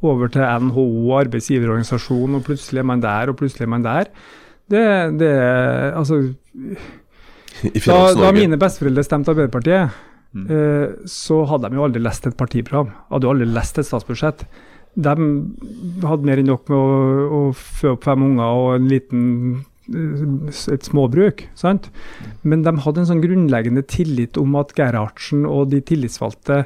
over 0.05 0.29
til 0.29 0.45
NHO, 0.67 0.87
arbeidsgiverorganisasjon, 1.23 2.37
og 2.37 2.45
plutselig 2.45 2.83
er 2.83 2.89
man 2.91 3.01
der, 3.01 3.31
og 3.31 3.39
plutselig 3.39 3.65
er 3.65 3.71
man 3.73 3.87
der. 3.87 4.11
Det, 4.69 4.85
det 5.19 5.31
Altså, 5.95 6.21
I 7.77 7.81
da, 7.85 7.99
da 8.17 8.31
mine 8.35 8.59
besteforeldre 8.59 9.05
stemte 9.05 9.33
Arbeiderpartiet, 9.33 9.93
eh, 10.35 10.95
så 11.09 11.41
hadde 11.49 11.71
de 11.71 11.79
jo 11.79 11.85
aldri 11.87 12.01
lest 12.03 12.27
et 12.27 12.37
partiprogram. 12.37 12.91
Hadde 13.11 13.27
jo 13.27 13.35
aldri 13.35 13.47
lest 13.49 13.79
et 13.79 13.87
statsbudsjett. 13.87 14.45
De 14.95 15.15
hadde 16.07 16.27
mer 16.27 16.41
enn 16.41 16.51
nok 16.51 16.69
med 16.71 16.77
å, 16.79 17.39
å 17.39 17.39
fø 17.55 17.95
opp 17.95 18.05
fem 18.07 18.27
unger 18.29 18.59
og 18.61 18.69
en 18.77 18.89
liten 18.91 19.25
eh, 19.91 20.75
et 20.75 20.87
småbruk. 20.87 21.47
sant? 21.57 21.89
Men 22.43 22.63
de 22.67 22.75
hadde 22.85 23.03
en 23.03 23.11
sånn 23.11 23.23
grunnleggende 23.23 23.85
tillit 23.91 24.39
om 24.41 24.55
at 24.59 24.75
Gerhardsen 24.77 25.47
og 25.49 25.71
de 25.73 25.83
tillitsvalgte 25.83 26.65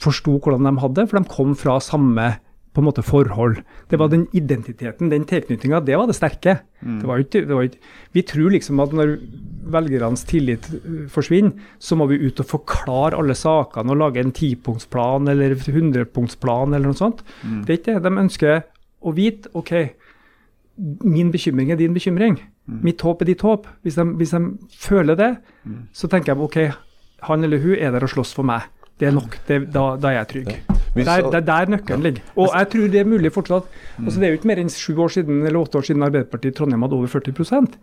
forsto 0.00 0.38
hvordan 0.38 0.64
de 0.64 0.78
hadde, 0.80 1.06
for 1.10 1.20
de 1.20 1.32
kom 1.32 1.52
fra 1.58 1.76
samme 1.84 2.32
på 2.70 2.82
en 2.82 2.86
måte 2.86 3.02
forhold. 3.02 3.60
Det 3.90 3.98
var 3.98 4.10
den 4.12 4.28
identiteten, 4.36 5.10
den 5.10 5.24
tilknytninga, 5.26 5.80
det 5.82 5.96
var 5.98 6.06
det 6.06 6.14
sterke. 6.14 6.60
Det 7.00 7.08
var 7.08 7.18
ikke, 7.18 7.42
det 7.48 7.56
var 7.56 7.66
ikke, 7.66 7.80
vi 8.14 8.22
tror 8.22 8.50
liksom 8.54 8.80
at 8.80 8.92
når 8.94 9.16
velgernes 9.74 10.22
tillit 10.24 10.68
uh, 10.70 11.06
forsvinner, 11.10 11.52
så 11.82 11.98
må 11.98 12.06
vi 12.10 12.20
ut 12.22 12.40
og 12.40 12.46
forklare 12.46 13.18
alle 13.18 13.34
sakene 13.34 13.92
og 13.92 14.00
lage 14.00 14.22
en 14.22 14.32
tipunktsplan 14.32 15.28
eller 15.28 15.56
hundrepunktsplan 15.66 16.74
eller 16.74 16.92
noe 16.92 16.98
sånt. 16.98 17.24
Det 17.66 17.74
er 17.74 17.80
ikke 17.80 17.96
det. 17.98 18.04
De 18.06 18.22
ønsker 18.24 18.62
å 19.00 19.14
vite 19.16 19.50
OK, 19.58 19.74
min 21.04 21.30
bekymring 21.34 21.72
er 21.72 21.80
din 21.80 21.94
bekymring. 21.96 22.38
Mitt 22.86 23.02
håp 23.02 23.22
er 23.22 23.32
ditt 23.32 23.42
håp. 23.42 23.66
Hvis 23.82 23.98
de, 23.98 24.04
hvis 24.16 24.30
de 24.30 24.40
føler 24.78 25.18
det, 25.18 25.30
så 25.92 26.08
tenker 26.08 26.34
de 26.34 26.46
OK, 26.46 26.58
han 27.26 27.44
eller 27.44 27.60
hun 27.60 27.74
er 27.76 27.90
der 27.92 28.06
og 28.06 28.12
slåss 28.14 28.32
for 28.36 28.46
meg. 28.46 28.68
Det 29.00 29.08
er 29.08 29.16
nok. 29.16 29.38
Det, 29.48 29.62
da, 29.72 29.86
da 29.96 30.10
er 30.12 30.20
jeg 30.20 30.30
trygg. 30.34 30.52
Der, 30.90 31.22
det 31.30 31.38
er 31.38 31.44
der 31.46 31.70
nøkkelen 31.70 32.02
ligger. 32.02 32.22
Og 32.34 32.50
jeg 32.50 32.68
tror 32.72 32.88
det 32.90 33.00
er 33.00 33.06
mulig 33.06 33.30
fortsatt. 33.32 33.68
Altså, 34.02 34.18
det 34.18 34.26
er 34.26 34.32
jo 34.32 34.38
ikke 34.40 34.50
mer 34.50 34.60
enn 34.60 34.72
sju 34.74 34.98
år 34.98 35.14
siden 35.14 35.44
eller 35.46 35.60
åtte 35.60 35.78
år 35.78 35.86
siden 35.86 36.02
Arbeiderpartiet 36.02 36.56
i 36.56 36.58
Trondheim 36.58 36.82
hadde 36.82 36.98
over 36.98 37.12
40% 37.12 37.76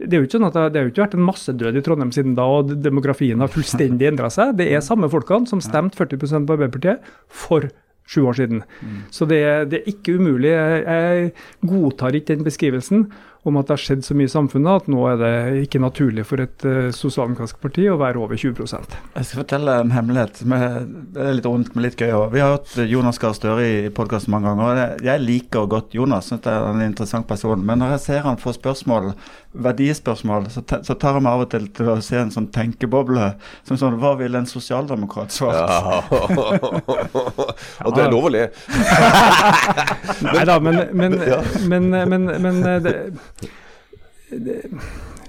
Det 0.00 0.08
er 0.08 0.22
jo 0.22 0.24
ikke 0.24 0.38
sånn 0.38 0.48
at 0.48 0.56
det, 0.72 0.80
har 0.80 0.90
ikke 0.90 1.04
vært 1.04 1.16
en 1.18 1.26
massedød 1.28 1.78
i 1.78 1.84
Trondheim 1.84 2.12
siden 2.16 2.36
da, 2.38 2.48
og 2.48 2.72
demografien 2.82 3.44
har 3.44 3.52
fullstendig 3.52 4.08
endra 4.08 4.32
seg. 4.32 4.56
Det 4.58 4.70
er 4.72 4.84
samme 4.84 5.10
folkene 5.12 5.50
som 5.50 5.62
stemte 5.64 6.00
40% 6.00 6.48
på 6.48 6.56
Arbeiderpartiet 6.56 7.14
for 7.28 7.68
sju 8.08 8.24
år 8.28 8.40
siden. 8.40 8.64
Så 9.12 9.28
det, 9.28 9.40
det 9.72 9.80
er 9.82 9.92
ikke 9.94 10.16
umulig. 10.18 10.52
Jeg 10.52 11.30
godtar 11.68 12.16
ikke 12.16 12.34
den 12.34 12.44
beskrivelsen 12.48 13.06
om 13.44 13.58
at 13.60 13.68
det 13.68 13.76
har 13.76 13.82
skjedd 13.82 14.04
så 14.06 14.16
mye 14.16 14.28
i 14.28 14.32
samfunnet 14.32 14.84
at 14.84 14.86
nå 14.88 15.02
er 15.10 15.18
det 15.20 15.32
ikke 15.66 15.82
naturlig 15.82 16.24
for 16.28 16.40
et 16.40 16.64
uh, 16.64 16.88
sosialdemokratisk 16.96 17.60
parti 17.60 17.84
å 17.92 17.98
være 18.00 18.20
over 18.22 18.40
20% 18.40 18.96
Jeg 18.96 19.28
skal 19.28 19.42
fortelle 19.42 19.74
en 19.82 19.92
hemmelighet. 19.92 20.40
Som 20.40 20.54
er, 20.56 20.78
det 21.14 21.26
er 21.26 21.36
litt 21.38 21.48
ondt, 21.48 21.74
men 21.74 21.84
litt 21.86 22.00
gøy 22.00 22.14
òg. 22.16 22.26
Vi 22.32 22.42
har 22.42 22.54
hørt 22.54 22.72
Jonas 22.88 23.20
Gahr 23.20 23.36
Støre 23.36 23.66
i 23.68 23.92
podkasten 23.94 24.32
mange 24.32 24.48
ganger. 24.50 24.64
og 24.64 25.04
Jeg 25.04 25.24
liker 25.24 25.68
godt 25.70 25.96
Jonas, 25.96 26.30
synes 26.30 26.44
det 26.46 26.52
er 26.54 26.68
en 26.70 26.84
interessant 26.84 27.28
person. 27.28 27.64
Men 27.64 27.82
når 27.82 27.96
jeg 27.96 28.04
ser 28.06 28.24
han 28.24 28.40
få 28.40 28.54
spørsmål, 28.56 29.12
verdispørsmål, 29.54 30.48
så, 30.50 30.64
te, 30.66 30.80
så 30.86 30.96
tar 30.98 31.18
jeg 31.18 31.26
meg 31.26 31.36
av 31.36 31.44
og 31.44 31.50
til 31.52 31.68
til 31.76 31.90
å 31.92 31.98
se 32.02 32.18
en 32.18 32.32
sånn 32.34 32.48
tenkeboble. 32.54 33.34
Som 33.68 33.78
sånn 33.80 34.00
Hva 34.00 34.14
ville 34.18 34.40
en 34.40 34.48
sosialdemokrat 34.48 35.34
svart? 35.34 35.68
Ja. 35.68 36.00
Og 37.84 37.94
det 37.94 38.02
er 38.06 38.10
lov 38.10 38.28
å 38.28 38.32
le. 38.32 38.48
Nei 40.34 40.44
da, 40.48 40.58
men, 40.62 40.80
men, 40.96 41.18
men, 41.70 41.88
men, 42.10 42.26
men 42.42 42.60
eh, 42.68 42.80
det, 42.82 42.94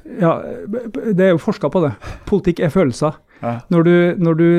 Ja, 0.06 0.32
det 1.12 1.24
er 1.26 1.32
jo 1.34 1.42
forska 1.42 1.70
på 1.74 1.82
det. 1.86 1.94
Politikk 2.30 2.62
er 2.66 2.74
følelser. 2.74 3.18
Ja. 3.42 3.58
Når 3.74 3.88
du, 3.88 3.96
når 4.22 4.38
du 4.40 4.50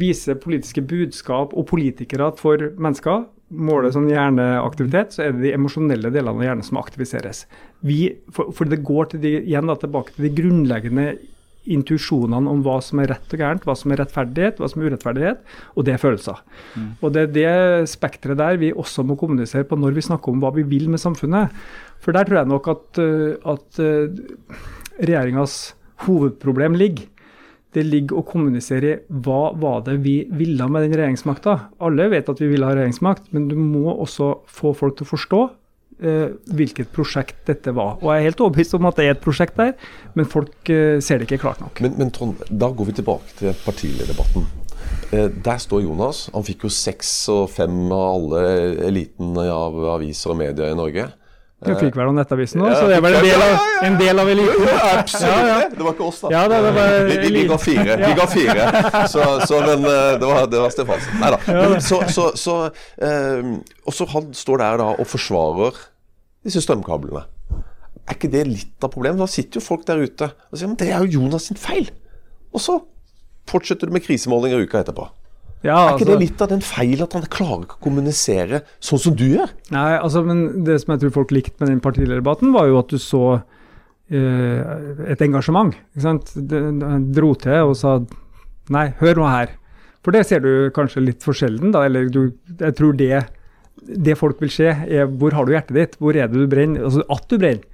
viser 0.00 0.38
politiske 0.40 0.82
budskap 0.84 1.54
og 1.56 1.68
politikere 1.70 2.32
for 2.38 2.60
mennesker 2.76 3.24
måler 3.54 3.92
sånn 3.94 4.10
hjerneaktivitet, 4.10 5.14
så 5.14 5.26
er 5.26 5.34
det 5.34 5.44
de 5.44 5.54
emosjonelle 5.54 6.10
delene 6.12 6.34
av 6.34 6.46
hjernen 6.46 6.66
som 6.66 6.80
aktiviseres. 6.80 7.44
Vi, 7.86 8.00
for, 8.34 8.50
for 8.56 8.70
det 8.70 8.82
går 8.86 9.12
til 9.12 9.22
de, 9.24 9.34
igjen 9.44 9.70
da, 9.70 9.76
tilbake 9.78 10.16
til 10.16 10.28
de 10.28 10.32
grunnleggende 10.36 11.06
intuisjonene 11.70 12.50
om 12.50 12.62
hva 12.64 12.76
som 12.84 13.00
er 13.00 13.10
rett 13.14 13.34
og 13.34 13.40
gærent, 13.40 13.64
hva 13.64 13.76
som 13.78 13.92
er 13.94 14.02
rettferdighet, 14.02 14.60
hva 14.60 14.68
som 14.70 14.82
er 14.82 14.92
urettferdighet, 14.92 15.40
og 15.74 15.86
det 15.86 15.94
er 15.94 16.02
følelser. 16.02 16.42
Mm. 16.74 16.90
Og 17.00 17.14
Det 17.14 17.22
er 17.22 17.32
det 17.38 17.88
spekteret 17.92 18.40
der 18.40 18.60
vi 18.60 18.72
også 18.72 19.04
må 19.06 19.16
kommunisere 19.20 19.64
på 19.68 19.78
når 19.78 19.96
vi 19.96 20.06
snakker 20.08 20.32
om 20.32 20.42
hva 20.42 20.52
vi 20.54 20.66
vil 20.68 20.90
med 20.92 21.00
samfunnet. 21.02 21.54
For 22.04 22.12
der 22.12 22.28
tror 22.28 22.42
jeg 22.42 22.52
nok 22.52 22.68
at, 22.68 23.00
eh, 23.00 23.36
at 23.48 23.80
uh, 23.80 24.62
regjeringas 25.00 25.74
hovedproblem 26.04 26.76
ligger. 26.76 27.08
Det 27.74 27.82
ligger 27.82 28.20
å 28.20 28.26
kommunisere 28.28 28.90
i 28.92 29.20
hva 29.24 29.50
var 29.58 29.80
det 29.88 29.96
vi 30.04 30.20
ville 30.30 30.68
med 30.70 30.84
den 30.84 30.94
regjeringsmakta. 30.94 31.56
Alle 31.82 32.06
vet 32.12 32.28
at 32.30 32.38
vi 32.38 32.52
ville 32.52 32.68
ha 32.68 32.76
regjeringsmakt, 32.76 33.32
men 33.34 33.48
du 33.50 33.56
må 33.58 33.88
også 33.96 34.44
få 34.46 34.74
folk 34.78 34.98
til 34.98 35.08
å 35.08 35.10
forstå 35.10 35.40
eh, 35.42 35.56
hvilket 35.98 36.90
prosjekt 36.92 37.44
dette 37.48 37.72
var. 37.74 37.96
Og 38.02 38.10
Jeg 38.10 38.20
er 38.20 38.28
helt 38.28 38.40
overbevist 38.42 38.74
om 38.74 38.88
at 38.88 38.98
det 38.98 39.06
er 39.06 39.14
et 39.14 39.22
prosjekt 39.24 39.56
der, 39.60 39.72
men 40.14 40.28
folk 40.28 40.70
eh, 40.72 41.00
ser 41.00 41.20
det 41.20 41.28
ikke 41.28 41.42
klart 41.46 41.62
nok. 41.62 41.80
Men, 41.84 41.96
men, 42.00 42.12
Trond, 42.14 42.42
da 42.50 42.70
går 42.70 42.90
vi 42.90 42.96
tilbake 42.98 43.38
til 43.38 43.56
partilederdebatten. 43.64 44.46
Eh, 45.12 45.28
der 45.44 45.60
står 45.62 45.84
Jonas. 45.84 46.28
Han 46.34 46.46
fikk 46.46 46.66
jo 46.66 46.72
seks 46.72 47.12
og 47.32 47.48
fem 47.54 47.76
av 47.92 48.06
alle 48.16 48.44
eliten 48.88 49.36
av 49.44 49.78
aviser 49.96 50.34
og 50.34 50.40
medier 50.42 50.72
i 50.72 50.78
Norge. 50.78 51.08
Du 51.64 51.72
fikk 51.80 51.96
vel 51.96 52.10
av 52.10 52.14
Nettavisen 52.16 52.62
ja. 52.64 52.74
så 52.76 52.88
det 52.90 52.98
var 53.04 53.14
en 53.16 53.24
del 53.24 53.44
av, 53.44 53.54
en 53.86 53.98
del 54.00 54.22
av 54.22 54.30
eliten? 54.34 54.66
Ja, 54.68 54.80
absolutt. 55.00 55.76
Det 55.78 55.86
var 55.86 55.96
ikke 55.96 56.06
oss, 56.08 56.20
da. 56.24 56.32
Ja, 56.34 56.42
det, 56.50 56.60
det 56.66 56.72
var 56.76 56.94
vi, 57.08 57.16
vi, 57.22 57.30
vi, 57.36 57.44
ga 57.50 57.58
fire. 57.60 57.96
Vi 58.02 58.12
ga 58.18 58.26
fire. 58.30 58.66
Så, 59.12 59.24
så, 59.48 59.60
men 59.64 59.88
eh, 59.88 60.10
det 60.20 60.28
var, 60.28 60.46
det 60.52 60.62
var 60.62 60.74
Stefansen. 60.74 61.18
Nei 61.22 61.32
da. 61.34 61.80
Så, 61.84 62.00
så, 62.12 62.28
så 62.38 62.56
um, 63.00 63.56
Og 63.84 63.96
så 63.96 64.08
han 64.12 64.30
står 64.36 64.62
der 64.62 64.80
da 64.82 64.90
og 64.94 65.08
forsvarer 65.08 65.80
disse 66.44 66.62
strømkablene. 66.64 67.24
Er 68.04 68.18
ikke 68.18 68.32
det 68.32 68.44
litt 68.50 68.84
av 68.84 68.92
problemet? 68.92 69.22
Da 69.22 69.30
sitter 69.30 69.60
jo 69.60 69.64
folk 69.64 69.86
der 69.88 70.02
ute 70.04 70.28
og 70.28 70.58
sier 70.58 70.68
men 70.68 70.78
det 70.80 70.90
er 70.92 71.04
jo 71.04 71.20
Jonas 71.20 71.48
sin 71.48 71.60
feil. 71.60 71.88
Og 72.54 72.60
så 72.62 72.78
fortsetter 73.48 73.88
du 73.88 73.94
med 73.96 74.04
krisemålinger 74.04 74.64
uka 74.64 74.82
etterpå. 74.84 75.08
Ja, 75.64 75.78
er 75.78 75.94
ikke 75.94 76.04
altså, 76.04 76.10
det 76.10 76.20
litt 76.20 76.42
av 76.44 76.50
den 76.52 76.62
feil 76.64 77.02
at 77.06 77.14
han 77.16 77.24
klarer 77.32 77.64
ikke 77.64 77.78
å 77.78 77.84
kommunisere 77.86 78.60
sånn 78.84 79.00
som 79.00 79.14
du 79.16 79.24
gjør? 79.30 79.52
Nei, 79.72 79.90
altså, 79.96 80.20
men 80.26 80.64
Det 80.66 80.76
som 80.82 80.92
jeg 80.92 81.04
tror 81.04 81.14
folk 81.14 81.32
likte 81.32 81.56
med 81.62 81.72
den 81.72 81.82
partilederdebatten, 81.84 82.52
var 82.52 82.68
jo 82.68 82.80
at 82.82 82.92
du 82.92 83.00
så 83.00 83.22
eh, 84.12 84.74
et 85.14 85.24
engasjement. 85.24 85.72
ikke 85.94 86.04
sant? 86.04 86.34
Han 86.36 87.08
dro 87.16 87.32
til 87.40 87.70
og 87.70 87.78
sa 87.80 87.96
nei, 88.74 88.90
hør 89.00 89.22
nå 89.22 89.30
her. 89.30 89.54
For 90.04 90.12
det 90.12 90.26
ser 90.28 90.44
du 90.44 90.68
kanskje 90.76 91.00
litt 91.06 91.24
for 91.24 91.36
sjelden, 91.36 91.72
da. 91.72 91.86
Eller 91.88 92.12
du, 92.12 92.26
jeg 92.60 92.76
tror 92.76 92.92
det, 93.00 93.24
det 93.80 94.18
folk 94.20 94.42
vil 94.44 94.52
se, 94.52 94.68
er 94.68 95.08
hvor 95.08 95.32
har 95.32 95.48
du 95.48 95.54
hjertet 95.56 95.78
ditt? 95.78 95.96
Hvor 95.96 96.16
er 96.16 96.28
det 96.28 96.44
du 96.44 96.50
brenner? 96.50 96.84
Altså 96.84 97.06
at 97.08 97.24
du 97.30 97.38
brenner. 97.40 97.64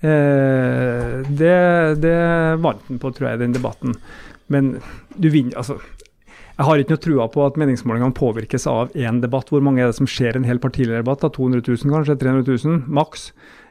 Eh, 0.00 1.28
det, 1.28 1.54
det 2.00 2.16
vant 2.64 2.88
han 2.88 3.00
på, 3.02 3.12
tror 3.12 3.34
jeg, 3.34 3.42
den 3.44 3.56
debatten. 3.56 3.98
Men 4.48 4.78
du 5.20 5.28
vinner 5.28 5.60
altså 5.60 5.76
jeg 6.58 6.66
har 6.66 6.80
ikke 6.82 6.96
noe 6.96 7.02
trua 7.04 7.24
på 7.30 7.42
at 7.46 7.58
meningsmålingene 7.60 8.16
påvirkes 8.18 8.64
av 8.66 8.94
én 8.98 9.20
debatt. 9.22 9.52
Hvor 9.52 9.62
mange 9.62 9.84
er 9.84 9.92
det 9.92 9.98
som 10.00 10.08
ser 10.10 10.34
en 10.34 10.46
hel 10.48 10.58
partilederdebatt? 10.58 11.22
200 11.36 11.62
000 11.62 11.92
kanskje? 11.92 12.16
300 12.18 12.56
000 12.64 12.80
maks? 12.98 13.28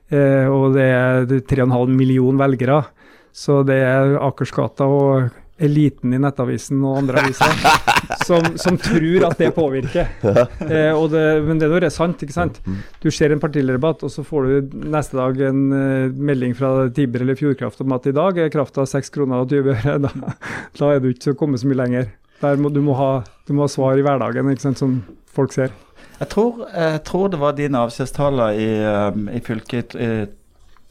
Eh, 0.07 0.47
og 0.47 0.77
det 0.77 0.85
er 0.95 1.27
3,5 1.27 1.91
million 1.91 2.39
velgere. 2.39 2.85
Så 3.35 3.59
det 3.67 3.81
er 3.83 4.15
Akersgata 4.23 4.87
og 4.87 5.27
eliten 5.59 6.13
i 6.13 6.19
Nettavisen 6.21 6.79
og 6.85 6.99
andre 7.01 7.23
aviser 7.23 7.55
som, 8.27 8.45
som, 8.61 8.77
tror 8.79 9.25
at 9.31 9.39
det 9.41 9.49
påvirker. 9.55 10.07
Eh, 10.23 11.01
det, 11.11 11.23
men 11.43 11.59
det 11.59 11.67
er 11.67 11.89
sant, 11.91 12.23
ikke 12.23 12.35
sant? 12.37 12.61
Du 13.03 13.09
ser 13.11 13.33
en 13.33 13.41
partilederdebatt, 13.41 14.05
og 14.07 14.13
så 14.13 14.23
får 14.23 14.47
du 14.47 14.77
neste 14.93 15.17
dag 15.17 15.41
en 15.49 15.65
uh, 15.73 16.13
melding 16.13 16.55
fra 16.55 16.71
Tiber 16.93 17.25
eller 17.25 17.35
Fjordkraft 17.39 17.83
om 17.83 17.97
at 17.97 18.07
i 18.07 18.15
dag 18.15 18.39
er 18.45 18.53
krafta 18.53 18.87
6 18.87 19.11
kroner 19.17 19.43
og 19.43 19.51
20 19.51 19.75
øre. 19.75 19.97
Da, 20.05 20.37
da 20.79 20.93
er 20.93 21.03
du 21.03 21.11
ikke 21.11 21.35
kommet 21.35 21.59
så 21.65 21.67
mye 21.67 21.81
lenger. 21.81 22.07
Må, 22.41 22.69
du, 22.69 22.81
må 22.85 22.93
ha, 22.97 23.11
du, 23.47 23.53
må 23.57 23.65
ha, 23.65 23.71
svar 23.71 23.97
i 23.97 24.05
hverdagen 24.05 24.51
ikke 24.51 24.67
sant, 24.67 24.81
som 24.81 24.97
folk 25.33 25.55
ser. 25.55 25.73
Jeg 26.17 26.29
tror, 26.33 26.65
jeg 26.69 27.01
tror 27.05 27.31
det 27.33 27.39
var 27.41 27.55
dine 27.57 27.81
avskjedstale 27.85 28.49
i, 28.57 28.67
um, 28.85 29.27
i 29.29 29.41
fylket 29.45 29.95
i 29.97 30.09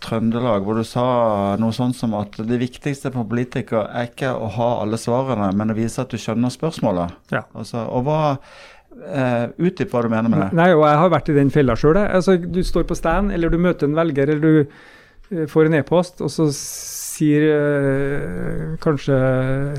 Trøndelag 0.02 0.66
hvor 0.66 0.76
du 0.76 0.84
sa 0.84 1.56
noe 1.58 1.72
sånt 1.74 1.96
som 1.96 2.12
at 2.18 2.34
det 2.46 2.58
viktigste 2.60 3.10
for 3.14 3.26
politikere 3.30 3.86
er 3.96 4.10
ikke 4.10 4.34
å 4.34 4.50
ha 4.58 4.68
alle 4.82 4.98
svarene, 5.00 5.48
men 5.56 5.72
å 5.72 5.76
vise 5.78 6.02
at 6.02 6.12
du 6.12 6.20
skjønner 6.20 6.52
spørsmålet. 6.52 7.16
Ja. 7.32 7.46
Altså, 7.56 7.86
og 7.88 8.04
hva 8.06 8.20
uh, 8.36 9.46
Utdyp 9.56 9.94
hva 9.94 10.04
du 10.04 10.10
mener 10.12 10.30
med 10.30 10.44
det. 10.44 10.50
Nei, 10.58 10.68
og 10.76 10.84
Jeg 10.86 11.00
har 11.00 11.14
vært 11.16 11.32
i 11.32 11.38
den 11.38 11.50
fella 11.54 11.78
sjøl. 11.78 11.98
Altså, 12.04 12.36
du 12.36 12.60
står 12.66 12.86
på 12.88 12.98
stand, 12.98 13.32
eller 13.34 13.52
du 13.52 13.58
møter 13.62 13.88
en 13.88 13.96
velger, 13.98 14.34
eller 14.34 14.44
du 14.44 15.34
uh, 15.40 15.44
får 15.50 15.70
en 15.70 15.80
e-post, 15.80 16.22
og 16.24 16.32
så 16.32 16.50
sier 16.54 17.48
uh, 17.48 18.76
kanskje 18.84 19.16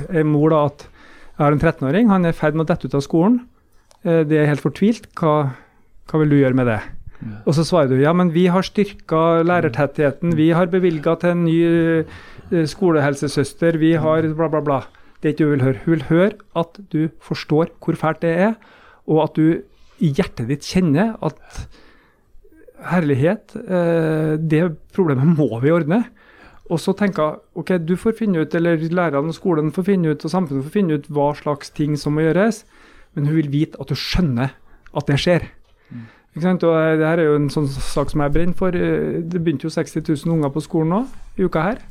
en 0.09 0.31
mor 0.33 0.53
da 0.55 0.65
at 0.71 0.87
jeg 1.37 1.45
har 1.45 1.53
en 1.53 1.61
13-åring, 1.61 2.09
han 2.09 2.25
er 2.25 2.33
i 2.33 2.37
ferd 2.37 2.57
med 2.57 2.65
å 2.65 2.71
dette 2.71 2.89
ut 2.89 2.97
av 2.97 3.03
skolen. 3.05 3.41
Eh, 4.01 4.23
det 4.25 4.39
er 4.41 4.49
helt 4.49 4.63
fortvilt. 4.63 5.05
Hva, 5.19 5.53
hva 6.09 6.21
vil 6.23 6.33
du 6.33 6.39
gjøre 6.39 6.57
med 6.57 6.69
det? 6.71 6.79
Ja. 7.17 7.37
Og 7.49 7.55
så 7.57 7.65
svarer 7.65 7.91
du 7.91 8.01
ja, 8.01 8.13
men 8.13 8.33
vi 8.33 8.47
har 8.53 8.65
styrka 8.65 9.43
lærertettheten, 9.45 10.35
vi 10.37 10.51
har 10.53 10.69
bevilga 10.73 11.15
til 11.21 11.33
en 11.33 11.45
ny 11.45 11.57
eh, 11.65 12.67
skolehelsesøster, 12.73 13.77
vi 13.81 13.95
har 14.01 14.25
bla, 14.37 14.49
bla, 14.53 14.61
bla. 14.65 14.81
Det 15.21 15.29
er 15.29 15.35
ikke 15.35 15.47
hun 15.49 15.55
vil 15.55 15.65
høre. 15.65 15.81
Hun 15.85 15.95
vil 15.95 16.05
høre 16.11 16.31
at 16.61 16.77
du 16.93 17.01
forstår 17.25 17.73
hvor 17.81 17.97
fælt 17.97 18.21
det 18.25 18.33
er, 18.49 18.53
og 19.09 19.23
at 19.25 19.37
du 19.37 19.61
i 20.03 20.11
hjertet 20.13 20.49
ditt 20.49 20.65
kjenner 20.65 21.15
at 21.25 21.67
herlighet, 22.91 23.55
eh, 23.57 24.35
det 24.37 24.63
problemet 24.93 25.37
må 25.37 25.49
vi 25.63 25.73
ordne. 25.73 26.03
Og 26.67 26.81
så 26.83 26.93
tenker 26.97 27.23
jeg 27.23 27.61
ok, 27.61 27.73
du 27.87 27.95
får 27.99 28.17
finne 28.17 28.43
ut, 28.43 28.55
eller 28.55 28.81
lærerne 28.81 29.31
og 29.31 29.37
skolen 29.37 29.71
får 29.75 29.87
finne 29.87 30.11
ut, 30.11 30.25
og 30.25 30.33
samfunnet 30.33 30.65
får 30.65 30.73
finne 30.73 30.97
ut 30.97 31.07
hva 31.13 31.29
slags 31.37 31.71
ting 31.75 31.95
som 31.99 32.17
må 32.17 32.25
gjøres, 32.25 32.63
men 33.15 33.29
hun 33.29 33.37
vil 33.39 33.51
vite 33.53 33.79
at 33.79 33.89
du 33.91 33.95
skjønner 33.95 34.51
at 34.97 35.07
det 35.07 35.19
skjer. 35.21 35.47
Mm. 35.89 36.03
Ikke 36.33 36.43
sant? 36.43 36.65
Og 36.67 36.75
eh, 36.75 36.97
det 36.99 37.07
her 37.07 37.21
er 37.23 37.29
jo 37.31 37.37
en 37.39 37.49
sånn 37.53 37.69
sak 37.71 38.11
som 38.11 38.23
jeg 38.25 38.35
brenner 38.35 38.57
for. 38.57 38.75
Eh, 38.75 39.23
det 39.23 39.41
begynte 39.41 39.69
jo 39.69 39.73
60 39.73 40.03
000 40.03 40.35
unger 40.35 40.53
på 40.53 40.65
skolen 40.65 40.93
nå 40.93 41.01
i 41.37 41.47
uka 41.47 41.63
her. 41.69 41.81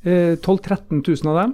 12 0.00 0.40
000-13 0.40 1.02
000 1.04 1.28
av 1.28 1.42
dem 1.42 1.50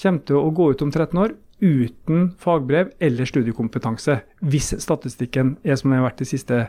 kommer 0.00 0.22
til 0.24 0.38
å 0.38 0.52
gå 0.56 0.70
ut 0.72 0.82
om 0.84 0.88
13 0.88 1.18
år 1.20 1.34
uten 1.62 2.30
fagbrev 2.40 2.94
eller 3.04 3.28
studiekompetanse, 3.28 4.16
hvis 4.40 4.72
statistikken 4.80 5.58
er 5.62 5.76
som 5.76 5.92
den 5.92 6.00
har 6.00 6.08
vært 6.08 6.24
de 6.24 6.30
siste 6.32 6.64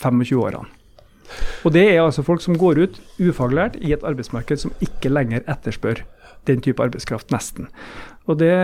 25 0.00 0.40
årene. 0.40 0.79
Og 1.64 1.74
det 1.74 1.84
er 1.88 2.02
altså 2.02 2.24
folk 2.26 2.42
som 2.44 2.58
går 2.58 2.80
ut 2.84 3.00
ufaglært 3.20 3.76
i 3.80 3.92
et 3.94 4.06
arbeidsmarked 4.06 4.62
som 4.62 4.72
ikke 4.84 5.12
lenger 5.12 5.44
etterspør 5.50 6.04
den 6.48 6.62
type 6.64 6.82
arbeidskraft, 6.82 7.28
nesten. 7.34 7.68
Og 8.30 8.38
det, 8.40 8.54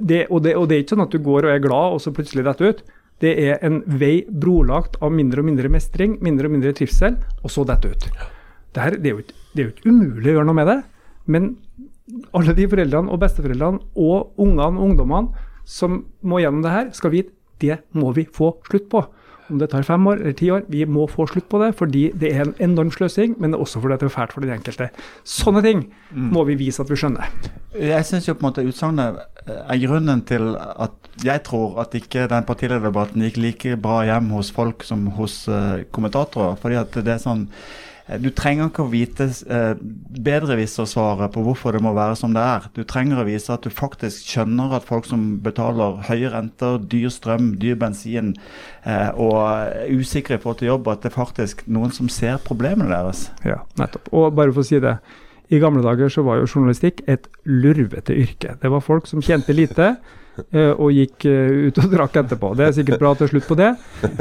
det, 0.00 0.26
og 0.28 0.44
det, 0.44 0.54
og 0.58 0.68
det 0.68 0.76
er 0.76 0.84
ikke 0.84 0.96
sånn 0.96 1.06
at 1.06 1.14
du 1.14 1.22
går 1.24 1.48
og 1.48 1.54
er 1.54 1.64
glad, 1.64 1.96
og 1.96 2.02
så 2.02 2.12
plutselig 2.14 2.44
detter 2.46 2.74
ut. 2.74 2.82
Det 3.22 3.32
er 3.40 3.62
en 3.64 3.80
vei 3.86 4.24
brolagt 4.28 4.98
av 5.04 5.14
mindre 5.14 5.40
og 5.40 5.48
mindre 5.48 5.70
mestring, 5.72 6.18
mindre 6.24 6.50
og 6.50 6.56
mindre 6.56 6.74
trivsel, 6.76 7.16
og 7.42 7.52
så 7.52 7.64
detter 7.68 7.94
ut. 7.94 8.08
Dette, 8.74 8.98
det, 8.98 9.10
er 9.10 9.14
jo, 9.14 9.24
det 9.54 9.62
er 9.62 9.68
jo 9.68 9.74
ikke 9.74 9.92
umulig 9.94 10.32
å 10.32 10.36
gjøre 10.38 10.48
noe 10.50 10.58
med 10.58 10.70
det, 10.70 10.80
men 11.30 11.52
alle 12.36 12.52
de 12.56 12.66
foreldrene 12.68 13.12
og 13.12 13.20
besteforeldrene 13.22 13.80
og 13.96 14.42
ungene 14.42 14.74
og 14.74 14.88
ungdommene 14.90 15.46
som 15.64 16.02
må 16.20 16.42
gjennom 16.42 16.64
det 16.64 16.74
her, 16.74 16.90
skal 16.96 17.14
vite 17.14 17.32
det 17.62 17.78
må 17.96 18.10
vi 18.12 18.26
få 18.28 18.50
slutt 18.66 18.90
på. 18.92 19.00
Om 19.50 19.60
det 19.60 19.68
tar 19.72 19.84
fem 19.86 20.06
år 20.08 20.22
eller 20.22 20.36
ti 20.38 20.50
år, 20.50 20.64
vi 20.72 20.84
må 20.88 21.06
få 21.10 21.26
slutt 21.28 21.48
på 21.52 21.60
det. 21.60 21.74
Fordi 21.78 22.06
det 22.16 22.32
er 22.32 22.46
en 22.46 22.54
enorm 22.70 22.92
sløsing, 22.94 23.36
men 23.42 23.54
også 23.54 23.82
fordi 23.82 23.98
det 24.00 24.08
er 24.08 24.14
fælt 24.16 24.34
for 24.34 24.44
den 24.44 24.54
enkelte. 24.56 24.90
Sånne 25.28 25.62
ting 25.64 25.86
mm. 26.10 26.28
må 26.32 26.44
vi 26.48 26.58
vise 26.60 26.82
at 26.82 26.90
vi 26.90 26.98
skjønner. 27.00 27.30
Jeg 27.76 28.08
syns 28.08 28.28
jo 28.28 28.36
på 28.38 28.44
en 28.44 28.50
måte 28.50 28.66
utsagnet 28.66 29.22
er 29.44 29.80
grunnen 29.82 30.22
til 30.24 30.54
at 30.56 31.00
jeg 31.24 31.42
tror 31.46 31.80
at 31.82 31.94
ikke 31.94 32.28
den 32.30 32.46
partilederdebatten 32.48 33.22
gikk 33.26 33.40
like 33.42 33.76
bra 33.82 34.00
hjem 34.08 34.32
hos 34.34 34.50
folk 34.54 34.82
som 34.86 35.06
hos 35.18 35.44
uh, 35.48 35.84
kommentatorer. 35.92 36.56
fordi 36.60 36.80
at 36.80 36.96
det 37.04 37.18
er 37.18 37.22
sånn 37.22 37.44
Eh, 37.46 37.93
du 38.20 38.28
trenger 38.36 38.68
ikke 38.68 38.84
å 38.84 38.90
vite 38.92 39.26
bedrevis 40.24 40.76
å 40.82 40.84
svare 40.88 41.28
på 41.32 41.40
hvorfor 41.46 41.72
det 41.72 41.80
må 41.84 41.94
være 41.96 42.18
som 42.20 42.34
det 42.36 42.42
er. 42.44 42.66
Du 42.76 42.82
trenger 42.84 43.22
å 43.22 43.24
vise 43.24 43.52
at 43.54 43.64
du 43.64 43.72
faktisk 43.72 44.28
skjønner 44.28 44.74
at 44.76 44.84
folk 44.84 45.08
som 45.08 45.38
betaler 45.44 46.02
høye 46.10 46.28
renter, 46.34 46.76
dyr 46.90 47.08
strøm, 47.12 47.54
dyr 47.62 47.78
bensin 47.80 48.34
eh, 48.84 49.08
og 49.16 49.38
er 49.40 49.88
usikre 49.96 50.36
forhold 50.42 50.60
til 50.60 50.74
jobb, 50.74 50.90
at 50.92 51.04
det 51.04 51.12
er 51.12 51.16
faktisk 51.16 51.64
noen 51.64 51.94
som 51.96 52.10
ser 52.12 52.42
problemene 52.44 52.92
deres. 52.92 53.30
Ja, 53.46 53.62
nettopp. 53.80 54.12
Og 54.12 54.34
bare 54.36 54.52
for 54.52 54.64
å 54.64 54.68
si 54.68 54.82
det. 54.84 54.98
I 55.52 55.60
gamle 55.60 55.84
dager 55.84 56.12
så 56.12 56.24
var 56.26 56.40
jo 56.40 56.48
journalistikk 56.48 57.02
et 57.08 57.28
lurvete 57.48 58.16
yrke. 58.16 58.58
Det 58.60 58.72
var 58.72 58.84
folk 58.84 59.08
som 59.08 59.24
tjente 59.24 59.56
lite. 59.56 59.94
Eh, 60.54 60.72
og 60.72 60.90
gikk 60.94 61.24
eh, 61.30 61.68
ut 61.68 61.76
og 61.78 61.92
drakk 61.92 62.16
etterpå. 62.18 62.52
Det 62.58 62.64
er 62.66 62.72
sikkert 62.74 63.00
bra 63.02 63.12
er 63.14 63.30
slutt 63.30 63.46
på 63.46 63.56
det. 63.58 63.68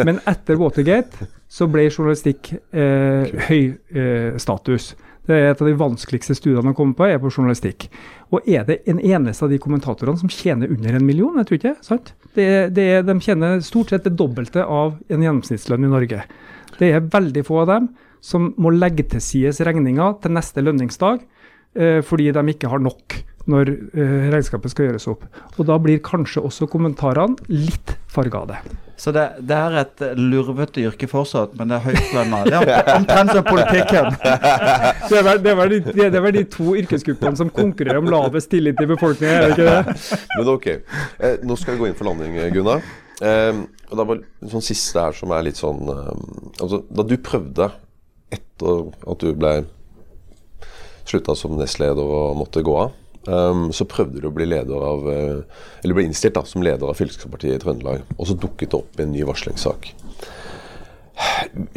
Men 0.06 0.20
etter 0.30 0.60
Watergate 0.62 1.28
så 1.50 1.66
ble 1.70 1.88
journalistikk 1.88 2.52
eh, 2.54 3.34
høy 3.48 3.74
eh, 3.94 4.38
status. 4.42 4.92
Det 5.26 5.36
er 5.36 5.52
et 5.54 5.62
av 5.62 5.70
de 5.70 5.76
vanskeligste 5.80 6.36
studiene 6.36 6.74
å 6.74 6.78
komme 6.78 6.98
på, 6.98 7.06
er 7.08 7.22
på 7.22 7.32
journalistikk. 7.32 7.88
Og 8.34 8.46
er 8.50 8.66
det 8.68 8.82
en 8.92 9.00
eneste 9.00 9.46
av 9.46 9.54
de 9.54 9.60
kommentatorene 9.62 10.20
som 10.20 10.32
tjener 10.32 10.72
under 10.74 10.98
en 10.98 11.06
million? 11.08 11.38
Jeg 11.40 11.50
tror 11.50 11.60
ikke 11.60 11.76
sant? 11.86 12.14
Det 12.36 12.48
det 12.76 12.88
de 13.08 13.16
tjener 13.24 13.62
stort 13.64 13.94
sett 13.94 14.08
det 14.08 14.18
dobbelte 14.20 14.66
av 14.66 14.98
en 15.08 15.24
gjennomsnittslønn 15.24 15.88
i 15.88 15.94
Norge. 15.94 16.26
Det 16.80 16.90
er 16.90 17.06
veldig 17.14 17.46
få 17.48 17.62
av 17.64 17.70
dem 17.72 17.94
som 18.24 18.52
må 18.62 18.72
legge 18.74 19.06
til 19.12 19.24
sides 19.24 19.62
regninga 19.64 20.14
til 20.24 20.36
neste 20.36 20.64
lønningsdag 20.64 21.24
eh, 21.76 22.00
fordi 22.06 22.32
de 22.36 22.44
ikke 22.54 22.72
har 22.72 22.84
nok 22.84 23.18
når 23.50 23.74
eh, 23.74 24.30
regnskapet 24.32 24.72
skal 24.72 24.90
gjøres 24.90 25.10
opp. 25.12 25.26
Og 25.58 25.68
Da 25.68 25.76
blir 25.82 26.02
kanskje 26.04 26.44
også 26.46 26.68
kommentarene 26.72 27.36
litt 27.52 27.96
farga 28.12 28.44
av 28.44 28.52
det. 28.54 28.60
Så 29.04 29.12
det, 29.12 29.24
det, 29.44 29.58
er 29.58 29.76
et 29.82 30.04
lurvete 30.16 30.84
yrke 30.86 31.10
fortsatt, 31.12 31.58
men 31.60 31.72
det 31.72 31.80
er 31.80 31.86
høytlønna. 31.90 32.42
Det 32.48 32.60
er 32.62 32.92
omtrent 32.94 33.34
som 33.34 33.48
politikken. 33.48 34.10
Det 35.14 35.20
er, 35.20 35.26
vel, 35.28 35.40
det, 35.44 35.52
er 35.52 35.58
vel 35.58 35.72
de, 35.74 35.80
det 35.94 36.06
er 36.08 36.24
vel 36.24 36.34
de 36.38 36.44
to 36.50 36.74
yrkesgruppene 36.80 37.38
som 37.38 37.50
konkurrerer 37.54 38.00
om 38.00 38.08
lavest 38.10 38.50
tillit 38.50 38.80
i 38.82 38.88
befolkningen, 38.90 39.36
er 39.36 39.52
det 39.52 39.58
ikke 39.58 39.68
det? 39.68 40.08
Men 40.38 40.50
ok, 40.54 40.68
eh, 40.72 41.36
nå 41.46 41.58
skal 41.60 41.76
vi 41.76 41.82
gå 41.82 41.90
inn 41.90 41.98
for 42.00 42.08
landing, 42.08 42.38
Gunnar. 42.56 42.82
Eh, 43.22 43.60
og 43.90 44.00
det 44.00 44.08
var 44.10 44.22
en 44.24 44.54
sånn 44.56 44.66
siste 44.66 45.04
her 45.04 45.18
som 45.18 45.34
er 45.36 45.46
litt 45.46 45.60
sånn 45.60 45.84
eh, 45.92 46.10
altså, 46.64 46.82
Da 46.90 47.06
du 47.06 47.14
prøvde, 47.22 47.70
etter 48.34 48.90
at 49.14 49.22
du 49.22 49.38
ble 49.38 49.54
slutta 51.04 51.36
som 51.38 51.60
nestleder 51.60 52.16
og 52.18 52.40
måtte 52.40 52.64
gå 52.66 52.78
av 52.88 52.96
Um, 53.24 53.70
så 53.72 53.86
prøvde 53.88 54.20
du 54.20 54.28
å 54.28 54.34
bli 54.36 54.44
leder 54.52 54.82
av 54.84 55.06
uh, 55.08 55.62
Eller 55.80 55.96
ble 55.96 56.04
innstilt 56.10 56.36
da, 56.36 56.42
som 56.44 56.64
leder 56.66 56.90
av 56.90 56.98
Fylkespartiet 57.00 57.56
i 57.56 57.62
Trøndelag. 57.62 58.04
Og 58.18 58.28
så 58.28 58.36
dukket 58.36 58.74
det 58.74 58.80
opp 58.82 59.00
en 59.00 59.14
ny 59.14 59.24
varslingssak. 59.28 59.94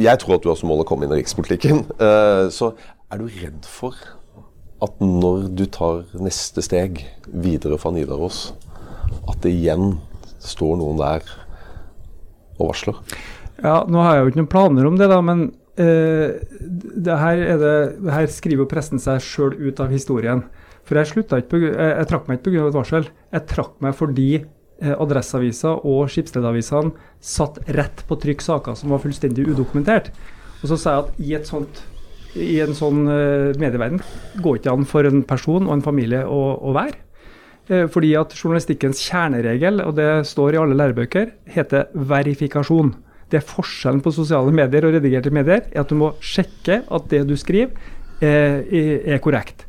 Jeg 0.01 0.19
tror 0.23 0.37
at 0.37 0.43
du 0.43 0.51
har 0.51 0.59
som 0.59 0.73
mål 0.73 0.83
å 0.83 0.89
komme 0.89 1.07
inn 1.07 1.15
i 1.15 1.21
rikspolitikken. 1.21 1.85
Uh, 2.01 2.51
så 2.57 2.73
er 3.13 3.23
du 3.23 3.31
redd 3.31 3.69
for 3.71 3.95
at 4.83 4.99
når 5.01 5.47
du 5.57 5.65
tar 5.73 6.03
neste 6.21 6.65
steg 6.65 7.05
videre 7.31 7.79
fra 7.81 7.95
Nidaros, 7.95 8.51
at 9.31 9.39
det 9.45 9.55
igjen 9.55 10.01
står 10.43 10.77
noen 10.83 10.99
der 11.01 11.25
og 12.59 12.73
varsler? 12.73 12.99
Ja, 13.63 13.85
Nå 13.89 14.03
har 14.03 14.17
jeg 14.17 14.25
jo 14.25 14.33
ikke 14.33 14.43
noen 14.43 14.53
planer 14.53 14.91
om 14.91 14.99
det, 14.99 15.07
da, 15.15 15.23
men 15.25 15.49
uh, 15.79 16.35
det 17.07 17.23
her, 17.23 17.47
det 17.63 18.13
her 18.19 18.31
skriver 18.35 18.67
jo 18.67 18.71
pressen 18.75 19.01
seg 19.01 19.23
sjøl 19.23 19.55
ut 19.63 19.81
av 19.81 19.95
historien. 19.95 20.43
For 20.87 20.99
jeg, 20.99 21.11
ikke 21.11 21.59
jeg, 21.59 21.73
jeg 21.75 22.09
trakk 22.11 22.29
meg 22.29 22.39
ikke 22.39 22.53
pga. 22.53 22.69
et 22.69 22.79
varsel. 22.79 23.09
Jeg 23.35 23.47
trakk 23.51 23.75
meg 23.83 23.97
fordi 23.99 24.31
eh, 24.39 24.95
Adresseavisa 24.95 25.75
og 25.83 26.07
Skipsstedavisene 26.13 26.95
satt 27.21 27.59
rett 27.75 28.05
på 28.07 28.19
trykk 28.23 28.45
saker 28.45 28.79
som 28.79 28.95
var 28.95 29.03
fullstendig 29.03 29.49
udokumentert. 29.51 30.13
Og 30.63 30.71
så 30.71 30.79
sa 30.81 30.95
jeg 30.95 31.03
at 31.03 31.19
i, 31.21 31.33
et 31.41 31.51
sånt, 31.51 31.83
i 32.39 32.61
en 32.65 32.77
sånn 32.77 33.03
uh, 33.11 33.57
medieverden 33.61 34.01
går 34.45 34.61
ikke 34.61 34.73
an 34.73 34.87
for 34.89 35.09
en 35.09 35.21
person 35.29 35.67
og 35.67 35.75
en 35.75 35.85
familie 35.85 36.23
å, 36.25 36.41
å 36.65 36.73
være. 36.77 37.03
Eh, 37.67 37.89
fordi 37.91 38.13
at 38.19 38.35
journalistikkens 38.37 39.01
kjerneregel, 39.09 39.83
og 39.83 39.97
det 39.99 40.11
står 40.31 40.55
i 40.55 40.61
alle 40.63 40.79
lærebøker, 40.79 41.33
heter 41.51 41.89
verifikasjon. 41.95 42.93
Det 43.31 43.41
er 43.41 43.49
forskjellen 43.49 44.05
på 44.05 44.15
sosiale 44.15 44.55
medier 44.55 44.87
og 44.87 44.95
redigerte 44.95 45.33
medier, 45.35 45.65
er 45.73 45.83
at 45.83 45.91
du 45.91 45.99
må 45.99 46.13
sjekke 46.23 46.85
at 46.87 47.09
det 47.11 47.25
du 47.27 47.35
skriver, 47.39 47.75
eh, 48.23 48.63
er 49.17 49.19
korrekt. 49.19 49.67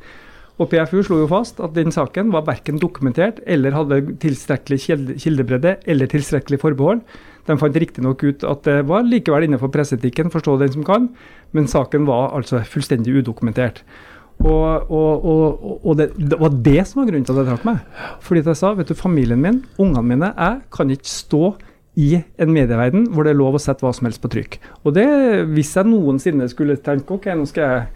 Og 0.57 0.69
PFU 0.71 1.03
slo 1.05 1.21
jo 1.21 1.29
fast 1.29 1.61
at 1.61 1.75
den 1.75 1.93
saken 1.93 2.31
var 2.33 2.47
verken 2.47 2.79
dokumentert 2.81 3.39
eller 3.45 3.75
hadde 3.77 4.01
tilstrekkelig 4.23 4.79
kildebredde 5.21 5.75
eller 5.85 6.09
tilstrekkelig 6.09 6.59
forbehold. 6.63 7.03
De 7.47 7.57
fant 7.61 7.79
riktignok 7.79 8.25
ut 8.25 8.43
at 8.43 8.65
det 8.65 8.81
var 8.89 9.05
likevel 9.07 9.45
innenfor 9.45 9.71
presseetikken, 9.71 10.33
forstå 10.33 10.57
den 10.63 10.73
som 10.73 10.85
kan, 10.87 11.07
men 11.55 11.69
saken 11.69 12.09
var 12.09 12.33
altså 12.35 12.63
fullstendig 12.67 13.21
udokumentert. 13.21 13.83
Og, 14.37 14.91
og, 14.93 15.25
og, 15.25 15.85
og 15.85 15.95
det, 15.97 16.11
det, 16.17 16.37
var 16.37 16.51
det 16.65 16.81
som 16.85 17.01
var 17.01 17.07
grunnen 17.09 17.25
til 17.25 17.37
at 17.37 17.41
jeg 17.41 17.49
trakk 17.53 17.63
meg. 17.65 18.03
Fordi 18.25 18.43
jeg 18.45 18.59
sa 18.59 18.73
vet 18.77 18.91
du, 18.91 18.97
familien 18.97 19.41
min, 19.41 19.63
ungene 19.81 20.05
mine, 20.05 20.33
jeg 20.35 20.59
kan 20.73 20.93
ikke 20.93 21.09
stå 21.13 21.43
i 21.97 22.11
en 22.37 22.53
medieverden 22.53 23.07
hvor 23.13 23.25
det 23.25 23.33
er 23.33 23.39
lov 23.39 23.57
å 23.57 23.61
sette 23.61 23.85
hva 23.85 23.93
som 23.95 24.05
helst 24.09 24.21
på 24.21 24.29
trykk. 24.33 24.59
Og 24.85 24.93
det, 24.97 25.07
hvis 25.55 25.73
jeg 25.77 25.89
noensinne 25.89 26.49
skulle 26.51 26.77
tenke 26.85 27.17
ok, 27.17 27.31
nå 27.33 27.47
skal 27.49 27.71
jeg 27.71 27.87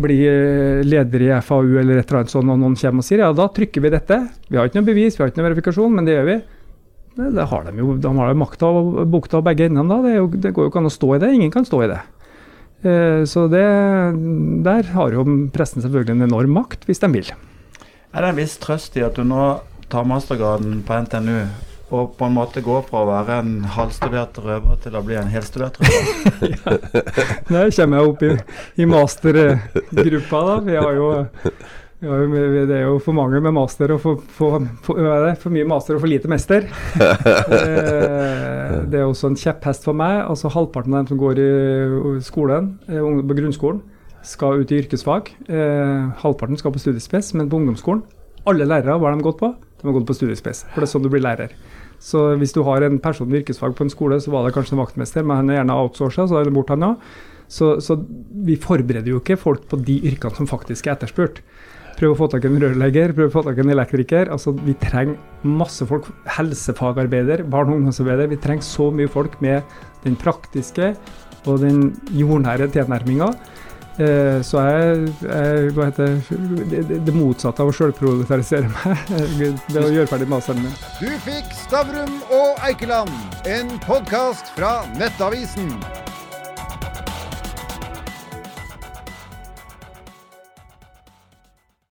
bli 0.00 0.18
eh, 0.24 0.80
leder 0.86 1.26
i 1.26 1.30
FAU 1.44 1.76
eller 1.80 2.00
et 2.00 2.08
eller 2.08 2.22
annet 2.22 2.32
sånt, 2.32 2.48
og 2.48 2.58
noen 2.60 2.76
kommer 2.78 3.04
og 3.04 3.06
sier 3.06 3.24
ja, 3.24 3.30
da 3.36 3.48
trykker 3.52 3.84
vi 3.84 3.92
dette. 3.92 4.18
Vi 4.48 4.58
har 4.58 4.68
ikke 4.68 4.80
noe 4.80 4.88
bevis, 4.88 5.18
vi 5.18 5.24
har 5.24 5.32
ikke 5.32 5.42
noe 5.42 5.48
verifikasjon, 5.50 5.94
men 5.96 6.08
det 6.08 6.16
gjør 6.16 6.28
vi. 6.30 6.38
Det 7.12 7.44
har 7.50 7.66
de 7.68 7.76
jo. 7.76 7.94
De 8.00 8.12
har 8.16 8.32
jo 8.32 8.40
makta 8.40 8.70
og 8.72 9.02
bukta 9.12 9.42
begge 9.44 9.68
endene. 9.68 9.88
da. 9.90 10.00
Det, 10.06 10.40
det, 10.46 10.54
går 10.56 10.66
jo 10.66 10.72
ikke 10.72 10.80
an 10.80 10.88
å 10.88 10.94
stå 10.94 11.14
i 11.16 11.20
det. 11.22 11.32
Ingen 11.36 11.52
kan 11.52 11.68
stå 11.68 11.82
i 11.84 11.90
det. 11.90 12.00
Eh, 12.88 13.24
så 13.28 13.44
det, 13.52 13.66
der 14.64 14.88
har 14.94 15.18
jo 15.18 15.26
pressen 15.54 15.84
selvfølgelig 15.84 16.16
en 16.16 16.28
enorm 16.30 16.56
makt, 16.56 16.86
hvis 16.88 17.02
de 17.02 17.12
vil. 17.12 17.34
Er 18.12 18.24
det 18.24 18.32
en 18.32 18.40
viss 18.40 18.56
trøst 18.60 18.96
i 18.96 19.04
at 19.04 19.18
du 19.18 19.26
nå 19.28 19.44
tar 19.92 20.08
mastergraden 20.08 20.80
på 20.88 21.02
NTNU 21.04 21.36
og 21.92 22.14
på 22.16 22.26
en 22.26 22.34
måte 22.36 22.62
gå 22.64 22.78
fra 22.86 23.02
å 23.02 23.08
være 23.10 23.38
en 23.42 23.52
halvstudert 23.74 24.40
røver 24.40 24.80
til 24.80 24.96
å 24.96 25.04
bli 25.04 25.18
en 25.20 25.30
helstudert 25.32 25.76
røver. 25.82 26.16
ja. 26.54 26.76
Der 27.50 27.72
kommer 27.76 28.00
jeg 28.00 28.10
opp 28.10 28.24
i, 28.26 28.32
i 28.80 28.88
mastergruppa, 28.88 30.42
da. 30.48 30.56
Vi 30.64 30.78
har 30.78 30.96
jo, 30.96 31.10
vi 32.00 32.08
har 32.08 32.24
jo, 32.24 32.46
det 32.70 32.78
er 32.78 32.86
jo 32.86 32.96
for 33.04 33.16
mange 33.18 33.42
med 33.44 33.54
master 33.58 33.92
og 33.92 34.00
for, 34.04 34.22
for, 34.38 34.64
for, 34.86 35.02
for 35.44 35.54
mye 35.54 35.68
master 35.68 35.98
og 35.98 36.04
for 36.06 36.12
lite 36.12 36.32
mester. 36.32 36.68
Eh, 37.52 38.78
det 38.88 39.02
er 39.02 39.04
også 39.04 39.28
en 39.28 39.38
kjepphest 39.38 39.84
for 39.84 39.96
meg. 39.96 40.22
altså 40.24 40.48
Halvparten 40.54 40.94
av 40.94 41.02
dem 41.02 41.12
som 41.12 41.20
går 41.20 41.42
i 41.42 41.50
skolen, 42.24 42.72
eh, 42.88 43.04
på 43.04 43.36
grunnskolen, 43.36 43.84
skal 44.24 44.62
ut 44.62 44.72
i 44.72 44.80
yrkesfag. 44.80 45.28
Eh, 45.50 46.10
halvparten 46.24 46.56
skal 46.56 46.72
på 46.72 46.80
studiespes, 46.80 47.34
men 47.36 47.52
på 47.52 47.60
ungdomsskolen 47.60 48.04
alle 48.48 48.66
lærere, 48.66 48.96
hva 48.98 49.10
har 49.10 49.16
de 49.16 49.24
gått 49.24 49.38
på? 49.38 49.52
De 49.54 49.88
har 49.88 49.94
gått 49.96 50.08
på 50.08 50.16
studiespes. 50.16 50.64
For 50.72 50.82
det 50.82 50.88
er 50.88 50.92
sånn 50.92 51.04
du 51.04 51.10
blir 51.12 51.22
lærer. 51.22 51.54
Så 52.02 52.32
hvis 52.40 52.54
du 52.54 52.64
har 52.66 52.82
en 52.82 52.98
person 53.02 53.28
med 53.30 53.42
yrkesfag 53.42 53.76
på 53.78 53.86
en 53.86 53.92
skole, 53.92 54.18
så 54.20 54.32
var 54.34 54.46
det 54.46 54.56
kanskje 54.56 54.74
en 54.74 54.82
vaktmester, 54.82 55.22
men 55.22 55.38
han 55.38 55.52
er 55.52 55.60
gjerne 55.60 55.76
outsourca, 55.84 56.26
så 56.26 56.40
er 56.40 56.48
det 56.48 56.54
bort 56.56 56.72
han 56.74 56.88
òg. 56.88 57.12
Så, 57.52 57.76
så, 57.84 57.98
vi 58.46 58.56
forbereder 58.56 59.12
jo 59.12 59.20
ikke 59.20 59.36
folk 59.38 59.66
på 59.70 59.78
de 59.86 59.98
yrkene 60.08 60.34
som 60.38 60.48
faktisk 60.50 60.88
er 60.88 60.96
etterspurt. 60.96 61.42
Prøv 61.98 62.14
å 62.14 62.18
få 62.22 62.28
tak 62.32 62.46
i 62.46 62.50
en 62.50 62.58
rørlegger, 62.58 63.12
prøv 63.14 63.28
å 63.28 63.34
få 63.34 63.42
tak 63.46 63.60
i 63.60 63.62
en 63.62 63.74
elektriker. 63.74 64.30
Altså, 64.32 64.54
vi 64.56 64.74
trenger 64.80 65.18
masse 65.46 65.86
folk. 65.86 66.08
Helsefagarbeider, 66.38 67.44
barn- 67.52 67.70
og 67.70 67.78
ungdomsarbeider. 67.78 68.30
Vi 68.32 68.40
trenger 68.42 68.66
så 68.66 68.88
mye 68.90 69.10
folk 69.12 69.36
med 69.44 69.60
den 70.06 70.16
praktiske 70.18 70.94
og 71.44 71.60
den 71.62 71.92
jordnære 72.16 72.70
tilnærminga. 72.72 73.30
Eh, 74.02 74.42
så 74.46 74.62
jeg, 74.66 75.08
jeg 75.22 75.72
hva 75.76 75.88
heter 75.90 76.16
det, 76.70 77.00
det 77.06 77.14
motsatte 77.14 77.62
av 77.62 77.70
å 77.70 77.76
sjølprodusere 77.76 78.68
meg. 78.72 79.04
det 79.74 79.82
å 79.82 79.92
gjøre 79.92 80.10
ferdig 80.10 80.30
masteren 80.32 80.64
min. 80.64 80.78
Du 81.00 81.10
fikk 81.26 81.52
Stavrum 81.64 82.18
og 82.32 82.62
Eikeland, 82.66 83.12
en 83.48 83.76
podkast 83.86 84.54
fra 84.56 84.80
Nettavisen. 84.98 85.70